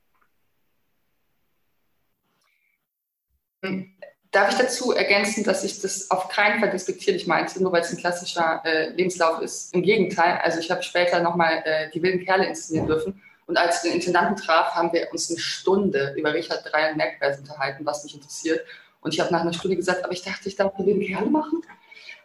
Darf 4.32 4.50
ich 4.50 4.58
dazu 4.58 4.90
ergänzen, 4.90 5.44
dass 5.44 5.62
ich 5.62 5.80
das 5.80 6.10
auf 6.10 6.30
keinen 6.30 6.58
Fall 6.58 6.70
despektierlich 6.70 7.28
meinte, 7.28 7.62
nur 7.62 7.70
weil 7.70 7.82
es 7.82 7.92
ein 7.92 7.98
klassischer 7.98 8.60
äh, 8.64 8.88
Lebenslauf 8.88 9.40
ist. 9.40 9.72
Im 9.72 9.82
Gegenteil, 9.82 10.40
also 10.42 10.58
ich 10.58 10.68
habe 10.68 10.82
später 10.82 11.20
nochmal 11.20 11.62
äh, 11.64 11.90
die 11.90 12.02
wilden 12.02 12.24
Kerle 12.24 12.46
inszenieren 12.46 12.88
dürfen. 12.88 13.22
Und 13.46 13.56
als 13.56 13.76
ich 13.76 13.90
den 13.90 14.00
Intendanten 14.00 14.34
traf, 14.34 14.74
haben 14.74 14.92
wir 14.92 15.06
uns 15.12 15.30
eine 15.30 15.38
Stunde 15.38 16.16
über 16.18 16.34
Richard 16.34 16.64
Drei 16.64 16.90
und 16.90 16.96
Merkberg 16.96 17.38
unterhalten, 17.38 17.86
was 17.86 18.02
mich 18.02 18.16
interessiert. 18.16 18.66
Und 19.00 19.14
ich 19.14 19.20
habe 19.20 19.32
nach 19.32 19.42
einer 19.42 19.52
Stunde 19.52 19.76
gesagt, 19.76 20.04
aber 20.04 20.12
ich 20.12 20.22
dachte, 20.22 20.48
ich 20.48 20.56
darf 20.56 20.76
den 20.76 21.00
Kerl 21.00 21.26
machen. 21.26 21.62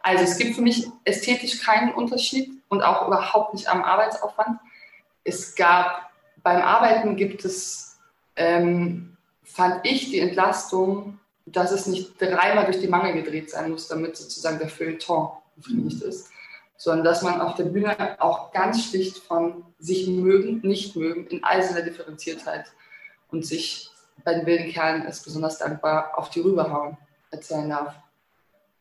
Also 0.01 0.23
es 0.23 0.37
gibt 0.37 0.55
für 0.55 0.61
mich 0.61 0.87
ästhetisch 1.05 1.61
keinen 1.61 1.93
Unterschied 1.93 2.51
und 2.67 2.81
auch 2.81 3.07
überhaupt 3.07 3.53
nicht 3.53 3.69
am 3.69 3.83
Arbeitsaufwand. 3.83 4.59
Es 5.23 5.55
gab 5.55 6.11
beim 6.43 6.61
Arbeiten 6.61 7.15
gibt 7.15 7.45
es, 7.45 7.97
ähm, 8.35 9.15
fand 9.43 9.85
ich 9.85 10.11
die 10.11 10.19
Entlastung, 10.19 11.19
dass 11.45 11.71
es 11.71 11.87
nicht 11.87 12.21
dreimal 12.21 12.65
durch 12.65 12.79
die 12.79 12.87
Mangel 12.87 13.13
gedreht 13.13 13.49
sein 13.49 13.71
muss, 13.71 13.87
damit 13.87 14.17
sozusagen 14.17 14.59
der 14.59 14.69
Feuilleton 14.69 15.29
befriedigt 15.55 16.01
ist, 16.01 16.29
sondern 16.77 17.05
dass 17.05 17.21
man 17.21 17.39
auf 17.39 17.55
der 17.55 17.65
Bühne 17.65 18.21
auch 18.21 18.51
ganz 18.51 18.89
schlicht 18.89 19.19
von 19.19 19.63
sich 19.79 20.07
mögen, 20.07 20.59
nicht 20.63 20.95
mögen, 20.95 21.27
in 21.27 21.43
all 21.43 21.63
seiner 21.63 21.81
Differenziertheit 21.81 22.65
und 23.31 23.45
sich 23.45 23.89
bei 24.23 24.33
den 24.33 24.45
wilden 24.45 24.71
Kerlen 24.71 25.05
ist 25.05 25.23
besonders 25.23 25.57
dankbar, 25.57 26.17
auf 26.17 26.29
die 26.29 26.39
rüberhauen 26.39 26.97
erzählen 27.31 27.69
darf. 27.69 27.95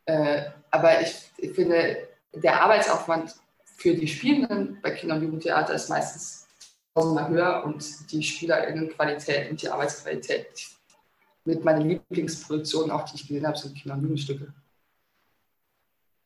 Äh, 0.04 0.44
aber 0.70 1.00
ich, 1.00 1.30
ich, 1.36 1.52
finde, 1.52 2.08
der 2.32 2.62
Arbeitsaufwand 2.62 3.34
für 3.64 3.94
die 3.94 4.08
Spielenden 4.08 4.80
bei 4.82 4.90
Kinder- 4.90 5.16
und 5.16 5.22
Jugendtheater 5.22 5.74
ist 5.74 5.88
meistens 5.88 6.46
tausendmal 6.94 7.28
höher 7.28 7.64
und 7.64 8.10
die 8.12 8.22
SpielerInnenqualität 8.22 9.50
und 9.50 9.60
die 9.62 9.68
Arbeitsqualität 9.68 10.46
mit 11.44 11.64
meiner 11.64 11.84
Lieblingsproduktion, 11.84 12.90
auch 12.90 13.04
die 13.04 13.16
ich 13.16 13.26
gesehen 13.26 13.46
habe, 13.46 13.58
sind 13.58 13.76
Kinder- 13.76 13.96
und 13.96 14.02
Jugendstücke. 14.02 14.52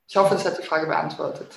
Ich 0.09 0.17
hoffe, 0.17 0.35
das 0.35 0.45
hat 0.45 0.59
die 0.59 0.67
Frage 0.67 0.87
beantwortet. 0.87 1.57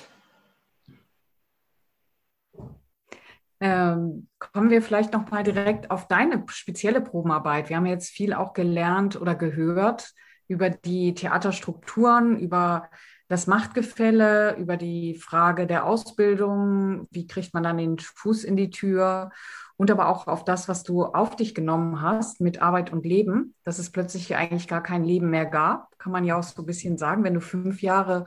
Ähm, 3.60 4.28
kommen 4.38 4.70
wir 4.70 4.80
vielleicht 4.80 5.12
noch 5.12 5.30
mal 5.30 5.42
direkt 5.42 5.90
auf 5.90 6.08
deine 6.08 6.44
spezielle 6.48 7.02
Probenarbeit. 7.02 7.68
Wir 7.68 7.76
haben 7.76 7.86
jetzt 7.86 8.10
viel 8.10 8.32
auch 8.32 8.54
gelernt 8.54 9.20
oder 9.20 9.34
gehört 9.34 10.12
über 10.48 10.70
die 10.70 11.14
Theaterstrukturen, 11.14 12.38
über 12.38 12.88
das 13.28 13.46
Machtgefälle, 13.46 14.56
über 14.56 14.76
die 14.76 15.14
Frage 15.14 15.66
der 15.66 15.86
Ausbildung, 15.86 17.06
wie 17.10 17.28
kriegt 17.28 17.54
man 17.54 17.62
dann 17.62 17.78
den 17.78 17.98
Fuß 17.98 18.42
in 18.42 18.56
die 18.56 18.70
Tür? 18.70 19.30
Und 19.76 19.90
aber 19.90 20.08
auch 20.08 20.26
auf 20.26 20.44
das, 20.44 20.68
was 20.68 20.82
du 20.82 21.04
auf 21.04 21.36
dich 21.36 21.54
genommen 21.54 22.02
hast 22.02 22.40
mit 22.40 22.60
Arbeit 22.60 22.92
und 22.92 23.06
Leben, 23.06 23.54
dass 23.62 23.78
es 23.78 23.90
plötzlich 23.90 24.34
eigentlich 24.34 24.66
gar 24.68 24.82
kein 24.82 25.04
Leben 25.04 25.30
mehr 25.30 25.46
gab, 25.46 25.96
kann 25.98 26.12
man 26.12 26.24
ja 26.24 26.38
auch 26.38 26.42
so 26.42 26.60
ein 26.60 26.66
bisschen 26.66 26.98
sagen, 26.98 27.22
wenn 27.22 27.34
du 27.34 27.40
fünf 27.40 27.80
Jahre 27.80 28.24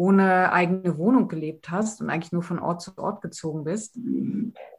ohne 0.00 0.50
eigene 0.50 0.96
Wohnung 0.96 1.28
gelebt 1.28 1.70
hast 1.70 2.00
und 2.00 2.08
eigentlich 2.08 2.32
nur 2.32 2.42
von 2.42 2.58
Ort 2.58 2.80
zu 2.80 2.96
Ort 2.96 3.20
gezogen 3.20 3.64
bist. 3.64 3.98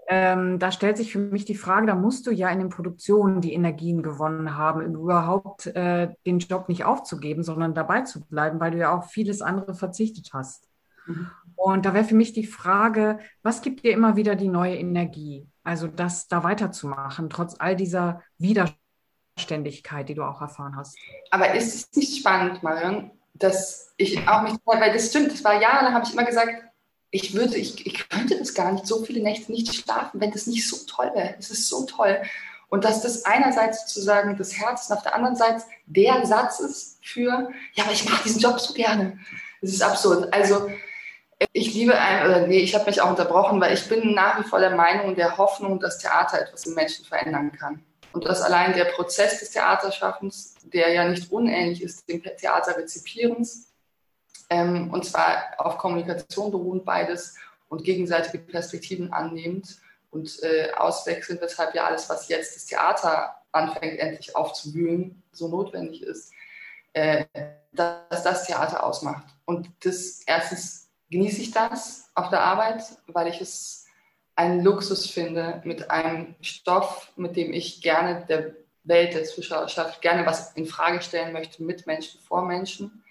Ähm, 0.08 0.58
da 0.58 0.72
stellt 0.72 0.98
sich 0.98 1.12
für 1.12 1.20
mich 1.20 1.46
die 1.46 1.54
Frage, 1.54 1.86
da 1.86 1.94
musst 1.94 2.26
du 2.26 2.32
ja 2.32 2.50
in 2.50 2.58
den 2.58 2.70
Produktionen 2.70 3.40
die 3.40 3.54
Energien 3.54 4.02
gewonnen 4.02 4.58
haben, 4.58 4.82
überhaupt 4.96 5.68
äh, 5.68 6.10
den 6.26 6.40
Job 6.40 6.70
nicht 6.70 6.86
aufzugeben, 6.86 7.44
sondern 7.44 7.76
dabei 7.76 8.02
zu 8.02 8.26
bleiben, 8.26 8.60
weil 8.60 8.72
du 8.72 8.80
ja 8.80 8.98
auch 8.98 9.04
vieles 9.04 9.44
andere 9.44 9.76
verzichtet 9.76 10.32
hast. 10.34 10.68
Mhm. 11.06 11.30
Und 11.56 11.86
da 11.86 11.94
wäre 11.94 12.04
für 12.04 12.16
mich 12.16 12.34
die 12.34 12.48
Frage, 12.48 13.20
was 13.44 13.62
gibt 13.62 13.84
dir 13.84 13.94
immer 13.94 14.16
wieder 14.16 14.36
die 14.36 14.50
neue 14.50 14.76
Energie? 14.76 15.48
Also 15.64 15.86
das 15.86 16.30
da 16.30 16.44
weiterzumachen, 16.44 17.30
trotz 17.30 17.56
all 17.60 17.76
dieser 17.76 18.24
Widerständigkeit, 18.40 20.10
die 20.10 20.16
du 20.16 20.24
auch 20.24 20.42
erfahren 20.42 20.76
hast. 20.76 20.98
Aber 21.30 21.54
ist 21.54 21.76
es 21.76 21.96
nicht 21.96 22.18
spannend, 22.18 22.64
Marion, 22.64 23.12
dass 23.44 23.94
ich 23.98 24.28
auch 24.28 24.42
mich, 24.44 24.54
weil 24.66 24.94
das 24.94 25.10
stimmt, 25.10 25.32
das 25.32 25.44
war 25.44 25.62
jahrelang, 25.62 25.94
habe 25.94 26.06
ich 26.06 26.14
immer 26.14 26.26
gesagt, 26.26 26.52
ich 27.12 27.34
würde, 27.34 27.58
ich, 27.58 27.86
ich 27.86 28.10
könnte 28.10 28.38
das 28.38 28.54
gar 28.54 28.72
nicht, 28.72 28.88
so 28.88 29.04
viele 29.04 29.22
Nächte 29.22 29.52
nicht 29.52 29.74
schlafen, 29.74 30.22
wenn 30.22 30.32
das 30.32 30.48
nicht 30.48 30.68
so 30.68 30.78
toll 30.88 31.12
wäre. 31.14 31.36
Es 31.38 31.52
ist 31.52 31.68
so 31.68 31.86
toll. 31.86 32.22
Und 32.70 32.86
dass 32.86 33.02
das 33.02 33.26
einerseits 33.26 33.82
sozusagen 33.82 34.38
das 34.38 34.58
Herz 34.58 34.90
und 34.90 34.96
auf 34.96 35.04
der 35.04 35.14
anderen 35.14 35.36
Seite 35.36 35.64
der 35.88 36.26
Satz 36.26 36.62
ist 36.62 37.00
für, 37.04 37.50
ja, 37.74 37.84
aber 37.84 37.92
ich 37.92 38.10
mache 38.10 38.24
diesen 38.24 38.40
Job 38.40 38.60
so 38.62 38.74
gerne. 38.74 39.20
Das 39.62 39.72
ist 39.72 39.82
absurd. 39.82 40.34
Also 40.34 40.70
ich 41.52 41.74
liebe 41.74 41.98
ein, 41.98 42.26
oder 42.26 42.48
nee, 42.48 42.60
ich 42.60 42.74
habe 42.74 42.86
mich 42.86 43.02
auch 43.02 43.10
unterbrochen, 43.10 43.60
weil 43.60 43.74
ich 43.74 43.90
bin 43.90 44.14
nach 44.14 44.40
wie 44.40 44.48
vor 44.48 44.60
der 44.60 44.76
Meinung 44.76 45.08
und 45.08 45.18
der 45.18 45.38
Hoffnung, 45.38 45.80
dass 45.80 45.98
Theater 45.98 46.40
etwas 46.40 46.66
im 46.66 46.76
Menschen 46.76 47.04
verändern 47.04 47.52
kann. 47.52 47.84
Und 48.14 48.26
dass 48.26 48.42
allein 48.42 48.74
der 48.74 48.86
Prozess 48.86 49.40
des 49.40 49.52
Theaterschaffens, 49.52 50.56
der 50.64 50.92
ja 50.92 51.08
nicht 51.08 51.32
unähnlich 51.32 51.82
ist 51.82 52.08
dem 52.10 52.22
Theaterrezipierens, 52.24 53.72
ähm, 54.50 54.92
und 54.92 55.06
zwar 55.06 55.54
auf 55.58 55.78
Kommunikation 55.78 56.52
beruhend 56.52 56.84
beides 56.84 57.36
und 57.70 57.84
gegenseitige 57.84 58.40
Perspektiven 58.40 59.14
annehmend 59.14 59.78
und 60.10 60.44
äh, 60.44 60.74
auswechselnd, 60.74 61.42
weshalb 61.42 61.74
ja 61.74 61.86
alles, 61.86 62.10
was 62.10 62.28
jetzt 62.28 62.56
das 62.56 62.66
Theater 62.66 63.36
anfängt, 63.54 64.00
endlich 64.00 64.36
aufzuwühlen, 64.36 65.24
so 65.32 65.48
notwendig 65.48 66.04
ist, 66.04 66.34
äh, 66.94 67.26
dass 67.72 68.24
das 68.24 68.46
Theater 68.46 68.84
ausmacht. 68.84 69.24
Und 69.46 69.70
das 69.86 70.22
erstens 70.26 70.90
genieße 71.10 71.42
ich 71.42 71.52
das 71.52 72.10
auf 72.14 72.30
der 72.30 72.42
Arbeit, 72.42 72.84
weil 73.08 73.28
ich 73.28 73.40
es 73.40 73.81
einen 74.36 74.64
Luxus 74.64 75.10
finde, 75.10 75.62
mit 75.66 75.92
einem 75.92 76.36
Stoff, 76.42 77.12
mit 77.16 77.36
dem 77.36 77.54
ich 77.54 77.82
gerne 77.82 78.26
der 78.28 78.56
Welt, 78.84 79.14
der 79.14 79.26
Zuschauerschaft 79.26 80.02
gerne 80.02 80.26
was 80.26 80.54
in 80.54 80.66
Frage 80.66 81.02
stellen 81.02 81.34
möchte, 81.34 81.64
mit 81.64 81.86
Menschen, 81.86 82.20
vor 82.22 82.46
Menschen, 82.46 83.04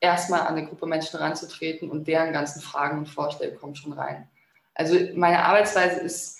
erstmal 0.00 0.40
an 0.40 0.56
eine 0.56 0.66
Gruppe 0.66 0.86
Menschen 0.86 1.18
ranzutreten 1.18 1.90
und 1.90 2.06
deren 2.06 2.32
ganzen 2.32 2.62
Fragen 2.62 2.98
und 2.98 3.08
Vorstellungen 3.08 3.58
kommen 3.58 3.76
schon 3.76 3.92
rein. 3.92 4.28
Also 4.74 4.96
meine 5.14 5.44
Arbeitsweise 5.44 6.00
ist 6.00 6.38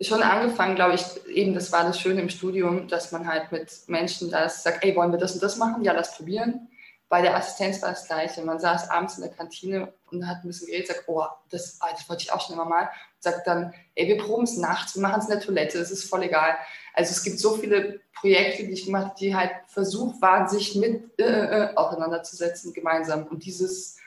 schon 0.00 0.22
angefangen, 0.22 0.74
glaube 0.74 0.94
ich, 0.94 1.26
eben 1.28 1.54
das 1.54 1.72
war 1.72 1.84
das 1.84 2.00
Schöne 2.00 2.20
im 2.20 2.28
Studium, 2.28 2.88
dass 2.88 3.12
man 3.12 3.26
halt 3.26 3.52
mit 3.52 3.70
Menschen 3.86 4.30
das 4.30 4.62
sagt, 4.62 4.84
ey, 4.84 4.94
wollen 4.94 5.12
wir 5.12 5.18
das 5.18 5.34
und 5.34 5.42
das 5.42 5.56
machen? 5.56 5.84
Ja, 5.84 5.92
lass 5.92 6.16
probieren. 6.16 6.68
Bei 7.08 7.22
der 7.22 7.36
Assistenz 7.36 7.80
war 7.82 7.90
das 7.90 8.06
Gleiche. 8.06 8.42
Man 8.42 8.58
saß 8.58 8.90
abends 8.90 9.16
in 9.16 9.22
der 9.22 9.32
Kantine 9.32 9.92
und 10.10 10.26
hat 10.26 10.38
ein 10.38 10.48
bisschen 10.48 10.66
geredet, 10.66 10.88
sagt, 10.88 11.04
oh, 11.06 11.24
das, 11.50 11.78
ah, 11.80 11.88
das 11.92 12.08
wollte 12.08 12.24
ich 12.24 12.32
auch 12.32 12.40
schon 12.40 12.54
immer 12.54 12.64
mal. 12.64 12.82
Und 12.82 13.22
sagt 13.22 13.46
dann, 13.46 13.72
ey, 13.94 14.08
wir 14.08 14.18
proben 14.18 14.42
es 14.42 14.56
nachts, 14.56 14.96
wir 14.96 15.02
machen 15.02 15.20
es 15.20 15.26
in 15.26 15.32
der 15.32 15.40
Toilette, 15.40 15.78
es 15.78 15.92
ist 15.92 16.08
voll 16.08 16.24
egal. 16.24 16.56
Also 16.94 17.12
es 17.12 17.22
gibt 17.22 17.38
so 17.38 17.54
viele 17.56 18.00
Projekte, 18.12 18.64
die 18.64 18.72
ich 18.72 18.86
gemacht 18.86 19.06
habe, 19.06 19.18
die 19.20 19.36
halt 19.36 19.52
versucht 19.68 20.20
waren, 20.20 20.48
sich 20.48 20.74
mit 20.74 21.18
äh, 21.20 21.24
äh, 21.24 21.64
äh, 21.64 21.74
auseinanderzusetzen 21.76 22.72
gemeinsam. 22.72 23.24
Und 23.24 23.44
dieses, 23.44 23.98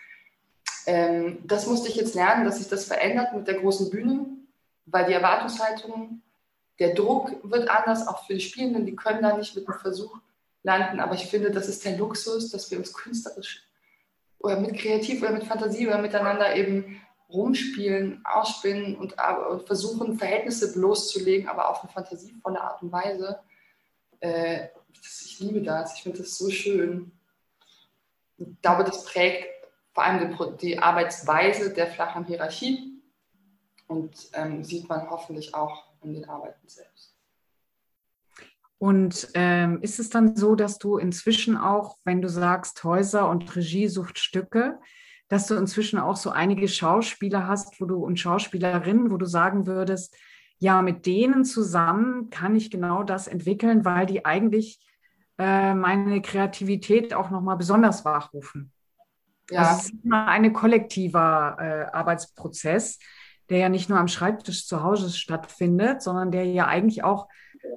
ähm, 0.86 1.38
das 1.46 1.68
musste 1.68 1.88
ich 1.88 1.96
jetzt 1.96 2.16
lernen, 2.16 2.44
dass 2.44 2.58
sich 2.58 2.68
das 2.68 2.86
verändert 2.86 3.34
mit 3.34 3.48
der 3.48 3.60
großen 3.60 3.90
Bühne, 3.90 4.26
weil 4.88 5.06
die 5.06 5.14
Erwartungshaltung, 5.14 6.22
der 6.80 6.96
Druck 6.96 7.32
wird 7.44 7.70
anders, 7.70 8.08
auch 8.08 8.26
für 8.26 8.34
die 8.34 8.42
Spielenden, 8.42 8.86
die 8.86 8.96
können 8.96 9.22
da 9.22 9.38
nicht 9.38 9.56
mit 9.56 9.68
dem 9.68 9.74
Versuch 9.76 10.18
landen. 10.64 11.00
Aber 11.00 11.16
ich 11.16 11.26
finde, 11.26 11.52
das 11.52 11.68
ist 11.68 11.86
der 11.86 11.98
Luxus, 11.98 12.50
dass 12.50 12.70
wir 12.72 12.78
uns 12.78 12.94
künstlerisch 12.94 13.64
oder 14.40 14.60
mit 14.60 14.78
Kreativ 14.78 15.22
oder 15.22 15.32
mit 15.32 15.44
Fantasie 15.44 15.88
oder 15.88 16.02
miteinander 16.02 16.56
eben 16.56 17.02
rumspielen, 17.30 18.26
ausspinnen 18.26 18.96
und, 18.96 19.16
und 19.50 19.68
versuchen, 19.68 20.18
Verhältnisse 20.18 20.74
bloßzulegen, 20.74 21.48
aber 21.48 21.70
auf 21.70 21.84
eine 21.84 21.92
fantasievolle 21.92 22.60
Art 22.60 22.82
und 22.82 22.92
Weise. 22.92 23.40
Äh, 24.20 24.70
das, 24.96 25.22
ich 25.26 25.40
liebe 25.40 25.62
das, 25.62 25.96
ich 25.96 26.04
finde 26.04 26.20
das 26.20 26.38
so 26.38 26.50
schön. 26.50 27.12
Ich 28.38 28.62
glaube, 28.62 28.84
das 28.84 29.06
prägt 29.06 29.48
vor 29.94 30.04
allem 30.04 30.36
die, 30.38 30.58
die 30.58 30.80
Arbeitsweise 30.80 31.74
der 31.74 31.88
flachen 31.88 32.26
Hierarchie 32.26 33.02
und 33.88 34.30
ähm, 34.34 34.64
sieht 34.64 34.88
man 34.90 35.10
hoffentlich 35.10 35.54
auch 35.54 35.84
in 36.02 36.14
den 36.14 36.28
Arbeiten 36.28 36.68
selbst. 36.68 37.19
Und 38.80 39.28
ähm, 39.34 39.82
ist 39.82 40.00
es 40.00 40.10
dann 40.10 40.36
so, 40.38 40.56
dass 40.56 40.78
du 40.78 40.98
inzwischen 40.98 41.58
auch, 41.58 41.98
wenn 42.06 42.22
du 42.22 42.30
sagst 42.30 42.84
Häuser 42.84 43.30
und 43.30 43.56
Regie 43.56 43.90
sucht 43.90 44.18
Stücke, 44.18 44.80
dass 45.28 45.48
du 45.48 45.56
inzwischen 45.56 46.00
auch 46.00 46.16
so 46.16 46.32
einige 46.32 46.68
Schauspieler 46.68 47.46
hast, 47.48 47.80
wo 47.80 47.86
du 47.86 47.98
und 47.98 48.20
Schauspielerinnen, 48.20 49.12
wo 49.12 49.18
du 49.18 49.26
sagen 49.26 49.68
würdest, 49.68 50.16
ja, 50.60 50.82
mit 50.82 51.06
denen 51.06 51.46
zusammen 51.46 52.30
kann 52.30 52.56
ich 52.56 52.72
genau 52.72 53.04
das 53.04 53.28
entwickeln, 53.28 53.86
weil 53.86 54.06
die 54.06 54.26
eigentlich 54.26 54.80
äh, 55.38 55.74
meine 55.74 56.22
Kreativität 56.22 57.14
auch 57.14 57.30
nochmal 57.30 57.58
besonders 57.58 58.06
wachrufen. 58.06 58.72
Ja. 59.50 59.60
Also 59.60 59.78
es 59.78 59.86
ist 59.86 60.04
immer 60.04 60.28
ein 60.28 60.52
kollektiver 60.54 61.58
äh, 61.60 61.96
Arbeitsprozess, 61.96 63.00
der 63.50 63.58
ja 63.60 63.70
nicht 63.70 63.90
nur 63.90 64.00
am 64.00 64.08
Schreibtisch 64.08 64.68
zu 64.68 64.84
Hause 64.84 65.10
stattfindet, 65.10 66.02
sondern 66.02 66.32
der 66.32 66.46
ja 66.46 66.68
eigentlich 66.68 67.04
auch 67.04 67.28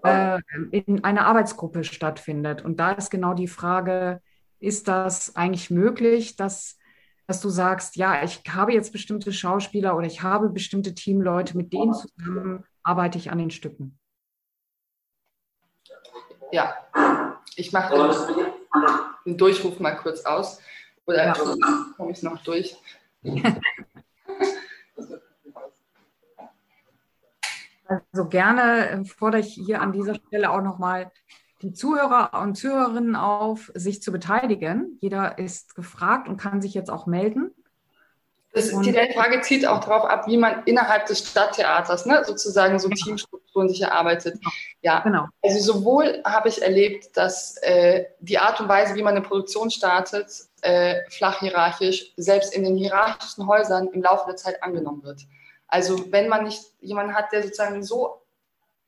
äh, 0.03 0.41
in 0.71 1.05
einer 1.05 1.27
Arbeitsgruppe 1.27 1.85
stattfindet. 1.85 2.65
Und 2.65 2.79
da 2.81 2.93
ist 2.93 3.11
genau 3.11 3.35
die 3.35 3.49
Frage, 3.49 4.21
ist 4.59 4.89
das 4.89 5.37
eigentlich 5.37 5.71
möglich, 5.71 6.37
dass, 6.37 6.79
dass 7.27 7.41
du 7.41 7.49
sagst, 7.49 7.97
ja, 7.97 8.23
ich 8.23 8.43
habe 8.49 8.73
jetzt 8.73 8.93
bestimmte 8.93 9.33
Schauspieler 9.33 9.97
oder 9.97 10.07
ich 10.07 10.23
habe 10.23 10.49
bestimmte 10.49 10.95
Teamleute, 10.95 11.57
mit 11.57 11.73
denen 11.73 11.95
zusammen 11.95 12.65
arbeite 12.83 13.19
ich 13.19 13.31
an 13.31 13.39
den 13.39 13.51
Stücken? 13.51 13.99
Ja, 16.53 16.77
ich 17.57 17.73
mache 17.73 18.53
den 19.25 19.39
Durchruf 19.39 19.81
mal 19.81 19.97
kurz 19.97 20.25
aus. 20.25 20.61
Oder 21.07 21.27
ja. 21.27 21.35
komme 21.97 22.13
ich 22.13 22.23
noch 22.23 22.43
durch? 22.43 22.77
Also 28.13 28.29
gerne 28.29 28.89
äh, 28.89 29.05
fordere 29.05 29.41
ich 29.41 29.55
hier 29.55 29.81
an 29.81 29.93
dieser 29.93 30.15
Stelle 30.15 30.51
auch 30.51 30.63
nochmal 30.63 31.11
die 31.63 31.73
Zuhörer 31.73 32.41
und 32.43 32.57
Zuhörerinnen 32.57 33.17
auf, 33.17 33.71
sich 33.75 34.03
zu 34.03 34.11
beteiligen. 34.11 34.99
Jeder 35.01 35.39
ist 35.39 35.75
gefragt 35.75 36.29
und 36.29 36.37
kann 36.37 36.61
sich 36.61 36.75
jetzt 36.75 36.91
auch 36.91 37.07
melden. 37.07 37.55
Das, 38.55 38.69
die 38.69 38.93
Frage 39.15 39.41
zieht 39.41 39.67
auch 39.67 39.81
darauf 39.81 40.05
ab, 40.05 40.27
wie 40.27 40.37
man 40.37 40.63
innerhalb 40.67 41.07
des 41.07 41.21
Stadttheaters 41.21 42.05
ne, 42.05 42.23
sozusagen 42.27 42.79
so 42.79 42.89
genau. 42.89 43.03
Teamstrukturen 43.03 43.71
sich 43.71 43.81
erarbeitet. 43.81 44.39
Ja, 44.83 45.01
genau. 45.01 45.27
Also 45.43 45.73
sowohl 45.73 46.21
habe 46.25 46.51
ich 46.51 46.61
erlebt, 46.61 47.17
dass 47.17 47.57
äh, 47.63 48.05
die 48.21 48.39
Art 48.39 48.61
und 48.61 48.69
Weise, 48.69 48.95
wie 48.95 49.03
man 49.03 49.17
eine 49.17 49.25
Produktion 49.25 49.71
startet, 49.71 50.27
äh, 50.61 50.97
flach 51.09 51.41
hierarchisch, 51.41 52.13
selbst 52.19 52.55
in 52.55 52.65
den 52.65 52.77
hierarchischen 52.77 53.47
Häusern 53.47 53.89
im 53.89 54.03
Laufe 54.03 54.27
der 54.27 54.37
Zeit 54.37 54.63
angenommen 54.63 55.03
wird. 55.03 55.23
Also 55.73 56.13
wenn 56.13 56.29
man 56.29 56.45
nicht 56.45 56.63
jemanden 56.81 57.15
hat, 57.15 57.33
der 57.33 57.43
sozusagen 57.43 57.83
so 57.83 58.21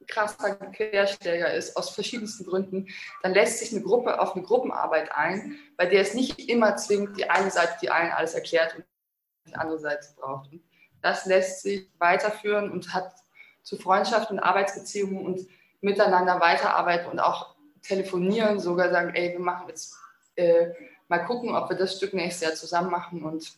krasser 0.06 0.54
Querschläger 0.54 1.50
ist, 1.54 1.78
aus 1.78 1.88
verschiedensten 1.88 2.44
Gründen, 2.44 2.88
dann 3.22 3.32
lässt 3.32 3.60
sich 3.60 3.72
eine 3.72 3.80
Gruppe 3.80 4.20
auf 4.20 4.34
eine 4.34 4.44
Gruppenarbeit 4.44 5.10
ein, 5.10 5.56
bei 5.78 5.86
der 5.86 6.02
es 6.02 6.12
nicht 6.12 6.50
immer 6.50 6.76
zwingend 6.76 7.16
die 7.16 7.30
eine 7.30 7.50
Seite, 7.50 7.72
die 7.80 7.88
allen 7.88 8.12
alles 8.12 8.34
erklärt 8.34 8.76
und 8.76 8.84
die 9.46 9.54
andere 9.54 9.78
Seite 9.78 10.08
braucht. 10.14 10.52
Und 10.52 10.62
das 11.00 11.24
lässt 11.24 11.62
sich 11.62 11.88
weiterführen 11.96 12.70
und 12.70 12.92
hat 12.92 13.14
zu 13.62 13.78
Freundschaften 13.78 14.36
und 14.36 14.44
Arbeitsbeziehungen 14.44 15.24
und 15.24 15.48
miteinander 15.80 16.38
weiterarbeiten 16.38 17.10
und 17.10 17.18
auch 17.18 17.54
telefonieren, 17.80 18.60
sogar 18.60 18.90
sagen, 18.90 19.14
ey, 19.14 19.32
wir 19.32 19.40
machen 19.40 19.68
jetzt 19.68 19.96
äh, 20.36 20.66
mal 21.08 21.24
gucken, 21.24 21.56
ob 21.56 21.70
wir 21.70 21.78
das 21.78 21.96
Stück 21.96 22.12
nächstes 22.12 22.46
Jahr 22.46 22.54
zusammen 22.54 22.90
machen 22.90 23.22
und 23.22 23.56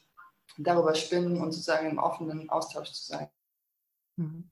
darüber 0.59 0.95
spinnen 0.95 1.41
und 1.41 1.53
sozusagen 1.53 1.91
im 1.91 1.99
offenen 1.99 2.49
Austausch 2.51 2.93
zu 2.93 3.13
sein. 3.13 3.29
Mhm. 4.17 4.51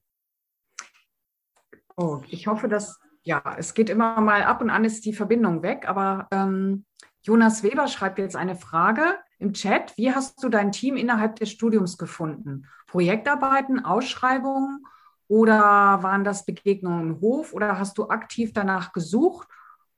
Oh, 1.97 2.21
ich 2.29 2.47
hoffe, 2.47 2.69
dass, 2.69 2.99
ja, 3.23 3.43
es 3.57 3.75
geht 3.75 3.89
immer 3.89 4.21
mal 4.21 4.43
ab 4.43 4.61
und 4.61 4.71
an 4.71 4.85
ist 4.85 5.05
die 5.05 5.13
Verbindung 5.13 5.63
weg, 5.63 5.89
aber 5.89 6.27
ähm, 6.33 6.85
Jonas 7.23 7.63
Weber 7.63 7.87
schreibt 7.89 8.19
jetzt 8.19 8.37
eine 8.37 8.57
Frage 8.57 9.19
im 9.39 9.53
Chat. 9.53 9.97
Wie 9.97 10.13
hast 10.13 10.43
du 10.43 10.49
dein 10.49 10.73
Team 10.73 10.97
innerhalb 10.97 11.37
des 11.37 11.51
Studiums 11.51 11.97
gefunden? 11.97 12.67
Projektarbeiten, 12.87 13.85
Ausschreibungen 13.85 14.85
oder 15.29 16.03
waren 16.03 16.25
das 16.25 16.45
Begegnungen 16.45 17.15
im 17.15 17.21
Hof 17.21 17.53
oder 17.55 17.79
hast 17.79 17.97
du 17.97 18.09
aktiv 18.09 18.53
danach 18.53 18.93
gesucht 18.93 19.49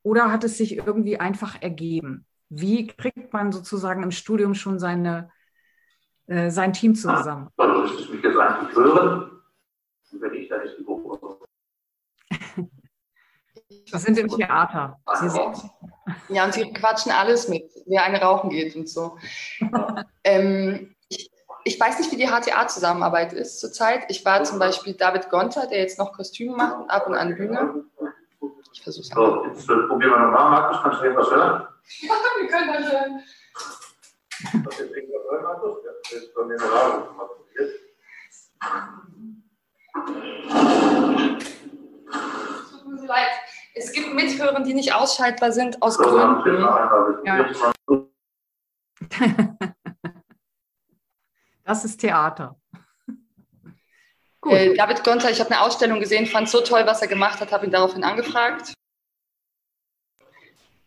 oder 0.02 0.30
hat 0.30 0.44
es 0.44 0.56
sich 0.56 0.76
irgendwie 0.76 1.18
einfach 1.18 1.60
ergeben? 1.60 2.26
Wie 2.48 2.86
kriegt 2.86 3.32
man 3.32 3.50
sozusagen 3.50 4.04
im 4.04 4.12
Studium 4.12 4.54
schon 4.54 4.78
seine, 4.78 5.30
äh, 6.26 6.50
sein 6.50 6.72
Team 6.72 6.94
zusammen? 6.94 7.48
Dann 7.56 7.82
müsste 7.82 8.02
ich 8.02 8.10
mich 8.10 8.22
jetzt 8.22 8.36
eigentlich 8.36 8.76
hören, 8.76 9.30
wenn 10.12 10.34
ich 10.34 10.48
da 10.48 10.58
nicht 10.58 10.78
die 10.78 10.84
Gruppe 10.84 11.18
wir 13.90 13.98
sind 13.98 14.18
im 14.18 14.28
Theater. 14.28 14.98
ja, 16.28 16.44
und 16.44 16.54
sie 16.54 16.72
quatschen 16.72 17.12
alles 17.12 17.48
mit, 17.48 17.70
wer 17.86 18.04
eine 18.04 18.20
rauchen 18.20 18.50
geht 18.50 18.76
und 18.76 18.88
so. 18.88 19.18
ähm, 20.24 20.94
ich, 21.08 21.30
ich, 21.64 21.80
weiß 21.80 21.98
nicht, 21.98 22.12
wie 22.12 22.16
die 22.16 22.28
HTA-Zusammenarbeit 22.28 23.32
ist 23.32 23.60
zurzeit. 23.60 24.04
Ich 24.08 24.24
war 24.24 24.44
zum 24.44 24.58
Beispiel 24.58 24.94
David 24.94 25.30
Gonter, 25.30 25.66
der 25.66 25.78
jetzt 25.78 25.98
noch 25.98 26.12
Kostüme 26.12 26.56
macht, 26.56 26.90
ab 26.90 27.06
und 27.06 27.14
an 27.14 27.36
Bühne. 27.36 27.84
Ich 28.72 28.82
versuche 28.82 29.02
es 29.02 29.08
So, 29.08 29.46
jetzt 29.46 29.68
äh, 29.68 29.74
probieren 29.88 30.12
wir 30.12 30.18
nochmal. 30.18 30.50
Markus, 30.50 30.82
kannst 30.82 31.00
du 31.00 31.06
etwas 31.06 31.30
hören? 31.30 31.66
Ja, 32.00 32.14
wir 32.40 32.48
können 32.48 32.72
das 32.72 32.92
hören. 32.92 33.22
Hast 34.44 34.54
du 34.54 34.84
jetzt 34.84 34.94
irgendwas 34.94 35.22
hören, 35.30 35.42
Markus? 35.42 35.85
Mir 36.12 36.20
eine 36.44 36.72
Radio 36.72 37.12
mal 37.12 37.26
probiert. 37.26 37.80
Tut 42.70 42.86
mir 42.86 42.98
so 42.98 43.06
leid. 43.06 43.28
Es 43.74 43.92
gibt 43.92 44.14
Mithörer, 44.14 44.60
die 44.60 44.74
nicht 44.74 44.94
ausschaltbar 44.94 45.52
sind 45.52 45.82
aus 45.82 45.98
Gründen. 45.98 46.60
Ja. 47.24 47.50
Das 51.64 51.84
ist 51.84 52.00
Theater. 52.00 52.56
Äh, 54.46 54.74
David 54.76 55.02
Gonter, 55.02 55.30
ich 55.30 55.40
habe 55.40 55.50
eine 55.50 55.62
Ausstellung 55.62 55.98
gesehen, 55.98 56.26
fand 56.26 56.48
so 56.48 56.60
toll, 56.60 56.86
was 56.86 57.02
er 57.02 57.08
gemacht 57.08 57.40
hat, 57.40 57.50
habe 57.50 57.66
ihn 57.66 57.72
daraufhin 57.72 58.04
angefragt. 58.04 58.75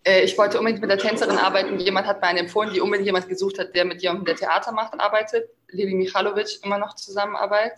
Äh, 0.03 0.23
ich 0.23 0.37
wollte 0.37 0.59
unbedingt 0.59 0.81
mit 0.81 0.89
der 0.89 0.97
Tänzerin 0.97 1.37
arbeiten. 1.37 1.79
Jemand 1.79 2.07
hat 2.07 2.21
mir 2.21 2.27
einen 2.27 2.39
empfohlen, 2.39 2.73
die 2.73 2.81
unbedingt 2.81 3.05
jemand 3.05 3.27
gesucht 3.27 3.59
hat, 3.59 3.75
der 3.75 3.85
mit 3.85 4.01
jemandem, 4.01 4.25
der 4.25 4.35
Theater 4.35 4.71
macht, 4.71 4.99
arbeitet. 4.99 5.49
Lili 5.69 5.93
Michalovic, 5.93 6.63
immer 6.63 6.77
noch 6.77 6.95
Zusammenarbeit. 6.95 7.73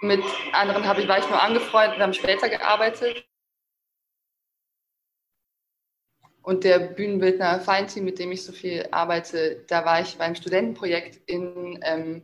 Mit 0.00 0.22
anderen 0.52 0.86
habe 0.86 1.00
ich, 1.00 1.08
war 1.08 1.18
ich 1.18 1.28
nur 1.28 1.40
angefreundet, 1.40 1.98
wir 1.98 2.02
haben 2.02 2.12
später 2.12 2.48
gearbeitet. 2.48 3.26
Und 6.42 6.64
der 6.64 6.78
Bühnenbildner 6.78 7.60
Feinteam, 7.60 8.04
mit 8.04 8.18
dem 8.18 8.30
ich 8.30 8.44
so 8.44 8.52
viel 8.52 8.86
arbeite, 8.90 9.64
da 9.66 9.86
war 9.86 10.02
ich 10.02 10.18
beim 10.18 10.34
Studentenprojekt 10.34 11.16
in, 11.26 11.78
ähm, 11.82 12.22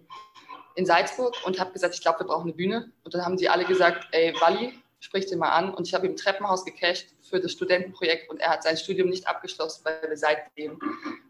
in 0.74 0.84
Salzburg 0.84 1.34
und 1.46 1.58
habe 1.58 1.72
gesagt, 1.72 1.94
ich 1.94 2.02
glaube, 2.02 2.20
wir 2.20 2.26
brauchen 2.26 2.48
eine 2.48 2.52
Bühne. 2.52 2.92
Und 3.02 3.14
dann 3.14 3.24
haben 3.24 3.38
die 3.38 3.48
alle 3.48 3.64
gesagt, 3.64 4.08
ey, 4.12 4.34
Walli, 4.38 4.74
sprich 5.00 5.26
den 5.26 5.38
mal 5.38 5.50
an. 5.50 5.74
Und 5.74 5.88
ich 5.88 5.94
habe 5.94 6.06
im 6.06 6.16
Treppenhaus 6.16 6.64
gecasht 6.64 7.08
für 7.22 7.40
das 7.40 7.52
Studentenprojekt 7.52 8.30
und 8.30 8.38
er 8.40 8.50
hat 8.50 8.62
sein 8.62 8.76
Studium 8.76 9.08
nicht 9.08 9.26
abgeschlossen, 9.26 9.84
weil 9.84 10.08
wir 10.08 10.16
seitdem 10.16 10.78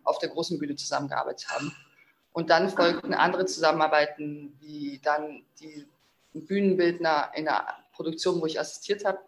auf 0.04 0.18
der 0.18 0.28
großen 0.28 0.58
Bühne 0.58 0.76
zusammengearbeitet 0.76 1.48
haben. 1.48 1.74
Und 2.32 2.50
dann 2.50 2.68
folgten 2.68 3.14
andere 3.14 3.46
Zusammenarbeiten, 3.46 4.56
wie 4.60 5.00
dann 5.02 5.44
die 5.60 5.86
Bühnenbildner 6.32 7.32
in 7.34 7.46
der 7.46 7.78
Produktion, 7.92 8.40
wo 8.40 8.46
ich 8.46 8.60
assistiert 8.60 9.04
habe, 9.04 9.18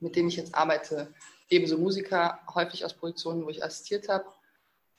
mit 0.00 0.16
dem 0.16 0.28
ich 0.28 0.36
jetzt 0.36 0.54
arbeite, 0.54 1.12
ebenso 1.48 1.78
Musiker, 1.78 2.40
häufig 2.54 2.84
aus 2.84 2.94
Produktionen, 2.94 3.44
wo 3.44 3.50
ich 3.50 3.64
assistiert 3.64 4.08
habe. 4.08 4.26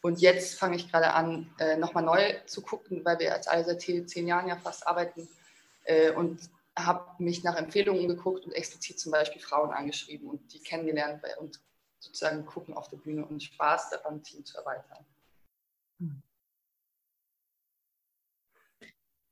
Und 0.02 0.20
jetzt 0.20 0.58
fange 0.58 0.76
ich 0.76 0.92
gerade 0.92 1.14
an, 1.14 1.54
äh, 1.60 1.78
nochmal 1.78 2.04
neu 2.04 2.34
zu 2.48 2.62
gucken, 2.62 3.06
weil 3.06 3.20
wir 3.20 3.34
als 3.34 3.48
alle 3.48 3.64
seit 3.64 3.82
zehn 3.82 4.28
Jahren 4.28 4.48
ja 4.48 4.56
fast 4.56 4.86
arbeiten 4.88 5.28
äh, 5.86 6.12
und 6.12 6.40
habe 6.78 7.24
mich 7.24 7.44
nach 7.44 7.56
Empfehlungen 7.56 8.08
geguckt 8.08 8.46
und 8.46 8.54
explizit 8.54 9.00
zum 9.00 9.12
Beispiel 9.12 9.42
Frauen 9.42 9.72
angeschrieben 9.72 10.30
und 10.30 10.54
die 10.54 10.60
kennengelernt 10.60 11.22
und 11.40 11.62
sozusagen 12.00 12.46
gucken 12.46 12.74
auf 12.74 12.88
der 12.88 12.98
Bühne 12.98 13.26
und 13.26 13.44
Spaß 13.44 13.92
daran, 13.92 14.24
Team 14.24 14.46
zu 14.46 14.58
erweitern. 14.58 15.06
Hm. 16.00 16.24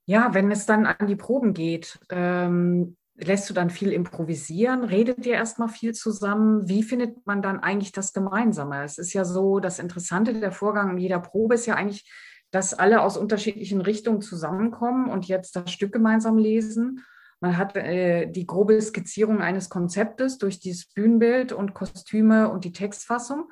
Ja, 0.05 0.33
wenn 0.33 0.51
es 0.51 0.65
dann 0.65 0.85
an 0.85 1.07
die 1.07 1.15
Proben 1.15 1.53
geht, 1.53 1.99
ähm, 2.09 2.97
lässt 3.15 3.49
du 3.49 3.53
dann 3.53 3.69
viel 3.69 3.91
improvisieren? 3.91 4.83
Redet 4.83 5.25
ihr 5.25 5.33
erstmal 5.33 5.69
viel 5.69 5.93
zusammen? 5.93 6.67
Wie 6.67 6.83
findet 6.83 7.25
man 7.27 7.41
dann 7.41 7.59
eigentlich 7.59 7.91
das 7.91 8.13
Gemeinsame? 8.13 8.83
Es 8.83 8.97
ist 8.97 9.13
ja 9.13 9.25
so, 9.25 9.59
das 9.59 9.79
Interessante 9.79 10.33
der 10.33 10.51
Vorgang 10.51 10.91
in 10.91 10.97
jeder 10.97 11.19
Probe 11.19 11.55
ist 11.55 11.65
ja 11.65 11.75
eigentlich, 11.75 12.09
dass 12.51 12.73
alle 12.73 13.01
aus 13.01 13.17
unterschiedlichen 13.17 13.81
Richtungen 13.81 14.21
zusammenkommen 14.21 15.09
und 15.09 15.27
jetzt 15.27 15.55
das 15.55 15.71
Stück 15.71 15.91
gemeinsam 15.91 16.37
lesen. 16.37 17.05
Man 17.41 17.57
hat 17.57 17.75
äh, 17.77 18.27
die 18.27 18.45
grobe 18.45 18.81
Skizzierung 18.81 19.41
eines 19.41 19.69
Konzeptes 19.69 20.37
durch 20.37 20.59
dieses 20.59 20.87
Bühnenbild 20.87 21.53
und 21.53 21.73
Kostüme 21.73 22.49
und 22.49 22.65
die 22.65 22.73
Textfassung. 22.73 23.49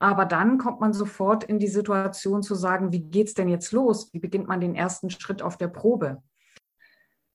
Aber 0.00 0.24
dann 0.24 0.58
kommt 0.58 0.80
man 0.80 0.92
sofort 0.92 1.44
in 1.44 1.58
die 1.58 1.68
Situation 1.68 2.42
zu 2.42 2.54
sagen, 2.54 2.90
wie 2.90 3.02
geht 3.02 3.28
es 3.28 3.34
denn 3.34 3.48
jetzt 3.48 3.70
los? 3.70 4.12
Wie 4.12 4.18
beginnt 4.18 4.48
man 4.48 4.60
den 4.60 4.74
ersten 4.74 5.10
Schritt 5.10 5.42
auf 5.42 5.58
der 5.58 5.68
Probe? 5.68 6.22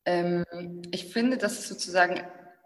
Ähm, 0.03 0.43
ich 0.91 1.13
finde, 1.13 1.37
das 1.37 1.59
ist 1.59 1.69
sozusagen, 1.69 2.21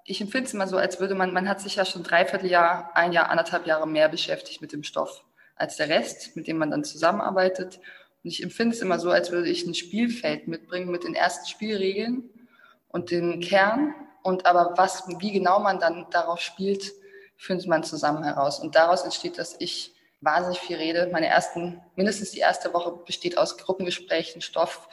ich 0.06 0.22
empfinde 0.22 0.48
es 0.48 0.54
immer 0.54 0.68
so, 0.68 0.78
als 0.78 1.00
würde 1.00 1.16
man, 1.16 1.34
man 1.34 1.48
hat 1.48 1.62
sich 1.62 1.76
ja 1.76 1.86
schon 1.86 2.04
dreiviertel 2.04 2.50
Jahr, 2.50 2.96
ein 2.96 3.12
Jahr, 3.12 3.30
anderthalb 3.30 3.68
Jahre 3.68 3.88
mehr 3.88 4.10
beschäftigt 4.10 4.62
mit 4.62 4.72
dem 4.72 4.84
Stoff 4.84 5.26
als 5.56 5.76
der 5.76 5.90
Rest, 5.90 6.36
mit 6.36 6.48
dem 6.48 6.58
man 6.58 6.72
dann 6.72 6.86
zusammenarbeitet. 6.86 7.80
Und 8.24 8.32
ich 8.32 8.42
empfinde 8.42 8.76
es 8.76 8.82
immer 8.82 9.00
so, 9.00 9.12
als 9.12 9.32
würde 9.32 9.50
ich 9.50 9.68
ein 9.68 9.76
Spielfeld 9.76 10.48
mitbringen 10.48 10.90
mit 10.90 11.04
den 11.04 11.14
ersten 11.14 11.46
Spielregeln 11.48 12.30
und 12.90 13.12
den 13.12 13.40
Kern. 13.40 13.96
Und 14.22 14.46
aber 14.46 14.74
was, 14.76 15.08
wie 15.20 15.32
genau 15.32 15.60
man 15.60 15.80
dann 15.80 16.08
darauf 16.12 16.42
spielt, 16.42 16.92
findet 17.38 17.68
man 17.68 17.84
zusammen 17.84 18.24
heraus. 18.24 18.60
Und 18.60 18.76
daraus 18.76 19.04
entsteht, 19.04 19.38
dass 19.38 19.56
ich 19.60 19.96
wahnsinnig 20.22 20.60
viel 20.60 20.76
rede. 20.76 21.10
Meine 21.12 21.28
ersten, 21.28 21.82
mindestens 21.96 22.32
die 22.32 22.40
erste 22.40 22.74
Woche 22.74 22.92
besteht 23.06 23.38
aus 23.38 23.58
Gruppengesprächen, 23.58 24.42
Stoff, 24.42 24.90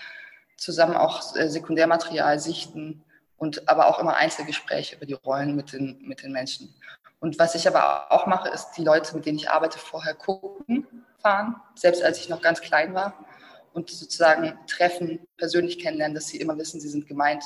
zusammen 0.57 0.97
auch 0.97 1.37
äh, 1.37 1.49
Sekundärmaterial 1.49 2.39
sichten 2.39 3.05
und 3.37 3.69
aber 3.69 3.89
auch 3.89 3.99
immer 3.99 4.17
Einzelgespräche 4.17 4.97
über 4.97 5.07
die 5.07 5.15
Rollen 5.15 5.57
mit 5.57 5.73
den, 5.73 6.01
mit 6.03 6.23
den 6.23 6.33
Menschen. 6.33 6.75
Und 7.19 7.39
was 7.39 7.55
ich 7.55 7.67
aber 7.67 8.13
auch 8.13 8.27
mache, 8.27 8.49
ist 8.51 8.73
die 8.73 8.85
Leute, 8.85 9.15
mit 9.15 9.27
denen 9.27 9.39
ich 9.39 9.51
arbeite, 9.51 9.79
vorher 9.79 10.15
gucken, 10.15 10.87
fahren, 11.21 11.57
selbst 11.75 12.03
als 12.03 12.19
ich 12.19 12.29
noch 12.29 12.41
ganz 12.41 12.61
klein 12.61 12.95
war 12.95 13.25
und 13.73 13.91
sozusagen 13.91 14.59
treffen, 14.67 15.27
persönlich 15.37 15.79
kennenlernen, 15.79 16.15
dass 16.15 16.29
sie 16.29 16.39
immer 16.39 16.57
wissen, 16.57 16.81
sie 16.81 16.89
sind 16.89 17.07
gemeint 17.07 17.45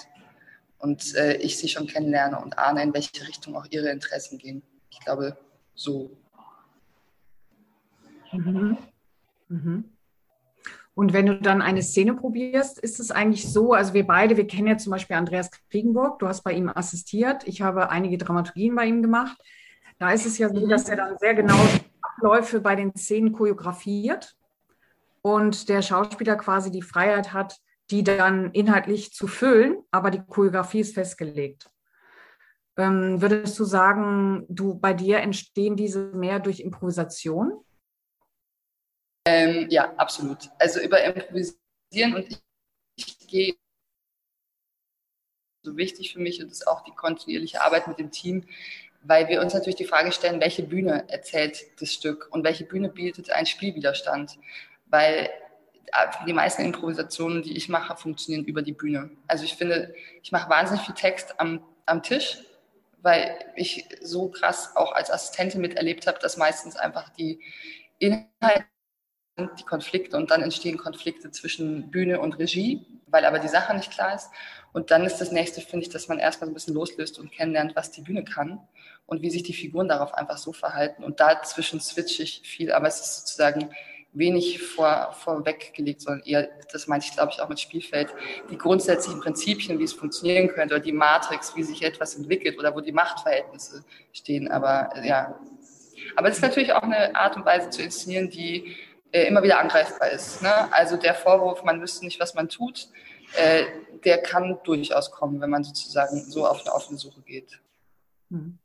und 0.81 1.15
äh, 1.15 1.37
ich 1.37 1.59
sie 1.59 1.69
schon 1.69 1.87
kennenlerne 1.87 2.41
und 2.41 2.59
ahne, 2.59 2.83
in 2.83 2.93
welche 2.93 3.27
Richtung 3.29 3.55
auch 3.55 3.67
ihre 3.71 3.91
Interessen 3.91 4.39
gehen. 4.39 4.63
Ich 4.91 5.01
glaube, 5.01 5.37
so. 5.75 6.11
Mhm. 8.33 8.77
Mhm. 9.49 9.85
Und 10.95 11.13
wenn 11.13 11.27
du 11.27 11.41
dann 11.41 11.63
eine 11.63 11.83
Szene 11.83 12.15
probierst, 12.15 12.79
ist 12.79 12.99
es 12.99 13.11
eigentlich 13.11 13.51
so, 13.51 13.73
also 13.73 13.95
wir 13.95 14.07
beide, 14.07 14.37
wir 14.37 14.47
kennen 14.47 14.67
ja 14.67 14.77
zum 14.77 14.91
Beispiel 14.91 15.17
Andreas 15.17 15.51
Kriegenburg, 15.71 16.19
du 16.19 16.27
hast 16.27 16.43
bei 16.43 16.53
ihm 16.53 16.69
assistiert, 16.69 17.47
ich 17.47 17.63
habe 17.63 17.91
einige 17.91 18.19
Dramaturgien 18.19 18.75
bei 18.75 18.87
ihm 18.87 19.01
gemacht. 19.03 19.39
Da 19.99 20.11
ist 20.13 20.27
es 20.27 20.39
ja 20.39 20.49
so, 20.49 20.67
dass 20.67 20.89
er 20.89 20.97
dann 20.97 21.19
sehr 21.19 21.35
genau 21.35 21.59
Abläufe 22.01 22.61
bei 22.61 22.75
den 22.75 22.95
Szenen 22.97 23.33
choreografiert 23.33 24.37
und 25.23 25.69
der 25.69 25.83
Schauspieler 25.83 26.37
quasi 26.37 26.71
die 26.71 26.83
Freiheit 26.83 27.33
hat, 27.33 27.61
die 27.91 28.05
dann 28.05 28.53
inhaltlich 28.53 29.13
zu 29.13 29.27
füllen, 29.27 29.83
aber 29.91 30.11
die 30.11 30.23
Choreografie 30.23 30.81
ist 30.81 30.95
festgelegt. 30.95 31.71
Ähm, 32.77 33.21
würdest 33.21 33.59
du 33.59 33.65
sagen, 33.65 34.47
du 34.49 34.75
bei 34.75 34.95
dir 34.95 35.19
entstehen 35.19 35.77
diese 35.77 36.13
mehr 36.13 36.39
durch 36.39 36.61
Improvisation? 36.61 37.65
Ähm, 39.27 39.67
ja, 39.71 39.93
absolut. 39.97 40.49
Also 40.59 40.81
über 40.81 41.03
Improvisieren 41.03 42.15
und 42.15 42.27
ich, 42.29 42.39
ich 42.97 43.19
gehe 43.27 43.55
so 45.63 45.77
wichtig 45.77 46.13
für 46.13 46.21
mich 46.21 46.43
und 46.43 46.51
ist 46.51 46.67
auch 46.67 46.83
die 46.85 46.93
kontinuierliche 46.93 47.61
Arbeit 47.61 47.87
mit 47.87 47.99
dem 47.99 48.11
Team, 48.11 48.47
weil 49.03 49.29
wir 49.29 49.41
uns 49.41 49.53
natürlich 49.53 49.77
die 49.77 49.85
Frage 49.85 50.13
stellen, 50.13 50.41
welche 50.41 50.63
Bühne 50.63 51.05
erzählt 51.09 51.81
das 51.81 51.93
Stück 51.93 52.29
und 52.31 52.45
welche 52.45 52.65
Bühne 52.65 52.89
bietet 52.89 53.31
einen 53.31 53.47
Spielwiderstand, 53.47 54.39
weil 54.87 55.29
die 56.27 56.33
meisten 56.33 56.63
Improvisationen, 56.63 57.43
die 57.43 57.57
ich 57.57 57.69
mache, 57.69 57.97
funktionieren 57.97 58.45
über 58.45 58.63
die 58.63 58.73
Bühne. 58.73 59.11
Also 59.27 59.45
ich 59.45 59.55
finde, 59.55 59.95
ich 60.23 60.33
mache 60.33 60.49
wahnsinnig 60.49 60.85
viel 60.85 60.95
Text 60.95 61.39
am, 61.39 61.63
am 61.87 62.03
Tisch, 62.03 62.39
weil 63.03 63.37
ich 63.57 63.89
so 64.03 64.29
krass 64.29 64.77
auch 64.77 64.93
als 64.93 65.11
Assistentin 65.11 65.61
miterlebt 65.61 66.07
habe, 66.07 66.19
dass 66.21 66.37
meistens 66.37 66.77
einfach 66.77 67.09
die 67.11 67.41
Inhalte 67.99 68.67
die 69.59 69.65
Konflikte 69.65 70.17
und 70.17 70.31
dann 70.31 70.43
entstehen 70.43 70.77
Konflikte 70.77 71.31
zwischen 71.31 71.91
Bühne 71.91 72.21
und 72.21 72.39
Regie, 72.39 72.85
weil 73.07 73.25
aber 73.25 73.39
die 73.39 73.49
Sache 73.49 73.75
nicht 73.75 73.91
klar 73.91 74.15
ist. 74.15 74.29
Und 74.73 74.91
dann 74.91 75.05
ist 75.05 75.19
das 75.19 75.33
nächste, 75.33 75.61
finde 75.61 75.87
ich, 75.87 75.93
dass 75.93 76.09
man 76.09 76.19
erstmal 76.19 76.47
so 76.47 76.51
ein 76.53 76.55
bisschen 76.55 76.75
loslöst 76.75 77.19
und 77.19 77.33
kennenlernt, 77.33 77.75
was 77.75 77.91
die 77.91 78.03
Bühne 78.03 78.25
kann 78.25 78.61
und 79.07 79.23
wie 79.23 79.31
sich 79.31 79.43
die 79.43 79.55
Figuren 79.55 79.89
darauf 79.89 80.15
einfach 80.15 80.37
so 80.37 80.53
verhalten. 80.53 81.03
Und 81.03 81.21
dazwischen 81.21 81.81
switche 81.81 82.23
ich 82.23 82.43
viel, 82.45 82.73
aber 82.73 82.87
es 82.87 83.01
ist 83.01 83.21
sozusagen 83.21 83.71
wenig 84.13 84.63
vor, 84.63 85.13
vorweggelegt, 85.13 86.01
sondern 86.01 86.27
eher, 86.27 86.49
das 86.73 86.87
meinte 86.87 87.07
ich 87.07 87.15
glaube 87.15 87.33
ich 87.33 87.41
auch 87.41 87.49
mit 87.49 87.61
Spielfeld, 87.61 88.13
die 88.51 88.59
grundsätzlichen 88.59 89.21
Prinzipien, 89.21 89.79
wie 89.79 89.85
es 89.85 89.93
funktionieren 89.93 90.49
könnte 90.49 90.75
oder 90.75 90.83
die 90.83 90.93
Matrix, 90.93 91.55
wie 91.57 91.63
sich 91.63 91.83
etwas 91.83 92.17
entwickelt 92.17 92.59
oder 92.59 92.75
wo 92.75 92.81
die 92.81 92.93
Machtverhältnisse 92.93 93.85
stehen. 94.13 94.51
Aber 94.51 94.91
ja, 95.05 95.39
aber 96.17 96.29
es 96.29 96.37
ist 96.37 96.43
natürlich 96.43 96.73
auch 96.73 96.83
eine 96.83 97.15
Art 97.15 97.37
und 97.37 97.45
Weise 97.45 97.71
zu 97.71 97.83
inszenieren, 97.83 98.31
die 98.31 98.75
äh, 99.13 99.25
immer 99.25 99.43
wieder 99.43 99.61
angreifbar 99.61 100.11
ist. 100.11 100.43
Ne? 100.43 100.73
Also 100.73 100.97
der 100.97 101.15
Vorwurf, 101.15 101.63
man 101.63 101.81
wüsste 101.81 102.05
nicht, 102.05 102.21
was 102.21 102.35
man 102.35 102.49
tut, 102.49 102.89
äh, 103.37 103.65
der 104.05 104.23
kann 104.23 104.59
durchaus 104.65 105.11
kommen, 105.11 105.41
wenn 105.41 105.51
man 105.51 105.63
sozusagen 105.65 106.21
so 106.31 106.47
auf 106.47 106.65
eine 106.65 106.75
offene 106.75 106.99
Suche 106.99 107.21
geht. 107.23 107.61
Hm. 108.31 108.59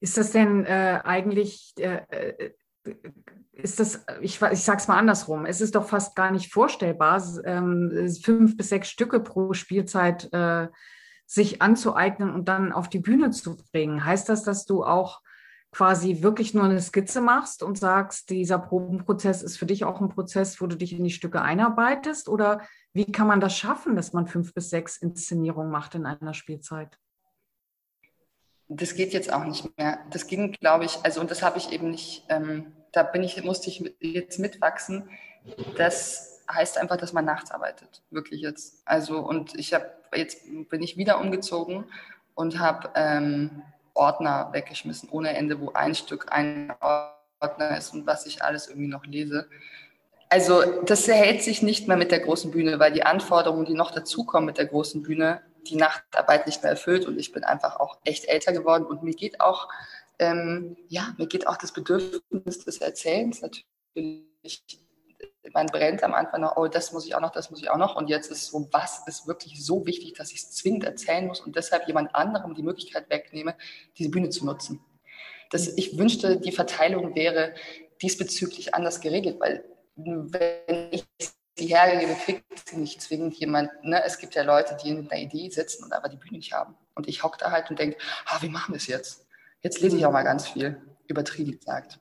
Ist 0.00 0.18
das 0.18 0.32
denn 0.32 0.66
äh, 0.66 1.00
eigentlich, 1.02 1.72
äh, 1.78 2.00
äh 2.10 2.50
ist 3.52 3.80
das, 3.80 4.04
ich, 4.20 4.40
ich 4.40 4.64
sage 4.64 4.78
es 4.78 4.88
mal 4.88 4.98
andersrum, 4.98 5.46
es 5.46 5.60
ist 5.60 5.74
doch 5.74 5.88
fast 5.88 6.14
gar 6.14 6.30
nicht 6.30 6.52
vorstellbar, 6.52 7.22
ähm, 7.44 8.08
fünf 8.22 8.56
bis 8.56 8.68
sechs 8.68 8.90
Stücke 8.90 9.20
pro 9.20 9.52
Spielzeit 9.54 10.32
äh, 10.32 10.68
sich 11.26 11.62
anzueignen 11.62 12.32
und 12.32 12.48
dann 12.48 12.72
auf 12.72 12.88
die 12.88 13.00
Bühne 13.00 13.30
zu 13.30 13.56
bringen. 13.56 14.04
Heißt 14.04 14.28
das, 14.28 14.44
dass 14.44 14.64
du 14.64 14.84
auch 14.84 15.22
quasi 15.72 16.22
wirklich 16.22 16.54
nur 16.54 16.64
eine 16.64 16.80
Skizze 16.80 17.20
machst 17.20 17.62
und 17.62 17.76
sagst, 17.76 18.30
dieser 18.30 18.58
Probenprozess 18.58 19.42
ist 19.42 19.58
für 19.58 19.66
dich 19.66 19.84
auch 19.84 20.00
ein 20.00 20.08
Prozess, 20.08 20.60
wo 20.60 20.66
du 20.66 20.76
dich 20.76 20.92
in 20.92 21.04
die 21.04 21.10
Stücke 21.10 21.42
einarbeitest? 21.42 22.28
Oder 22.28 22.62
wie 22.94 23.10
kann 23.10 23.26
man 23.26 23.40
das 23.40 23.56
schaffen, 23.56 23.96
dass 23.96 24.12
man 24.12 24.26
fünf 24.26 24.54
bis 24.54 24.70
sechs 24.70 24.96
Inszenierungen 24.96 25.70
macht 25.70 25.94
in 25.94 26.06
einer 26.06 26.32
Spielzeit? 26.34 26.98
Das 28.68 28.94
geht 28.94 29.12
jetzt 29.12 29.32
auch 29.32 29.44
nicht 29.44 29.76
mehr. 29.78 29.98
Das 30.10 30.26
ging, 30.26 30.52
glaube 30.52 30.84
ich, 30.84 30.98
also 31.04 31.20
und 31.20 31.30
das 31.30 31.42
habe 31.42 31.58
ich 31.58 31.72
eben 31.72 31.90
nicht, 31.90 32.24
ähm, 32.28 32.72
da 32.92 33.02
bin 33.02 33.22
ich, 33.22 33.42
musste 33.44 33.68
ich 33.68 33.94
jetzt 34.00 34.38
mitwachsen. 34.38 35.08
Das 35.76 36.42
heißt 36.50 36.78
einfach, 36.78 36.96
dass 36.96 37.12
man 37.12 37.24
nachts 37.24 37.50
arbeitet, 37.50 38.02
wirklich 38.10 38.40
jetzt. 38.40 38.82
Also 38.84 39.18
und 39.18 39.56
ich 39.58 39.74
habe 39.74 39.90
jetzt 40.14 40.42
bin 40.68 40.82
ich 40.82 40.96
wieder 40.96 41.20
umgezogen 41.20 41.84
und 42.34 42.58
habe 42.58 42.90
ähm, 42.94 43.62
Ordner 43.94 44.50
weggeschmissen 44.52 45.08
ohne 45.10 45.36
Ende, 45.36 45.60
wo 45.60 45.72
ein 45.72 45.94
Stück 45.94 46.32
ein 46.32 46.72
Ordner 47.40 47.76
ist 47.76 47.92
und 47.92 48.06
was 48.06 48.26
ich 48.26 48.42
alles 48.42 48.68
irgendwie 48.68 48.88
noch 48.88 49.04
lese. 49.06 49.48
Also 50.28 50.82
das 50.82 51.04
verhält 51.04 51.42
sich 51.42 51.62
nicht 51.62 51.86
mehr 51.88 51.96
mit 51.96 52.10
der 52.10 52.20
großen 52.20 52.50
Bühne, 52.50 52.78
weil 52.78 52.92
die 52.92 53.04
Anforderungen, 53.04 53.64
die 53.64 53.74
noch 53.74 53.92
dazukommen 53.92 54.46
mit 54.46 54.58
der 54.58 54.66
großen 54.66 55.02
Bühne, 55.02 55.40
die 55.66 55.76
Nachtarbeit 55.76 56.46
nicht 56.46 56.62
mehr 56.62 56.72
erfüllt 56.72 57.06
und 57.06 57.18
ich 57.18 57.32
bin 57.32 57.44
einfach 57.44 57.78
auch 57.80 57.98
echt 58.04 58.26
älter 58.26 58.52
geworden 58.52 58.84
und 58.84 59.02
mir 59.02 59.14
geht 59.14 59.40
auch, 59.40 59.68
ähm, 60.18 60.76
ja, 60.88 61.14
mir 61.18 61.26
geht 61.26 61.46
auch 61.46 61.56
das 61.56 61.72
Bedürfnis 61.72 62.64
des 62.64 62.78
Erzählens 62.78 63.42
natürlich 63.42 64.86
man 65.52 65.66
brennt 65.66 66.02
am 66.02 66.14
Anfang 66.14 66.40
noch, 66.40 66.56
oh, 66.56 66.68
das 66.68 66.92
muss 66.92 67.06
ich 67.06 67.14
auch 67.14 67.20
noch, 67.20 67.30
das 67.30 67.50
muss 67.50 67.62
ich 67.62 67.70
auch 67.70 67.76
noch. 67.76 67.96
Und 67.96 68.08
jetzt 68.08 68.30
ist 68.30 68.46
so, 68.46 68.68
was 68.72 69.06
ist 69.06 69.26
wirklich 69.26 69.64
so 69.64 69.86
wichtig, 69.86 70.14
dass 70.14 70.32
ich 70.32 70.38
es 70.38 70.50
zwingend 70.52 70.84
erzählen 70.84 71.26
muss 71.26 71.40
und 71.40 71.56
deshalb 71.56 71.86
jemand 71.86 72.14
anderem 72.14 72.54
die 72.54 72.62
Möglichkeit 72.62 73.08
wegnehme, 73.10 73.54
diese 73.96 74.10
Bühne 74.10 74.30
zu 74.30 74.44
nutzen. 74.44 74.84
Das, 75.50 75.68
ich 75.68 75.96
wünschte, 75.96 76.38
die 76.38 76.52
Verteilung 76.52 77.14
wäre 77.14 77.54
diesbezüglich 78.02 78.74
anders 78.74 79.00
geregelt, 79.00 79.40
weil 79.40 79.64
wenn 79.94 80.88
ich 80.90 81.04
die 81.58 81.66
hergebe, 81.66 82.14
kriegt 82.14 82.68
sie 82.68 82.76
nicht 82.76 83.00
zwingend 83.00 83.34
jemand. 83.34 83.70
Ne? 83.82 84.02
Es 84.04 84.18
gibt 84.18 84.34
ja 84.34 84.42
Leute, 84.42 84.76
die 84.82 84.94
mit 84.94 85.10
einer 85.10 85.20
Idee 85.20 85.48
sitzen 85.50 85.84
und 85.84 85.92
aber 85.92 86.08
die 86.08 86.16
Bühne 86.16 86.36
nicht 86.36 86.52
haben. 86.52 86.74
Und 86.94 87.08
ich 87.08 87.22
hocke 87.22 87.38
da 87.38 87.50
halt 87.50 87.70
und 87.70 87.78
denke, 87.78 87.96
ah, 88.26 88.38
wie 88.40 88.48
machen 88.48 88.72
wir 88.74 88.76
es 88.76 88.86
jetzt? 88.86 89.26
Jetzt 89.62 89.80
lese 89.80 89.96
ich 89.96 90.06
auch 90.06 90.12
mal 90.12 90.22
ganz 90.22 90.48
viel, 90.48 90.80
übertrieben 91.06 91.52
gesagt. 91.58 91.98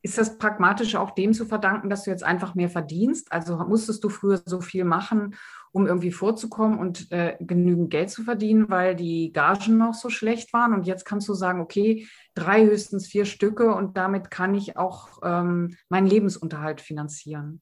Ist 0.00 0.16
das 0.16 0.38
pragmatisch 0.38 0.94
auch 0.94 1.10
dem 1.10 1.32
zu 1.32 1.44
verdanken, 1.44 1.90
dass 1.90 2.04
du 2.04 2.10
jetzt 2.10 2.22
einfach 2.22 2.54
mehr 2.54 2.70
verdienst? 2.70 3.32
Also 3.32 3.56
musstest 3.56 4.02
du 4.04 4.08
früher 4.08 4.40
so 4.44 4.60
viel 4.60 4.84
machen, 4.84 5.34
um 5.72 5.86
irgendwie 5.86 6.12
vorzukommen 6.12 6.78
und 6.78 7.10
äh, 7.10 7.36
genügend 7.40 7.90
Geld 7.90 8.10
zu 8.10 8.22
verdienen, 8.22 8.68
weil 8.68 8.94
die 8.94 9.32
Gagen 9.32 9.76
noch 9.76 9.94
so 9.94 10.08
schlecht 10.08 10.52
waren. 10.52 10.72
Und 10.72 10.86
jetzt 10.86 11.04
kannst 11.04 11.28
du 11.28 11.34
sagen, 11.34 11.60
okay, 11.60 12.06
drei, 12.34 12.64
höchstens 12.64 13.08
vier 13.08 13.24
Stücke 13.24 13.74
und 13.74 13.96
damit 13.96 14.30
kann 14.30 14.54
ich 14.54 14.76
auch 14.76 15.18
ähm, 15.22 15.76
meinen 15.88 16.06
Lebensunterhalt 16.06 16.80
finanzieren. 16.80 17.60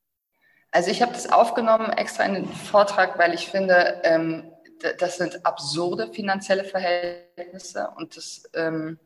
Also 0.77 0.91
ich 0.91 1.01
habe 1.01 1.15
das 1.15 1.33
aufgenommen 1.33 1.91
extra 1.91 2.25
in 2.25 2.35
den 2.35 2.53
Vortrag, 2.53 3.19
weil 3.19 3.33
ich 3.33 3.49
finde, 3.49 3.99
ähm, 4.05 4.53
das 4.99 5.17
sind 5.17 5.47
absurde 5.47 6.13
finanzielle 6.13 6.65
Verhältnisse 6.65 7.89
und 7.97 8.15
das 8.15 8.43
ähm, 8.53 8.99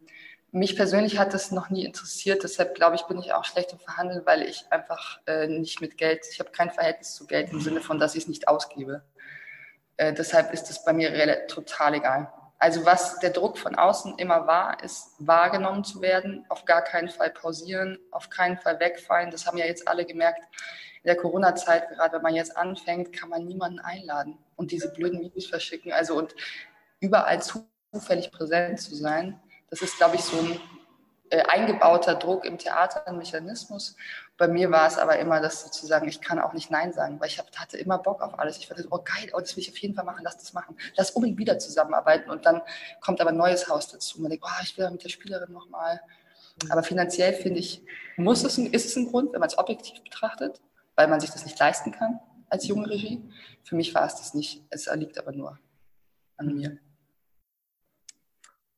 mich 0.51 0.75
persönlich 0.75 1.16
hat 1.16 1.33
das 1.33 1.53
noch 1.53 1.71
nie 1.71 1.85
interessiert, 1.85 2.43
deshalb 2.43 2.75
glaube 2.75 2.97
ich, 2.97 3.03
bin 3.03 3.21
ich 3.21 3.35
auch 3.35 3.45
schlecht 3.45 3.73
im 3.73 3.79
Verhandeln, 3.79 4.23
weil 4.27 4.43
ich 4.43 4.64
einfach 4.71 5.21
äh, 5.29 5.47
nicht 5.47 5.81
mit 5.81 5.97
Geld, 5.97 6.27
ich 6.33 6.41
habe 6.41 6.51
kein 6.51 6.73
Verhältnis 6.73 7.14
zu 7.14 7.29
Geld 7.29 7.53
im 7.53 7.61
Sinne 7.61 7.83
von, 7.83 8.01
dass 8.01 8.16
ich 8.16 8.25
es 8.25 8.29
nicht 8.29 8.49
ausgebe. 8.49 9.05
Äh, 9.97 10.12
deshalb 10.12 10.53
ist 10.53 10.71
es 10.71 10.85
bei 10.85 10.93
mir 10.93 11.47
total 11.47 11.95
egal. 11.95 12.33
Also 12.59 12.85
was 12.85 13.21
der 13.21 13.31
Druck 13.31 13.59
von 13.59 13.77
außen 13.77 14.18
immer 14.18 14.49
war, 14.49 14.83
ist 14.83 15.14
wahrgenommen 15.21 15.85
zu 15.85 16.03
werden, 16.03 16.45
auf 16.49 16.64
gar 16.64 16.83
keinen 16.83 17.11
Fall 17.11 17.31
pausieren, 17.31 17.97
auf 18.11 18.29
keinen 18.29 18.59
Fall 18.59 18.81
wegfallen. 18.81 19.31
Das 19.31 19.47
haben 19.47 19.57
ja 19.57 19.66
jetzt 19.66 19.87
alle 19.87 20.05
gemerkt. 20.05 20.43
In 21.03 21.09
der 21.09 21.16
Corona-Zeit, 21.16 21.88
gerade 21.88 22.16
wenn 22.16 22.22
man 22.22 22.34
jetzt 22.34 22.57
anfängt, 22.57 23.12
kann 23.12 23.30
man 23.30 23.44
niemanden 23.44 23.78
einladen 23.78 24.38
und 24.57 24.70
diese 24.70 24.92
blöden 24.92 25.20
Videos 25.20 25.46
verschicken. 25.46 25.92
Also 25.92 26.16
und 26.16 26.34
überall 27.01 27.40
zufällig 27.42 28.30
präsent 28.30 28.80
zu 28.80 28.94
sein, 28.94 29.40
das 29.70 29.82
ist, 29.82 29.96
glaube 29.96 30.16
ich, 30.16 30.22
so 30.22 30.38
ein 30.38 30.61
äh, 31.30 31.42
eingebauter 31.42 32.16
Druck 32.16 32.44
im 32.44 32.59
Theater, 32.59 33.07
ein 33.07 33.16
Mechanismus. 33.16 33.96
Bei 34.36 34.48
mir 34.48 34.70
war 34.70 34.88
es 34.88 34.98
aber 34.98 35.18
immer 35.20 35.40
das 35.40 35.62
sozusagen, 35.62 36.09
ich 36.09 36.20
kann 36.20 36.40
auch 36.40 36.53
nicht 36.53 36.72
Nein 36.72 36.92
sagen, 36.92 37.20
weil 37.20 37.28
ich 37.28 37.38
hab, 37.38 37.55
hatte 37.57 37.78
immer 37.78 37.98
Bock 37.98 38.20
auf 38.20 38.38
alles. 38.38 38.59
Ich 38.59 38.68
dachte, 38.68 38.84
oh 38.90 38.98
geil, 38.98 39.30
oh, 39.32 39.38
das 39.38 39.57
will 39.57 39.62
ich 39.62 39.70
auf 39.70 39.78
jeden 39.78 39.94
Fall 39.94 40.05
machen, 40.05 40.22
lass 40.24 40.38
das 40.38 40.53
machen. 40.53 40.76
Lass 40.96 41.12
unbedingt 41.12 41.38
wieder 41.38 41.59
zusammenarbeiten. 41.59 42.30
Und 42.30 42.46
dann 42.46 42.62
kommt 43.01 43.20
aber 43.20 43.30
ein 43.30 43.36
neues 43.36 43.68
Haus 43.68 43.88
dazu. 43.88 44.20
Man 44.20 44.30
denkt, 44.30 44.44
oh, 44.44 44.62
ich 44.62 44.76
will 44.76 44.90
mit 44.90 45.05
der 45.05 45.09
Spielerin 45.09 45.53
nochmal. 45.53 46.01
Aber 46.68 46.82
finanziell 46.82 47.32
finde 47.32 47.61
ich, 47.61 47.84
muss 48.16 48.42
es 48.42 48.59
ist 48.59 48.86
es 48.86 48.96
ein 48.96 49.07
Grund, 49.09 49.32
wenn 49.32 49.40
man 49.40 49.48
es 49.48 49.57
objektiv 49.57 50.03
betrachtet, 50.03 50.61
weil 51.01 51.09
man 51.09 51.18
sich 51.18 51.30
das 51.30 51.46
nicht 51.46 51.59
leisten 51.59 51.92
kann 51.92 52.20
als 52.51 52.68
junge 52.68 52.90
Regie. 52.90 53.26
Für 53.64 53.74
mich 53.74 53.94
war 53.94 54.05
es 54.05 54.16
das 54.16 54.34
nicht. 54.34 54.66
Es 54.68 54.86
liegt 54.94 55.18
aber 55.18 55.32
nur 55.32 55.59
an 56.36 56.55
mir. 56.55 56.76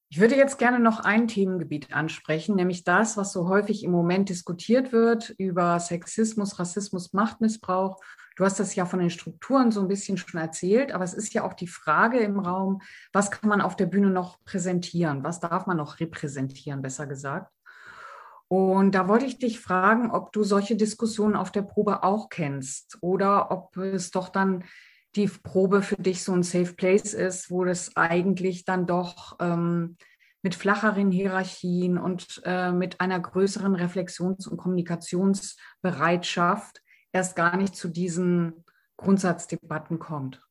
Ich 0.08 0.20
würde 0.20 0.36
jetzt 0.36 0.56
gerne 0.56 0.78
noch 0.78 1.00
ein 1.00 1.26
Themengebiet 1.26 1.92
ansprechen, 1.92 2.54
nämlich 2.54 2.84
das, 2.84 3.16
was 3.16 3.32
so 3.32 3.48
häufig 3.48 3.82
im 3.82 3.90
Moment 3.90 4.28
diskutiert 4.28 4.92
wird 4.92 5.30
über 5.30 5.80
Sexismus, 5.80 6.60
Rassismus, 6.60 7.12
Machtmissbrauch. 7.12 7.98
Du 8.36 8.44
hast 8.44 8.60
das 8.60 8.76
ja 8.76 8.86
von 8.86 9.00
den 9.00 9.10
Strukturen 9.10 9.72
so 9.72 9.80
ein 9.80 9.88
bisschen 9.88 10.16
schon 10.16 10.40
erzählt, 10.40 10.92
aber 10.92 11.02
es 11.02 11.14
ist 11.14 11.34
ja 11.34 11.42
auch 11.42 11.54
die 11.54 11.66
Frage 11.66 12.20
im 12.20 12.38
Raum, 12.38 12.82
was 13.12 13.32
kann 13.32 13.48
man 13.48 13.60
auf 13.60 13.74
der 13.74 13.86
Bühne 13.86 14.10
noch 14.10 14.44
präsentieren? 14.44 15.24
Was 15.24 15.40
darf 15.40 15.66
man 15.66 15.76
noch 15.76 15.98
repräsentieren, 15.98 16.82
besser 16.82 17.08
gesagt? 17.08 17.50
Und 18.53 18.94
da 18.94 19.09
wollte 19.09 19.24
ich 19.24 19.38
dich 19.38 19.61
fragen, 19.61 20.11
ob 20.11 20.30
du 20.32 20.44
solche 20.44 20.76
Diskussionen 20.76 21.36
auf 21.36 21.50
der 21.53 21.62
Probe 21.62 22.03
auch 22.03 22.28
kennst 22.28 22.98
oder 23.00 23.50
ob 23.50 23.78
es 23.78 24.11
doch 24.11 24.28
dann 24.28 24.64
die 25.14 25.26
Probe 25.26 25.80
für 25.80 25.96
dich 25.96 26.22
so 26.22 26.34
ein 26.34 26.42
Safe 26.42 26.74
Place 26.74 27.14
ist, 27.14 27.50
wo 27.50 27.64
das 27.64 27.96
eigentlich 27.96 28.66
dann 28.66 28.86
doch 28.86 29.38
ähm, 29.40 29.96
mit 30.42 30.55
flacheren 30.55 31.11
Hierarchien 31.11 31.96
und 31.96 32.42
äh, 32.44 32.72
mit 32.72 33.00
einer 33.00 33.20
größeren 33.20 33.74
Reflexions- 33.74 34.46
und 34.46 34.59
Kommunikationsbereitschaft 34.59 36.82
erst 37.11 37.34
gar 37.34 37.57
nicht 37.57 37.74
zu 37.74 37.88
diesen 37.88 38.66
Grundsatzdebatten 38.98 39.98
kommt. 39.98 40.46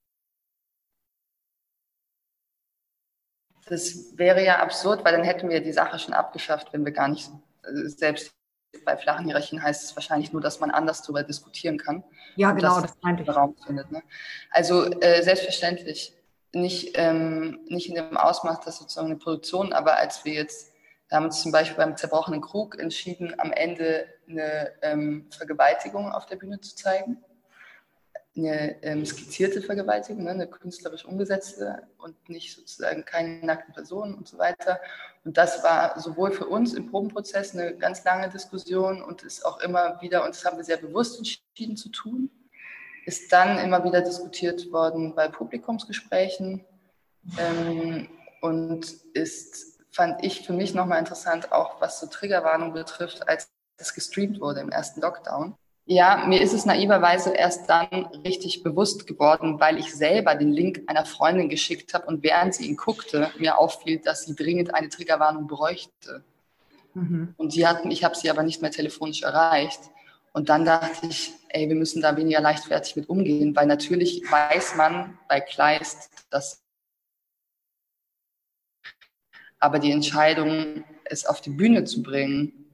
Das 3.68 4.18
wäre 4.18 4.44
ja 4.44 4.60
absurd, 4.60 5.06
weil 5.06 5.16
dann 5.16 5.24
hätten 5.24 5.50
wir 5.50 5.62
die 5.62 5.72
Sache 5.72 6.00
schon 6.00 6.16
abgeschafft, 6.16 6.74
wenn 6.74 6.84
wir 6.84 6.94
gar 6.94 7.08
nicht 7.08 7.30
selbst 7.64 8.34
bei 8.86 8.98
flachen 8.98 9.26
Hierarchien 9.26 9.62
heißt 9.62 9.84
es 9.84 9.96
wahrscheinlich 9.96 10.32
nur, 10.32 10.42
dass 10.42 10.60
man 10.60 10.72
anders 10.72 11.02
darüber 11.02 11.24
diskutieren 11.24 11.78
kann. 11.78 12.04
Ja, 12.36 12.52
genau, 12.52 12.80
das 12.80 12.96
meinte 13.02 13.24
ich. 13.24 13.30
Raum 13.30 13.56
findet, 13.66 13.92
ne? 13.92 14.02
Also 14.50 14.86
äh, 15.02 15.22
selbstverständlich 15.24 16.16
nicht, 16.54 16.94
ähm, 16.96 17.60
nicht 17.68 17.90
in 17.90 17.96
dem 17.96 18.18
Ausmaß, 18.18 18.62
dass 18.62 18.78
sozusagen 18.78 19.08
eine 19.08 19.18
Produktion, 19.18 19.74
aber 19.74 19.98
als 19.98 20.26
wir 20.26 20.34
jetzt, 20.34 20.74
wir 21.10 21.18
haben 21.18 21.26
uns 21.26 21.42
zum 21.42 21.52
Beispiel 21.52 21.78
beim 21.78 21.98
zerbrochenen 21.98 22.42
Krug 22.42 22.80
entschieden, 22.80 23.34
am 23.38 23.52
Ende 23.52 24.06
eine 24.30 24.72
ähm, 24.82 25.28
Vergewaltigung 25.32 26.12
auf 26.12 26.26
der 26.26 26.38
Bühne 26.38 26.60
zu 26.62 26.76
zeigen 26.76 27.24
eine 28.36 28.82
ähm, 28.84 29.06
skizzierte 29.06 29.62
Vergewaltigung, 29.62 30.24
ne, 30.24 30.32
eine 30.32 30.48
künstlerisch 30.48 31.04
umgesetzte 31.06 31.88
und 31.98 32.30
nicht 32.30 32.56
sozusagen 32.56 33.04
keine 33.04 33.46
nackten 33.46 33.74
Personen 33.74 34.16
und 34.16 34.28
so 34.28 34.38
weiter. 34.38 34.80
Und 35.26 35.38
das 35.38 35.64
war 35.64 36.00
sowohl 36.00 36.32
für 36.32 36.46
uns 36.46 36.74
im 36.74 36.90
Probenprozess 36.90 37.54
eine 37.54 37.76
ganz 37.76 38.04
lange 38.06 38.30
Diskussion 38.30 39.02
und 39.02 39.24
ist 39.24 39.46
auch 39.46 39.60
immer 39.60 40.02
wieder, 40.02 40.24
und 40.24 40.30
das 40.30 40.46
haben 40.46 40.58
wir 40.58 40.64
sehr 40.64 40.78
bewusst 40.78 41.18
entschieden 41.18 41.76
zu 41.76 41.90
tun, 41.90 42.30
ist 43.06 43.32
dann 43.34 43.58
immer 43.58 43.84
wieder 43.84 44.02
diskutiert 44.02 44.72
worden 44.72 45.14
bei 45.14 45.28
Publikumsgesprächen 45.28 46.64
ähm, 47.38 48.08
und 48.42 48.94
ist, 49.14 49.80
fand 49.92 50.24
ich 50.24 50.46
für 50.46 50.54
mich 50.54 50.74
nochmal 50.74 51.00
interessant, 51.00 51.52
auch 51.52 51.82
was 51.82 52.00
so 52.00 52.08
Triggerwarnung 52.08 52.72
betrifft, 52.72 53.28
als 53.28 53.52
es 53.78 53.94
gestreamt 53.94 54.40
wurde 54.40 54.62
im 54.62 54.70
ersten 54.70 55.02
Lockdown 55.02 55.56
ja, 55.86 56.26
mir 56.28 56.42
ist 56.42 56.54
es 56.54 56.66
naiverweise 56.66 57.34
erst 57.34 57.70
dann 57.70 58.06
richtig 58.24 58.64
bewusst 58.64 59.08
geworden, 59.08 59.60
weil 59.60 59.78
ich 59.78 59.94
selber 59.94 60.36
den 60.36 60.52
Link 60.52 60.84
einer 60.88 61.06
Freundin 61.06 61.50
geschickt 61.50 61.94
habe 61.94 62.06
und 62.06 62.24
während 62.24 62.56
sie 62.56 62.68
ihn 62.68 62.78
guckte, 62.78 63.32
mir 63.38 63.58
auffiel, 63.58 64.00
dass 64.00 64.26
sie 64.26 64.36
dringend 64.36 64.74
eine 64.74 64.90
Triggerwarnung 64.90 65.48
bräuchte. 65.48 66.24
Mhm. 66.94 67.34
Und 67.38 67.52
sie 67.52 67.68
hatten, 67.68 67.92
ich 67.92 68.04
habe 68.04 68.16
sie 68.16 68.30
aber 68.30 68.44
nicht 68.44 68.62
mehr 68.62 68.72
telefonisch 68.72 69.24
erreicht. 69.24 69.82
Und 70.34 70.50
dann 70.50 70.66
dachte 70.66 71.08
ich, 71.08 71.34
ey, 71.50 71.68
wir 71.68 71.76
müssen 71.76 72.02
da 72.02 72.16
weniger 72.16 72.40
leichtfertig 72.40 72.96
mit 72.96 73.10
umgehen, 73.10 73.56
weil 73.56 73.66
natürlich 73.66 74.24
weiß 74.30 74.76
man 74.76 75.18
bei 75.28 75.42
Kleist, 75.42 76.10
dass 76.30 76.62
aber 79.60 79.80
die 79.80 79.92
Entscheidung, 79.92 80.84
es 81.04 81.26
auf 81.26 81.42
die 81.42 81.52
Bühne 81.52 81.84
zu 81.84 82.02
bringen, 82.02 82.74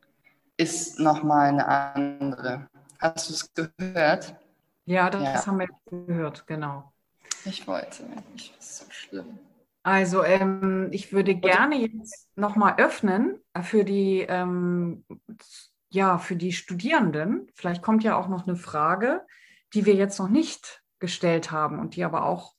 ist 0.56 1.00
nochmal 1.00 1.50
eine 1.50 1.68
andere. 1.68 2.70
Hast 3.00 3.30
du 3.30 3.34
es 3.34 3.54
gehört? 3.54 4.36
Ja, 4.86 5.10
das 5.10 5.24
ja. 5.24 5.46
haben 5.46 5.60
wir 5.60 5.68
gehört, 5.86 6.48
genau. 6.48 6.94
Ich 7.46 7.68
wollte 7.68 8.04
nicht, 8.36 8.58
das 8.58 8.70
ist 8.70 8.78
so 8.78 8.86
schlimm. 8.90 9.40
Also 9.84 10.24
ähm, 10.24 10.90
ich 10.92 11.14
würde 11.14 11.36
gerne 11.36 11.76
jetzt 11.78 12.28
nochmal 12.36 12.76
öffnen 12.78 13.40
für 13.62 13.86
die, 13.86 14.20
ähm, 14.28 15.06
ja, 15.90 16.18
für 16.18 16.36
die 16.36 16.52
Studierenden. 16.52 17.50
Vielleicht 17.56 17.82
kommt 17.82 18.04
ja 18.04 18.18
auch 18.18 18.28
noch 18.28 18.48
eine 18.48 18.58
Frage, 18.58 19.26
die 19.74 19.86
wir 19.86 19.96
jetzt 19.96 20.20
noch 20.20 20.28
nicht 20.28 20.84
gestellt 21.00 21.52
haben 21.52 21.80
und 21.80 21.96
die 21.96 22.04
aber 22.04 22.26
auch 22.26 22.54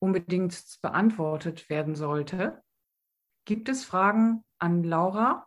unbedingt 0.00 0.78
beantwortet 0.82 1.68
werden 1.70 1.94
sollte. 1.94 2.62
Gibt 3.44 3.68
es 3.68 3.84
Fragen 3.84 4.44
an 4.58 4.82
Laura? 4.82 5.46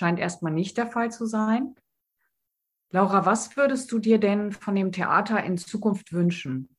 Scheint 0.00 0.18
erstmal 0.18 0.52
nicht 0.52 0.78
der 0.78 0.86
Fall 0.86 1.12
zu 1.12 1.26
sein. 1.26 1.74
Laura, 2.88 3.26
was 3.26 3.54
würdest 3.58 3.92
du 3.92 3.98
dir 3.98 4.16
denn 4.18 4.50
von 4.50 4.74
dem 4.74 4.92
Theater 4.92 5.44
in 5.44 5.58
Zukunft 5.58 6.14
wünschen? 6.14 6.74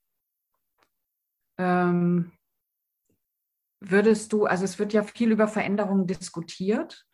Ähm, 1.59 2.31
würdest 3.79 4.33
du, 4.33 4.47
also 4.47 4.63
es 4.63 4.79
wird 4.79 4.91
ja 4.91 5.03
viel 5.03 5.31
über 5.31 5.47
Veränderungen 5.47 6.07
diskutiert 6.07 7.05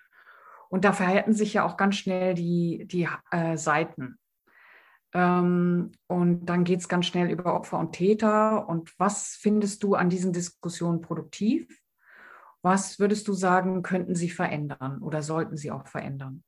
und 0.69 0.85
da 0.85 0.93
verhalten 0.93 1.33
sich 1.33 1.55
ja 1.55 1.65
auch 1.65 1.75
ganz 1.75 1.97
schnell 1.97 2.35
die, 2.35 2.87
die 2.87 3.09
äh, 3.31 3.57
Seiten. 3.57 4.17
Ähm, 5.13 5.91
und 6.07 6.45
dann 6.45 6.63
geht 6.63 6.79
es 6.79 6.87
ganz 6.87 7.05
schnell 7.05 7.29
über 7.29 7.53
Opfer 7.53 7.79
und 7.79 7.91
Täter. 7.91 8.69
Und 8.69 8.97
was 8.97 9.35
findest 9.41 9.83
du 9.83 9.95
an 9.95 10.09
diesen 10.09 10.31
Diskussionen 10.31 11.01
produktiv? 11.01 11.67
Was 12.61 12.99
würdest 12.99 13.27
du 13.27 13.33
sagen, 13.33 13.83
könnten 13.83 14.15
sie 14.15 14.29
verändern 14.29 15.01
oder 15.01 15.21
sollten 15.21 15.57
sie 15.57 15.71
auch 15.71 15.87
verändern? 15.87 16.43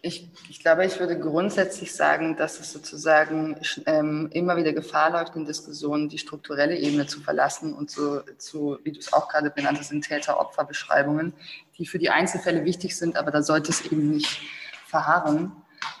Ich, 0.00 0.30
ich 0.48 0.60
glaube, 0.60 0.86
ich 0.86 1.00
würde 1.00 1.18
grundsätzlich 1.18 1.92
sagen, 1.92 2.36
dass 2.36 2.60
es 2.60 2.72
sozusagen 2.72 3.60
ähm, 3.86 4.28
immer 4.32 4.56
wieder 4.56 4.72
Gefahr 4.72 5.10
läuft, 5.10 5.34
in 5.34 5.44
Diskussionen 5.44 6.08
die 6.08 6.18
strukturelle 6.18 6.78
Ebene 6.78 7.06
zu 7.06 7.20
verlassen 7.20 7.74
und 7.74 7.90
zu, 7.90 8.22
zu 8.38 8.78
wie 8.84 8.92
du 8.92 9.00
es 9.00 9.12
auch 9.12 9.28
gerade 9.28 9.50
benannt 9.50 9.78
hast, 9.78 9.90
in 9.90 10.00
Täter-Opfer-Beschreibungen, 10.00 11.34
die 11.78 11.86
für 11.86 11.98
die 11.98 12.10
Einzelfälle 12.10 12.64
wichtig 12.64 12.96
sind, 12.96 13.16
aber 13.16 13.32
da 13.32 13.42
sollte 13.42 13.70
es 13.70 13.84
eben 13.86 14.10
nicht 14.10 14.40
verharren, 14.86 15.50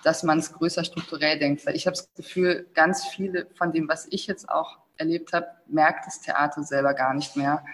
dass 0.04 0.22
man 0.22 0.38
es 0.38 0.52
größer 0.52 0.84
strukturell 0.84 1.40
denkt. 1.40 1.66
Weil 1.66 1.74
ich 1.74 1.88
habe 1.88 1.96
das 1.96 2.08
Gefühl, 2.14 2.68
ganz 2.74 3.04
viele 3.04 3.48
von 3.54 3.72
dem, 3.72 3.88
was 3.88 4.06
ich 4.10 4.28
jetzt 4.28 4.48
auch 4.48 4.78
erlebt 4.98 5.32
habe, 5.32 5.46
merkt 5.66 6.06
das 6.06 6.20
Theater 6.20 6.62
selber 6.62 6.94
gar 6.94 7.14
nicht 7.14 7.36
mehr, 7.36 7.64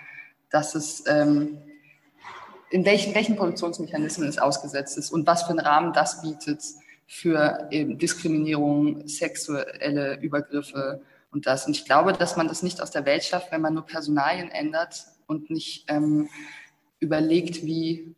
dass 0.50 0.74
es 0.74 1.04
ähm, 1.06 1.58
in 2.70 2.84
welchen, 2.84 3.14
welchen 3.14 3.36
Produktionsmechanismen 3.36 4.28
es 4.28 4.38
ausgesetzt 4.38 4.98
ist 4.98 5.10
und 5.10 5.26
was 5.26 5.44
für 5.44 5.50
einen 5.50 5.60
Rahmen 5.60 5.92
das 5.92 6.22
bietet 6.22 6.62
für 7.06 7.68
eben 7.70 7.98
Diskriminierung, 7.98 9.06
sexuelle 9.06 10.18
Übergriffe 10.20 11.02
und 11.30 11.46
das. 11.46 11.66
Und 11.66 11.76
ich 11.76 11.84
glaube, 11.84 12.12
dass 12.12 12.36
man 12.36 12.48
das 12.48 12.62
nicht 12.62 12.80
aus 12.80 12.90
der 12.90 13.04
Welt 13.04 13.24
schafft, 13.24 13.52
wenn 13.52 13.60
man 13.60 13.74
nur 13.74 13.86
Personalien 13.86 14.50
ändert 14.50 15.04
und 15.26 15.50
nicht 15.50 15.84
ähm, 15.88 16.28
überlegt, 17.00 17.64
wie 17.64 18.14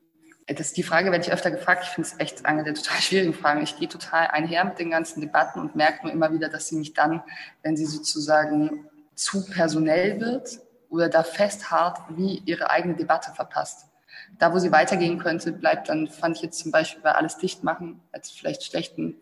das 0.46 0.68
ist 0.68 0.76
die 0.76 0.84
Frage, 0.84 1.11
werde 1.11 1.24
ich 1.24 1.32
öfter 1.32 1.50
gefragt. 1.50 1.82
Ich 1.84 1.90
finde 1.90 2.09
es 2.09 2.20
echt 2.20 2.46
eine 2.46 2.62
der 2.62 2.74
total 2.74 2.96
schwierigen 3.00 3.34
Fragen. 3.34 3.62
Ich 3.62 3.76
gehe 3.76 3.88
total 3.88 4.28
einher 4.28 4.64
mit 4.64 4.78
den 4.78 4.90
ganzen 4.90 5.20
Debatten 5.20 5.61
und 5.61 5.74
merke 5.74 6.04
nur 6.04 6.12
immer 6.12 6.32
wieder, 6.32 6.48
dass 6.48 6.68
sie 6.68 6.76
mich 6.76 6.94
dann, 6.94 7.22
wenn 7.62 7.76
sie 7.76 7.86
sozusagen 7.86 8.86
zu 9.17 9.45
personell 9.45 10.21
wird 10.21 10.61
oder 10.89 11.09
da 11.09 11.25
festharrt, 11.25 11.99
wie 12.11 12.43
ihre 12.45 12.71
eigene 12.71 12.95
Debatte 12.95 13.33
verpasst. 13.33 13.87
Da, 14.39 14.53
wo 14.53 14.59
sie 14.59 14.73
weitergehen 14.73 15.19
könnte, 15.19 15.53
bleibt 15.53 15.89
dann, 15.89 16.07
fand 16.09 16.37
ich 16.37 16.43
jetzt 16.43 16.59
zum 16.61 16.71
Beispiel 16.71 17.03
bei 17.03 17.12
alles 17.12 17.39
dicht 17.39 17.64
machen, 17.64 18.01
als 18.12 18.31
vielleicht 18.31 18.62
schlechten, 18.62 19.17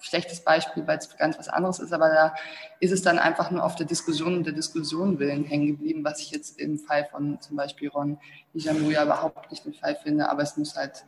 schlechtes 0.00 0.40
Beispiel, 0.40 0.86
weil 0.86 0.98
es 0.98 1.16
ganz 1.16 1.38
was 1.38 1.48
anderes 1.48 1.78
ist, 1.78 1.92
aber 1.92 2.08
da 2.08 2.34
ist 2.80 2.90
es 2.90 3.02
dann 3.02 3.18
einfach 3.18 3.50
nur 3.50 3.64
auf 3.64 3.76
der 3.76 3.86
Diskussion 3.86 4.34
und 4.34 4.44
der 4.44 4.52
Diskussion 4.52 5.18
willen 5.18 5.44
hängen 5.44 5.68
geblieben, 5.68 6.04
was 6.04 6.20
ich 6.20 6.32
jetzt 6.32 6.58
im 6.58 6.78
Fall 6.78 7.06
von 7.10 7.40
zum 7.40 7.56
Beispiel 7.56 7.88
Ron 7.88 8.18
Ijamuya 8.52 9.04
überhaupt 9.04 9.50
nicht 9.50 9.64
den 9.64 9.74
Fall 9.74 9.96
finde, 9.96 10.28
aber 10.28 10.42
es 10.42 10.56
muss 10.56 10.74
halt, 10.74 11.04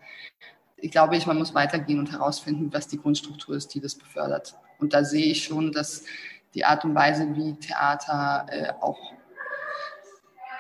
ich 0.77 0.93
glaube 0.93 1.17
ich, 1.17 1.27
man 1.27 1.39
muss 1.39 1.55
weitergehen 1.55 1.99
und 1.99 2.13
herausfinden, 2.13 2.73
was 2.73 2.87
die 2.87 2.99
Grundstruktur 2.99 3.57
ist, 3.57 3.75
die 3.75 3.81
das 3.81 3.97
befördert. 3.97 4.55
Und 4.79 4.93
da 4.93 5.05
sehe 5.05 5.27
ich 5.27 5.45
schon, 5.45 5.73
dass 5.73 6.05
die 6.55 6.65
Art 6.65 6.85
und 6.85 6.95
Weise, 6.95 7.35
wie 7.35 7.55
Theater 7.55 8.47
äh, 8.49 8.73
auch 8.81 8.99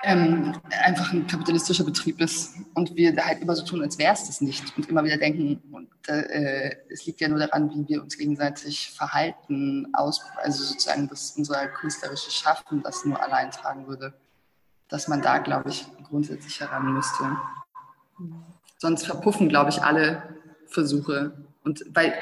ähm, 0.05 0.53
einfach 0.82 1.12
ein 1.12 1.26
kapitalistischer 1.26 1.84
Betrieb 1.84 2.20
ist 2.20 2.55
und 2.74 2.95
wir 2.95 3.14
da 3.14 3.24
halt 3.24 3.40
immer 3.40 3.57
so 3.57 3.64
tun, 3.64 3.82
als 3.82 3.99
wäre 3.99 4.12
es 4.12 4.26
das 4.26 4.40
nicht 4.40 4.76
und 4.76 4.88
immer 4.88 5.03
wieder 5.03 5.16
denken, 5.16 5.62
und, 5.72 5.88
äh, 6.09 6.76
es 6.90 7.07
liegt 7.07 7.20
ja 7.20 7.28
nur 7.28 7.38
daran, 7.38 7.70
wie 7.70 7.88
wir 7.88 8.03
uns 8.03 8.18
gegenseitig 8.18 8.90
verhalten, 8.90 9.88
aus, 9.95 10.22
also 10.36 10.62
sozusagen, 10.62 11.09
dass 11.09 11.32
unser 11.36 11.66
künstlerisches 11.68 12.34
Schaffen 12.34 12.82
das 12.82 13.05
nur 13.05 13.22
allein 13.22 13.51
tragen 13.51 13.86
würde, 13.86 14.12
dass 14.88 15.09
man 15.09 15.22
da, 15.22 15.38
glaube 15.38 15.70
ich, 15.70 15.86
grundsätzlich 16.09 16.61
heran 16.61 16.92
müsste. 16.92 17.24
Sonst 18.76 19.07
verpuffen, 19.07 19.49
glaube 19.49 19.70
ich, 19.70 19.82
alle 19.82 20.22
Versuche, 20.66 21.32
Und 21.64 21.84
weil 21.95 22.12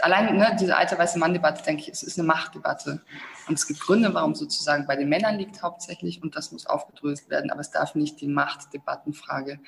allein 0.00 0.36
ne, 0.36 0.56
diese 0.60 0.76
alte 0.76 0.98
weiße 0.98 1.18
Mann-Debatte, 1.18 1.62
denke 1.62 1.82
ich, 1.82 1.88
es 1.88 2.02
ist 2.02 2.18
eine 2.18 2.26
Machtdebatte. 2.26 3.02
Und 3.48 3.54
es 3.54 3.66
gibt 3.66 3.80
Gründe, 3.80 4.14
warum 4.14 4.34
sozusagen 4.34 4.86
bei 4.86 4.96
den 4.96 5.08
Männern 5.08 5.38
liegt 5.38 5.62
hauptsächlich 5.62 6.22
und 6.22 6.36
das 6.36 6.52
muss 6.52 6.66
aufgedröselt 6.66 7.30
werden, 7.30 7.50
aber 7.50 7.60
es 7.60 7.70
darf 7.70 7.94
nicht 7.94 8.20
die 8.20 8.28
Machtdebattenfrage 8.28 9.58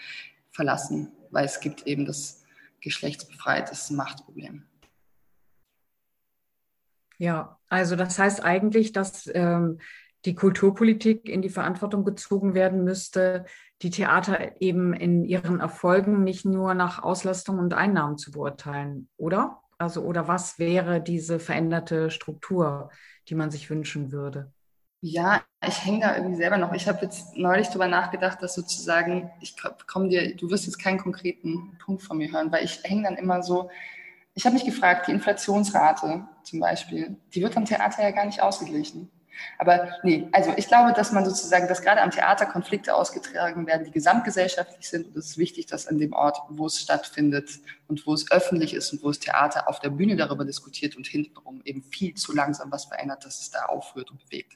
verlassen, 0.50 1.12
weil 1.30 1.44
es 1.44 1.60
gibt 1.60 1.86
eben 1.86 2.06
das 2.06 2.44
geschlechtsbefreites 2.80 3.90
Machtproblem. 3.90 4.64
Ja, 7.18 7.58
also 7.68 7.96
das 7.96 8.18
heißt 8.18 8.44
eigentlich, 8.44 8.92
dass 8.92 9.28
ähm, 9.32 9.80
die 10.24 10.34
Kulturpolitik 10.34 11.28
in 11.28 11.42
die 11.42 11.50
Verantwortung 11.50 12.04
gezogen 12.04 12.54
werden 12.54 12.84
müsste, 12.84 13.44
die 13.82 13.90
Theater 13.90 14.60
eben 14.60 14.92
in 14.94 15.24
ihren 15.24 15.60
Erfolgen 15.60 16.24
nicht 16.24 16.44
nur 16.44 16.74
nach 16.74 17.02
Auslastung 17.02 17.58
und 17.58 17.74
Einnahmen 17.74 18.16
zu 18.16 18.30
beurteilen, 18.30 19.08
oder? 19.16 19.60
Also, 19.78 20.02
oder 20.02 20.28
was 20.28 20.58
wäre 20.58 21.00
diese 21.02 21.38
veränderte 21.40 22.10
Struktur, 22.10 22.90
die 23.28 23.34
man 23.34 23.50
sich 23.50 23.70
wünschen 23.70 24.12
würde? 24.12 24.52
Ja, 25.00 25.42
ich 25.66 25.84
hänge 25.84 26.00
da 26.00 26.16
irgendwie 26.16 26.36
selber 26.36 26.56
noch. 26.56 26.72
Ich 26.72 26.88
habe 26.88 27.00
jetzt 27.04 27.36
neulich 27.36 27.68
darüber 27.68 27.88
nachgedacht, 27.88 28.40
dass 28.42 28.54
sozusagen, 28.54 29.30
ich 29.40 29.54
komme 29.86 30.08
dir, 30.08 30.34
du 30.34 30.48
wirst 30.50 30.64
jetzt 30.64 30.78
keinen 30.78 30.98
konkreten 30.98 31.76
Punkt 31.78 32.02
von 32.02 32.16
mir 32.16 32.32
hören, 32.32 32.50
weil 32.50 32.64
ich 32.64 32.80
hänge 32.84 33.02
dann 33.04 33.16
immer 33.16 33.42
so, 33.42 33.70
ich 34.34 34.46
habe 34.46 34.54
mich 34.54 34.64
gefragt, 34.64 35.08
die 35.08 35.12
Inflationsrate 35.12 36.24
zum 36.44 36.60
Beispiel, 36.60 37.16
die 37.34 37.42
wird 37.42 37.56
am 37.56 37.66
Theater 37.66 38.02
ja 38.02 38.12
gar 38.12 38.26
nicht 38.26 38.42
ausgeglichen. 38.42 39.10
Aber 39.58 39.88
nee, 40.02 40.28
also 40.32 40.52
ich 40.56 40.68
glaube, 40.68 40.92
dass 40.92 41.12
man 41.12 41.24
sozusagen, 41.24 41.68
dass 41.68 41.82
gerade 41.82 42.02
am 42.02 42.10
Theater 42.10 42.46
Konflikte 42.46 42.94
ausgetragen 42.94 43.66
werden, 43.66 43.84
die 43.84 43.90
gesamtgesellschaftlich 43.90 44.88
sind. 44.88 45.06
Und 45.06 45.16
es 45.16 45.30
ist 45.30 45.38
wichtig, 45.38 45.66
dass 45.66 45.86
an 45.86 45.98
dem 45.98 46.12
Ort, 46.12 46.38
wo 46.48 46.66
es 46.66 46.80
stattfindet 46.80 47.50
und 47.88 48.06
wo 48.06 48.14
es 48.14 48.30
öffentlich 48.30 48.74
ist 48.74 48.92
und 48.92 49.02
wo 49.02 49.08
das 49.08 49.18
Theater 49.18 49.68
auf 49.68 49.80
der 49.80 49.90
Bühne 49.90 50.16
darüber 50.16 50.44
diskutiert 50.44 50.96
und 50.96 51.06
hintenrum 51.06 51.60
eben 51.64 51.82
viel 51.82 52.14
zu 52.14 52.34
langsam 52.34 52.70
was 52.72 52.86
verändert, 52.86 53.24
dass 53.24 53.40
es 53.40 53.50
da 53.50 53.66
aufhört 53.66 54.10
und 54.10 54.24
bewegt. 54.24 54.52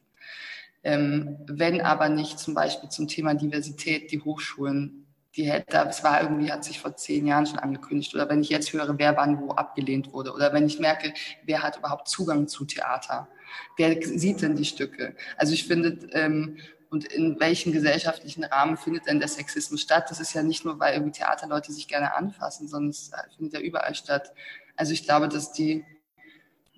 Ähm, 0.84 1.38
wenn 1.46 1.80
aber 1.80 2.08
nicht 2.08 2.38
zum 2.38 2.54
Beispiel 2.54 2.88
zum 2.88 3.08
Thema 3.08 3.34
Diversität 3.34 4.12
die 4.12 4.20
Hochschulen 4.20 5.04
die 5.38 5.48
hätte, 5.48 5.78
es 5.88 6.02
war 6.02 6.20
irgendwie, 6.20 6.50
hat 6.50 6.64
sich 6.64 6.80
vor 6.80 6.96
zehn 6.96 7.26
Jahren 7.26 7.46
schon 7.46 7.60
angekündigt. 7.60 8.12
Oder 8.14 8.28
wenn 8.28 8.40
ich 8.40 8.48
jetzt 8.48 8.72
höre, 8.72 8.98
wer 8.98 9.16
wann 9.16 9.40
wo 9.40 9.52
abgelehnt 9.52 10.12
wurde. 10.12 10.32
Oder 10.32 10.52
wenn 10.52 10.66
ich 10.66 10.80
merke, 10.80 11.14
wer 11.44 11.62
hat 11.62 11.76
überhaupt 11.76 12.08
Zugang 12.08 12.48
zu 12.48 12.64
Theater. 12.64 13.28
Wer 13.76 14.02
sieht 14.02 14.42
denn 14.42 14.56
die 14.56 14.64
Stücke? 14.64 15.14
Also 15.36 15.52
ich 15.52 15.66
finde, 15.66 15.98
ähm, 16.12 16.58
und 16.90 17.04
in 17.12 17.38
welchem 17.38 17.72
gesellschaftlichen 17.72 18.44
Rahmen 18.44 18.76
findet 18.76 19.06
denn 19.06 19.18
der 19.18 19.28
Sexismus 19.28 19.82
statt? 19.82 20.10
Das 20.10 20.20
ist 20.20 20.32
ja 20.32 20.42
nicht 20.42 20.64
nur, 20.64 20.78
weil 20.78 20.94
irgendwie 20.94 21.18
Theaterleute 21.18 21.72
sich 21.72 21.86
gerne 21.86 22.14
anfassen, 22.14 22.66
sondern 22.68 22.90
es 22.90 23.10
findet 23.36 23.54
ja 23.54 23.60
überall 23.60 23.94
statt. 23.94 24.32
Also 24.76 24.92
ich 24.92 25.04
glaube, 25.04 25.28
dass 25.28 25.52
die, 25.52 25.84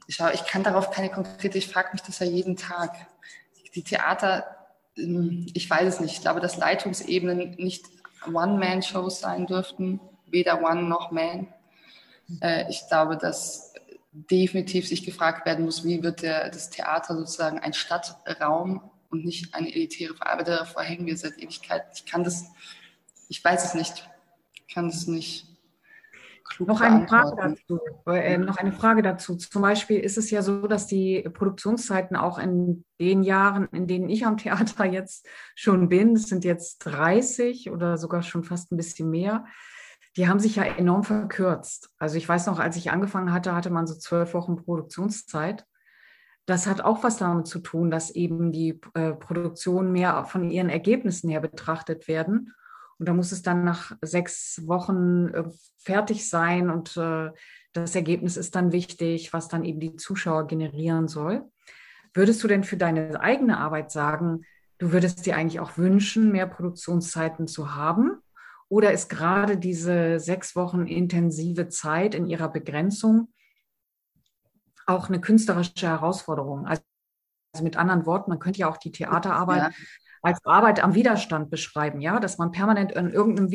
ich, 0.08 0.18
ich 0.18 0.44
kann 0.46 0.64
darauf 0.64 0.90
keine 0.90 1.10
konkrete, 1.10 1.58
ich 1.58 1.68
frage 1.68 1.90
mich 1.92 2.02
das 2.02 2.18
ja 2.18 2.26
jeden 2.26 2.56
Tag. 2.56 2.96
Die 3.74 3.82
Theater, 3.82 4.44
ähm, 4.96 5.46
ich 5.54 5.70
weiß 5.70 5.94
es 5.94 6.00
nicht, 6.00 6.14
ich 6.14 6.22
glaube, 6.22 6.40
dass 6.40 6.56
Leitungsebenen 6.56 7.54
nicht 7.56 7.84
One-Man-Shows 8.26 9.20
sein 9.20 9.46
dürften, 9.46 10.00
weder 10.26 10.62
One 10.62 10.82
noch 10.82 11.12
Man. 11.12 11.52
Äh, 12.40 12.68
ich 12.68 12.82
glaube, 12.88 13.16
dass 13.16 13.69
definitiv 14.12 14.88
sich 14.88 15.04
gefragt 15.04 15.46
werden 15.46 15.64
muss, 15.64 15.84
wie 15.84 16.02
wird 16.02 16.22
der, 16.22 16.50
das 16.50 16.70
Theater 16.70 17.16
sozusagen 17.16 17.58
ein 17.58 17.72
Stadtraum 17.72 18.90
und 19.08 19.24
nicht 19.24 19.54
eine 19.54 19.68
elitäre 19.68 20.14
Verarbeitung. 20.14 20.56
Davor 20.56 20.82
hängen 20.82 21.06
wir 21.06 21.16
seit 21.16 21.38
Ewigkeit. 21.38 21.84
Ich 21.94 22.06
kann 22.06 22.24
das, 22.24 22.44
ich 23.28 23.42
weiß 23.42 23.64
es 23.64 23.74
nicht. 23.74 24.08
Ich 24.54 24.74
kann 24.74 24.88
es 24.88 25.06
nicht 25.06 25.50
klug 26.50 26.68
noch 26.68 26.80
eine 26.80 27.06
Frage 27.06 27.36
dazu. 27.36 27.80
Äh, 28.06 28.38
noch 28.38 28.58
eine 28.58 28.72
Frage 28.72 29.02
dazu. 29.02 29.36
Zum 29.36 29.62
Beispiel 29.62 30.00
ist 30.00 30.18
es 30.18 30.30
ja 30.30 30.42
so, 30.42 30.66
dass 30.66 30.86
die 30.86 31.22
Produktionszeiten 31.22 32.16
auch 32.16 32.38
in 32.38 32.84
den 33.00 33.22
Jahren, 33.22 33.68
in 33.72 33.86
denen 33.86 34.08
ich 34.08 34.26
am 34.26 34.36
Theater 34.36 34.84
jetzt 34.84 35.26
schon 35.54 35.88
bin, 35.88 36.14
das 36.14 36.24
sind 36.24 36.44
jetzt 36.44 36.78
30 36.80 37.70
oder 37.70 37.96
sogar 37.96 38.22
schon 38.22 38.44
fast 38.44 38.72
ein 38.72 38.76
bisschen 38.76 39.10
mehr, 39.10 39.46
die 40.16 40.28
haben 40.28 40.40
sich 40.40 40.56
ja 40.56 40.64
enorm 40.64 41.04
verkürzt. 41.04 41.90
Also 41.98 42.16
ich 42.16 42.28
weiß 42.28 42.46
noch, 42.46 42.58
als 42.58 42.76
ich 42.76 42.90
angefangen 42.90 43.32
hatte, 43.32 43.54
hatte 43.54 43.70
man 43.70 43.86
so 43.86 43.94
zwölf 43.94 44.34
Wochen 44.34 44.56
Produktionszeit. 44.56 45.64
Das 46.46 46.66
hat 46.66 46.80
auch 46.80 47.04
was 47.04 47.18
damit 47.18 47.46
zu 47.46 47.60
tun, 47.60 47.90
dass 47.90 48.10
eben 48.10 48.50
die 48.50 48.80
äh, 48.94 49.12
Produktionen 49.12 49.92
mehr 49.92 50.24
von 50.24 50.50
ihren 50.50 50.68
Ergebnissen 50.68 51.30
her 51.30 51.40
betrachtet 51.40 52.08
werden 52.08 52.52
und 53.00 53.06
da 53.08 53.14
muss 53.14 53.32
es 53.32 53.40
dann 53.40 53.64
nach 53.64 53.96
sechs 54.02 54.60
Wochen 54.66 55.28
äh, 55.28 55.44
fertig 55.78 56.28
sein 56.28 56.68
und 56.68 56.98
äh, 56.98 57.30
das 57.72 57.94
Ergebnis 57.94 58.36
ist 58.36 58.54
dann 58.54 58.72
wichtig, 58.72 59.32
was 59.32 59.48
dann 59.48 59.64
eben 59.64 59.80
die 59.80 59.96
Zuschauer 59.96 60.46
generieren 60.46 61.08
soll. 61.08 61.44
Würdest 62.12 62.44
du 62.44 62.48
denn 62.48 62.62
für 62.62 62.76
deine 62.76 63.18
eigene 63.18 63.56
Arbeit 63.56 63.90
sagen, 63.90 64.42
du 64.76 64.92
würdest 64.92 65.24
dir 65.24 65.36
eigentlich 65.36 65.60
auch 65.60 65.78
wünschen, 65.78 66.30
mehr 66.30 66.46
Produktionszeiten 66.46 67.46
zu 67.46 67.74
haben? 67.74 68.18
Oder 68.70 68.92
ist 68.92 69.08
gerade 69.08 69.58
diese 69.58 70.18
sechs 70.18 70.56
Wochen 70.56 70.86
intensive 70.86 71.68
Zeit 71.68 72.14
in 72.14 72.26
ihrer 72.26 72.48
Begrenzung 72.48 73.32
auch 74.86 75.08
eine 75.08 75.20
künstlerische 75.20 75.88
Herausforderung? 75.88 76.66
Also 76.66 76.82
mit 77.60 77.76
anderen 77.76 78.06
Worten, 78.06 78.30
man 78.30 78.38
könnte 78.38 78.60
ja 78.60 78.70
auch 78.70 78.78
die 78.78 78.92
Theaterarbeit 78.92 79.72
ja 79.72 79.84
als 80.22 80.44
Arbeit 80.44 80.82
am 80.82 80.94
Widerstand 80.94 81.50
beschreiben, 81.50 82.00
ja, 82.00 82.20
dass 82.20 82.38
man 82.38 82.52
permanent 82.52 82.92
in 82.92 83.10
irgendeinem 83.10 83.50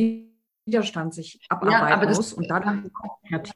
Widerstand 0.66 1.14
sich 1.14 1.46
abarbeiten 1.50 2.10
ja, 2.10 2.16
muss 2.16 2.34
und 2.34 2.48
dann 2.50 2.92
kreativ 3.28 3.54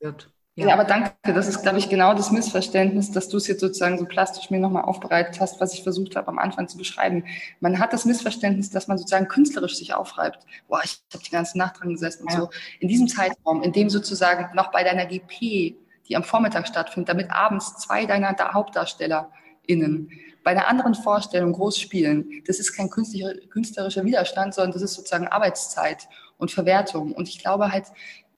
wird. 0.00 0.32
Ja. 0.68 0.74
aber 0.74 0.84
danke. 0.84 1.12
Das 1.22 1.48
ist, 1.48 1.62
glaube 1.62 1.78
ich, 1.78 1.88
genau 1.88 2.14
das 2.14 2.30
Missverständnis, 2.30 3.10
dass 3.10 3.28
du 3.28 3.36
es 3.36 3.46
jetzt 3.46 3.60
sozusagen 3.60 3.98
so 3.98 4.04
plastisch 4.04 4.50
mir 4.50 4.58
nochmal 4.58 4.84
aufbereitet 4.84 5.40
hast, 5.40 5.60
was 5.60 5.74
ich 5.74 5.82
versucht 5.82 6.16
habe, 6.16 6.28
am 6.28 6.38
Anfang 6.38 6.68
zu 6.68 6.76
beschreiben. 6.76 7.24
Man 7.60 7.78
hat 7.78 7.92
das 7.92 8.04
Missverständnis, 8.04 8.70
dass 8.70 8.88
man 8.88 8.98
sozusagen 8.98 9.28
künstlerisch 9.28 9.76
sich 9.76 9.94
aufreibt. 9.94 10.44
Boah, 10.68 10.80
ich 10.84 11.02
habe 11.12 11.24
die 11.24 11.30
ganze 11.30 11.58
Nacht 11.58 11.80
dran 11.80 11.90
gesessen 11.90 12.24
und 12.24 12.32
ja. 12.32 12.40
so. 12.40 12.50
In 12.80 12.88
diesem 12.88 13.08
Zeitraum, 13.08 13.62
in 13.62 13.72
dem 13.72 13.90
sozusagen 13.90 14.54
noch 14.54 14.70
bei 14.70 14.84
deiner 14.84 15.06
GP, 15.06 15.76
die 16.08 16.16
am 16.16 16.24
Vormittag 16.24 16.66
stattfindet, 16.66 17.08
damit 17.08 17.30
abends 17.30 17.76
zwei 17.76 18.06
deiner 18.06 18.36
HauptdarstellerInnen 18.52 20.10
bei 20.42 20.52
einer 20.52 20.68
anderen 20.68 20.94
Vorstellung 20.94 21.52
groß 21.52 21.78
spielen, 21.78 22.42
das 22.46 22.58
ist 22.58 22.72
kein 22.72 22.88
künstlerischer 22.88 24.04
Widerstand, 24.04 24.54
sondern 24.54 24.72
das 24.72 24.82
ist 24.82 24.94
sozusagen 24.94 25.28
Arbeitszeit 25.28 26.08
und 26.38 26.50
Verwertung. 26.50 27.12
Und 27.12 27.28
ich 27.28 27.38
glaube 27.38 27.70
halt, 27.70 27.86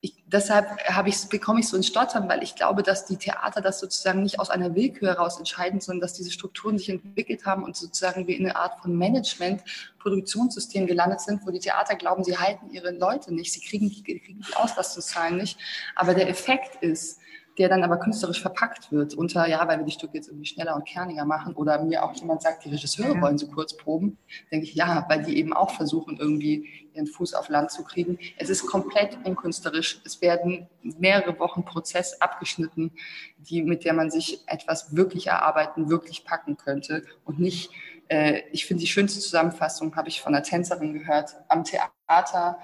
ich, 0.05 0.16
deshalb 0.26 0.66
habe 0.88 1.09
ich, 1.09 1.28
bekomme 1.28 1.61
ich 1.61 1.68
so 1.68 1.76
ein 1.76 1.84
Stottern, 1.84 2.28
weil 2.28 2.42
ich 2.42 2.57
glaube, 2.57 2.82
dass 2.82 3.07
die 3.07 3.16
Theater 3.16 3.61
das 3.61 3.78
sozusagen 3.78 4.22
nicht 4.22 4.40
aus 4.40 4.50
einer 4.50 4.74
Willkür 4.74 5.11
heraus 5.11 5.38
entscheiden, 5.38 5.80
sondern 5.80 6.00
dass 6.00 6.12
diese 6.12 6.32
Strukturen 6.32 6.76
sich 6.76 6.88
entwickelt 6.88 7.46
haben 7.46 7.62
und 7.62 7.76
sozusagen 7.76 8.26
wie 8.26 8.32
in 8.32 8.44
eine 8.44 8.57
Art 8.57 8.80
von 8.82 8.98
Management, 8.98 9.62
Produktionssystem 10.00 10.88
gelandet 10.88 11.20
sind, 11.20 11.46
wo 11.46 11.53
die 11.53 11.61
Theater 11.61 11.94
glauben, 11.94 12.24
sie 12.24 12.36
halten 12.36 12.68
ihre 12.70 12.90
Leute 12.90 13.32
nicht, 13.32 13.53
sie 13.53 13.61
kriegen, 13.61 13.88
die, 13.90 14.03
kriegen 14.03 14.40
die 14.40 14.57
Auslastungszahlen 14.57 15.36
nicht. 15.36 15.57
Aber 15.94 16.14
der 16.14 16.28
Effekt 16.28 16.82
ist, 16.82 17.20
der 17.59 17.68
dann 17.68 17.84
aber 17.84 17.98
künstlerisch 17.98 18.40
verpackt 18.40 18.90
wird 18.92 19.14
unter, 19.14 19.46
ja, 19.46 19.66
weil 19.68 19.78
wir 19.78 19.84
die 19.84 19.92
Stücke 19.92 20.16
jetzt 20.16 20.28
irgendwie 20.28 20.46
schneller 20.46 20.74
und 20.74 20.86
kerniger 20.86 21.24
machen 21.24 21.55
oder 21.55 21.82
mir 21.82 22.03
auch 22.03 22.14
jemand 22.14 22.42
sagt, 22.42 22.64
die 22.64 22.70
Regisseure 22.70 23.20
wollen 23.20 23.39
so 23.39 23.47
kurz 23.47 23.76
proben, 23.76 24.16
denke 24.51 24.64
ich, 24.64 24.74
ja, 24.74 25.05
weil 25.09 25.22
die 25.22 25.36
eben 25.36 25.52
auch 25.52 25.70
versuchen, 25.70 26.16
irgendwie 26.16 26.66
ihren 26.94 27.06
Fuß 27.06 27.35
auf 27.35 27.48
Land 27.48 27.70
zu 27.70 27.85
kriegen. 27.85 28.18
Es 28.39 28.48
ist 28.48 28.66
komplett 28.66 29.18
unkünstlerisch. 29.24 30.01
Es 30.05 30.20
werden 30.20 30.68
mehrere 30.82 31.39
Wochen 31.39 31.64
Prozess 31.64 32.20
abgeschnitten, 32.20 32.93
die, 33.39 33.62
mit 33.62 33.85
der 33.85 33.93
man 33.93 34.10
sich 34.10 34.43
etwas 34.47 34.94
wirklich 34.97 35.26
erarbeiten, 35.26 35.90
wirklich 35.90 36.24
packen 36.24 36.56
könnte 36.56 37.05
und 37.24 37.39
nicht, 37.39 37.70
äh, 38.09 38.43
ich 38.52 38.66
finde 38.66 38.81
die 38.81 38.89
schönste 38.89 39.20
Zusammenfassung, 39.20 39.94
habe 39.97 40.09
ich 40.09 40.22
von 40.22 40.35
einer 40.35 40.43
Tänzerin 40.43 40.93
gehört, 40.94 41.35
am 41.48 41.64
Theater 41.64 42.59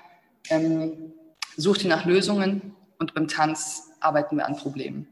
ähm, 0.51 1.13
sucht 1.57 1.85
ihr 1.85 1.91
nach 1.91 2.05
Lösungen 2.05 2.75
und 2.99 3.15
beim 3.15 3.29
Tanz 3.29 3.91
arbeiten 4.01 4.37
wir 4.37 4.47
an 4.47 4.57
Problemen. 4.57 5.09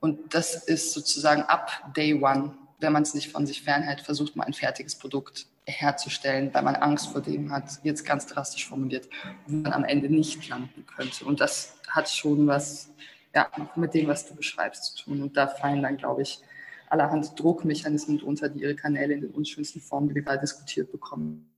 Und 0.00 0.34
das 0.34 0.54
ist 0.54 0.92
sozusagen 0.92 1.42
ab 1.42 1.92
Day 1.96 2.14
One, 2.14 2.54
wenn 2.80 2.92
man 2.92 3.02
es 3.02 3.14
nicht 3.14 3.32
von 3.32 3.46
sich 3.46 3.62
fernhält, 3.62 4.00
versucht 4.00 4.36
man 4.36 4.46
ein 4.46 4.52
fertiges 4.52 4.96
Produkt 4.96 5.46
herzustellen, 5.66 6.52
weil 6.54 6.62
man 6.62 6.76
Angst 6.76 7.08
vor 7.08 7.20
dem 7.20 7.52
hat, 7.52 7.80
jetzt 7.82 8.04
ganz 8.04 8.26
drastisch 8.26 8.68
formuliert, 8.68 9.08
wo 9.46 9.56
man 9.56 9.72
am 9.72 9.84
Ende 9.84 10.08
nicht 10.08 10.48
landen 10.48 10.86
könnte. 10.86 11.24
Und 11.24 11.40
das 11.40 11.76
hat 11.88 12.08
schon 12.08 12.46
was 12.46 12.90
ja, 13.34 13.50
mit 13.76 13.94
dem, 13.94 14.08
was 14.08 14.26
du 14.26 14.34
beschreibst, 14.34 14.84
zu 14.84 15.04
tun. 15.04 15.22
Und 15.22 15.36
da 15.36 15.46
fallen 15.46 15.82
dann, 15.82 15.96
glaube 15.96 16.22
ich, 16.22 16.40
allerhand 16.88 17.38
Druckmechanismen 17.38 18.18
drunter, 18.18 18.48
die 18.48 18.62
ihre 18.62 18.74
Kanäle 18.74 19.14
in 19.14 19.20
den 19.20 19.30
unschönsten 19.30 19.80
Formen, 19.80 20.08
die 20.08 20.14
wir 20.14 20.22
gerade 20.22 20.40
diskutiert 20.40 20.90
bekommen. 20.90 21.50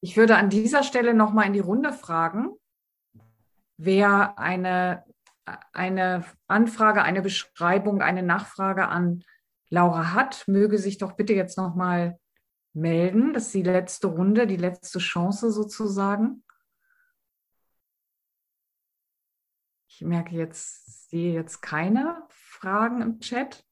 Ich 0.00 0.16
würde 0.16 0.36
an 0.36 0.50
dieser 0.50 0.82
Stelle 0.82 1.14
nochmal 1.14 1.46
in 1.46 1.54
die 1.54 1.60
Runde 1.60 1.92
fragen, 1.92 2.50
wer 3.76 4.38
eine 4.38 5.04
eine 5.72 6.24
Anfrage, 6.46 7.02
eine 7.02 7.22
Beschreibung, 7.22 8.00
eine 8.00 8.22
Nachfrage 8.22 8.88
an 8.88 9.24
Laura 9.68 10.12
hat, 10.12 10.46
möge 10.48 10.78
sich 10.78 10.98
doch 10.98 11.12
bitte 11.12 11.34
jetzt 11.34 11.58
nochmal 11.58 12.18
melden. 12.72 13.32
Das 13.32 13.46
ist 13.46 13.54
die 13.54 13.62
letzte 13.62 14.08
Runde, 14.08 14.46
die 14.46 14.56
letzte 14.56 14.98
Chance 14.98 15.50
sozusagen. 15.50 16.44
Ich 19.88 20.00
merke 20.02 20.34
jetzt, 20.34 21.08
sehe 21.10 21.32
jetzt 21.34 21.60
keine 21.60 22.22
Fragen 22.28 23.00
im 23.00 23.20
Chat. 23.20 23.64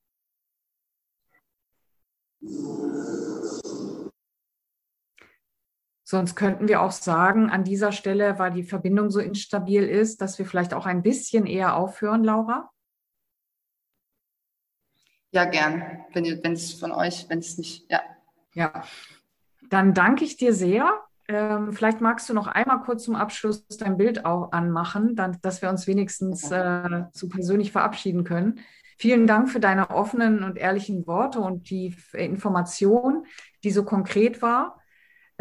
Sonst 6.12 6.34
könnten 6.34 6.68
wir 6.68 6.82
auch 6.82 6.90
sagen, 6.90 7.48
an 7.48 7.64
dieser 7.64 7.90
Stelle, 7.90 8.39
weil 8.39 8.52
die 8.52 8.64
Verbindung 8.64 9.09
so 9.09 9.18
instabil 9.18 9.84
ist, 9.84 10.20
dass 10.20 10.39
wir 10.39 10.44
vielleicht 10.44 10.74
auch 10.74 10.84
ein 10.84 11.01
bisschen 11.02 11.47
eher 11.47 11.74
aufhören, 11.74 12.22
Laura. 12.22 12.70
Ja, 15.30 15.47
gern, 15.47 16.05
wenn, 16.12 16.52
es 16.52 16.74
von 16.74 16.93
euch, 16.93 17.30
wenn 17.30 17.39
es 17.39 17.56
nicht, 17.56 17.90
ja. 17.90 18.02
Ja, 18.52 18.84
dann 19.70 19.94
danke 19.94 20.24
ich 20.24 20.36
dir 20.36 20.52
sehr. 20.52 21.01
Ähm, 21.28 21.72
vielleicht 21.72 22.02
magst 22.02 22.28
du 22.28 22.34
noch 22.34 22.47
einmal 22.47 22.82
kurz 22.82 23.05
zum 23.05 23.16
Abschluss 23.16 23.66
dein 23.68 23.97
Bild 23.97 24.26
auch 24.26 24.52
anmachen, 24.52 25.16
dann, 25.16 25.39
dass 25.40 25.62
wir 25.62 25.70
uns 25.70 25.86
wenigstens 25.86 26.51
äh, 26.51 27.05
so 27.12 27.30
persönlich 27.30 27.72
verabschieden 27.72 28.24
können. 28.24 28.60
Vielen 28.98 29.26
Dank 29.26 29.48
für 29.48 29.60
deine 29.60 29.89
offenen 29.89 30.44
und 30.44 30.59
ehrlichen 30.59 31.06
Worte 31.06 31.40
und 31.40 31.70
die 31.70 31.97
Information, 32.12 33.24
die 33.64 33.70
so 33.70 33.82
konkret 33.82 34.43
war. 34.43 34.82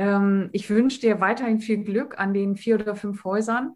Ähm, 0.02 0.50
ich 0.52 0.68
wünsche 0.72 1.00
dir 1.00 1.22
weiterhin 1.22 1.60
viel 1.60 1.84
Glück 1.84 2.20
an 2.20 2.34
den 2.34 2.58
vier 2.58 2.80
oder 2.80 2.96
fünf 2.96 3.24
Häusern, 3.24 3.76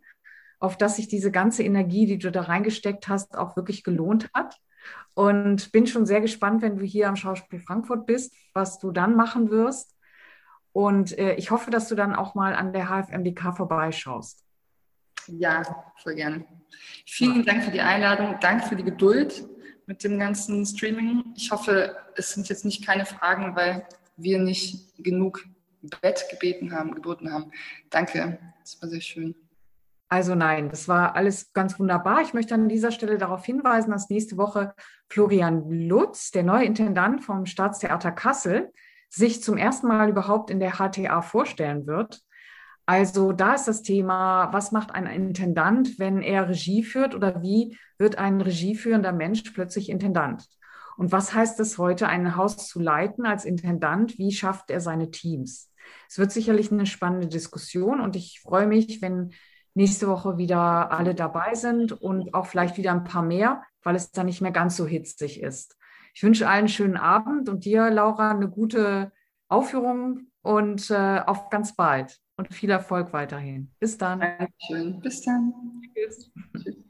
auf 0.60 0.76
dass 0.76 0.95
sich 0.95 1.07
diese 1.07 1.31
ganze 1.31 1.61
Energie, 1.61 2.07
die 2.07 2.18
du 2.18 2.31
da 2.31 2.41
reingesteckt 2.41 3.07
hast, 3.07 3.38
auch 3.38 3.56
wirklich 3.56 3.84
gelohnt 3.84 4.31
hat. 4.34 4.57
Und 5.14 5.72
bin 5.72 5.85
schon 5.85 6.07
sehr 6.07 6.22
gespannt, 6.22 6.64
wenn 6.64 6.77
du 6.77 6.84
hier 6.84 7.10
am 7.10 7.15
Schauspiel 7.15 7.60
Frankfurt 7.60 8.07
bist, 8.07 8.34
was 8.53 8.80
du 8.80 8.91
dann 8.91 9.15
machen 9.15 9.52
wirst. 9.52 9.95
Und 10.72 11.15
äh, 11.19 11.35
ich 11.35 11.52
hoffe, 11.52 11.69
dass 11.69 11.89
du 11.89 11.95
dann 11.95 12.15
auch 12.15 12.34
mal 12.34 12.56
an 12.56 12.73
der 12.73 12.89
HFMDK 12.89 13.56
vorbeischaust. 13.56 14.43
Ja, 15.27 15.61
voll 16.02 16.15
gerne. 16.15 16.45
Vielen 17.06 17.45
Dank 17.45 17.64
für 17.64 17.72
die 17.72 17.81
Einladung. 17.81 18.38
Danke 18.41 18.68
für 18.68 18.76
die 18.76 18.84
Geduld 18.84 19.47
mit 19.85 20.03
dem 20.03 20.18
ganzen 20.18 20.65
Streaming. 20.65 21.23
Ich 21.35 21.52
hoffe, 21.52 21.95
es 22.15 22.34
sind 22.34 22.49
jetzt 22.49 22.65
nicht 22.65 22.84
keine 22.84 23.06
Fragen, 23.06 23.56
weil 23.56 23.88
wir 24.18 24.39
nicht 24.39 25.03
genug 25.03 25.45
Bett 26.02 26.26
gebeten 26.30 26.72
haben, 26.72 26.94
geboten 26.94 27.32
haben. 27.32 27.52
Danke, 27.90 28.40
das 28.62 28.82
war 28.82 28.90
sehr 28.90 29.02
schön. 29.02 29.36
Also 30.07 30.36
nein, 30.36 30.70
das 30.70 30.88
war 30.88 31.16
alles 31.16 31.52
ganz 31.53 31.80
wunderbar. 31.80 32.22
Ich 32.22 32.34
möchte 32.34 32.53
an 32.53 32.70
dieser 32.70 32.91
Stelle 32.91 33.18
darauf 33.18 33.44
hinweisen, 33.44 33.91
dass 33.91 34.10
nächste 34.10 34.38
Woche 34.38 34.74
Florian 35.10 35.70
Lutz, 35.70 36.32
der 36.32 36.44
neue 36.44 36.66
Intendant 36.66 37.24
vom 37.24 37.45
Staatstheater 37.45 38.12
Kassel, 38.12 38.72
sich 39.10 39.41
zum 39.41 39.57
ersten 39.57 39.88
Mal 39.88 40.10
überhaupt 40.10 40.52
in 40.52 40.60
der 40.60 40.74
HTA 40.74 41.22
vorstellen 41.22 41.88
wird. 41.88 42.22
Also 42.86 43.32
da 43.32 43.56
ist 43.56 43.68
das 43.68 43.82
Thema, 43.82 44.53
was 44.53 44.72
macht 44.72 44.94
ein 44.94 45.07
Intendant, 45.07 45.98
wenn 45.98 46.22
er 46.22 46.49
Regie 46.49 46.84
führt 46.84 47.16
oder 47.16 47.41
wie 47.41 47.78
wird 47.98 48.20
ein 48.20 48.41
regieführender 48.41 49.12
Mensch 49.12 49.41
plötzlich 49.52 49.90
Intendant? 49.90 50.45
Und 50.98 51.12
was 51.12 51.34
heißt 51.34 51.60
es 51.60 51.78
heute, 51.78 52.07
ein 52.07 52.36
Haus 52.36 52.68
zu 52.68 52.80
leiten 52.80 53.26
als 53.26 53.44
Intendant? 53.44 54.18
Wie 54.18 54.32
schafft 54.32 54.70
er 54.70 54.82
seine 54.82 55.12
Teams? 55.12 55.72
Es 56.10 56.18
wird 56.18 56.32
sicherlich 56.32 56.72
eine 56.72 56.86
spannende 56.86 57.28
Diskussion 57.28 57.99
und 57.99 58.16
ich 58.16 58.40
freue 58.41 58.68
mich, 58.68 59.02
wenn 59.02 59.34
nächste 59.74 60.07
Woche 60.07 60.38
wieder 60.38 60.91
alle 60.91 61.16
dabei 61.16 61.53
sind 61.56 61.91
und 61.91 62.34
auch 62.34 62.48
vielleicht 62.48 62.78
wieder 62.78 62.91
ein 62.91 63.03
paar 63.03 63.24
mehr, 63.24 63.64
weil 63.84 63.95
es 63.95 64.12
dann 64.12 64.26
nicht 64.26 64.41
mehr 64.41 64.52
ganz 64.52 64.78
so 64.78 64.86
hitzig 64.86 65.41
ist. 65.41 65.78
Ich 66.14 66.24
wünsche 66.24 66.48
allen 66.48 66.60
einen 66.60 66.68
schönen 66.70 66.98
Abend 66.98 67.49
und 67.49 67.66
dir, 67.66 67.90
Laura, 67.91 68.32
eine 68.32 68.49
gute 68.49 69.12
Aufführung 69.49 70.28
und 70.41 70.90
äh, 70.90 71.20
auf 71.26 71.49
ganz 71.49 71.76
bald 71.76 72.20
und 72.38 72.53
viel 72.53 72.70
Erfolg 72.70 73.14
weiterhin. 73.14 73.72
Bis 73.80 73.98
dann. 73.98 74.22
Dankeschön. 74.22 74.99
Bis 75.02 75.22
dann. 75.24 75.53
Tschüss. 75.94 76.32
Tschüss. 76.64 76.85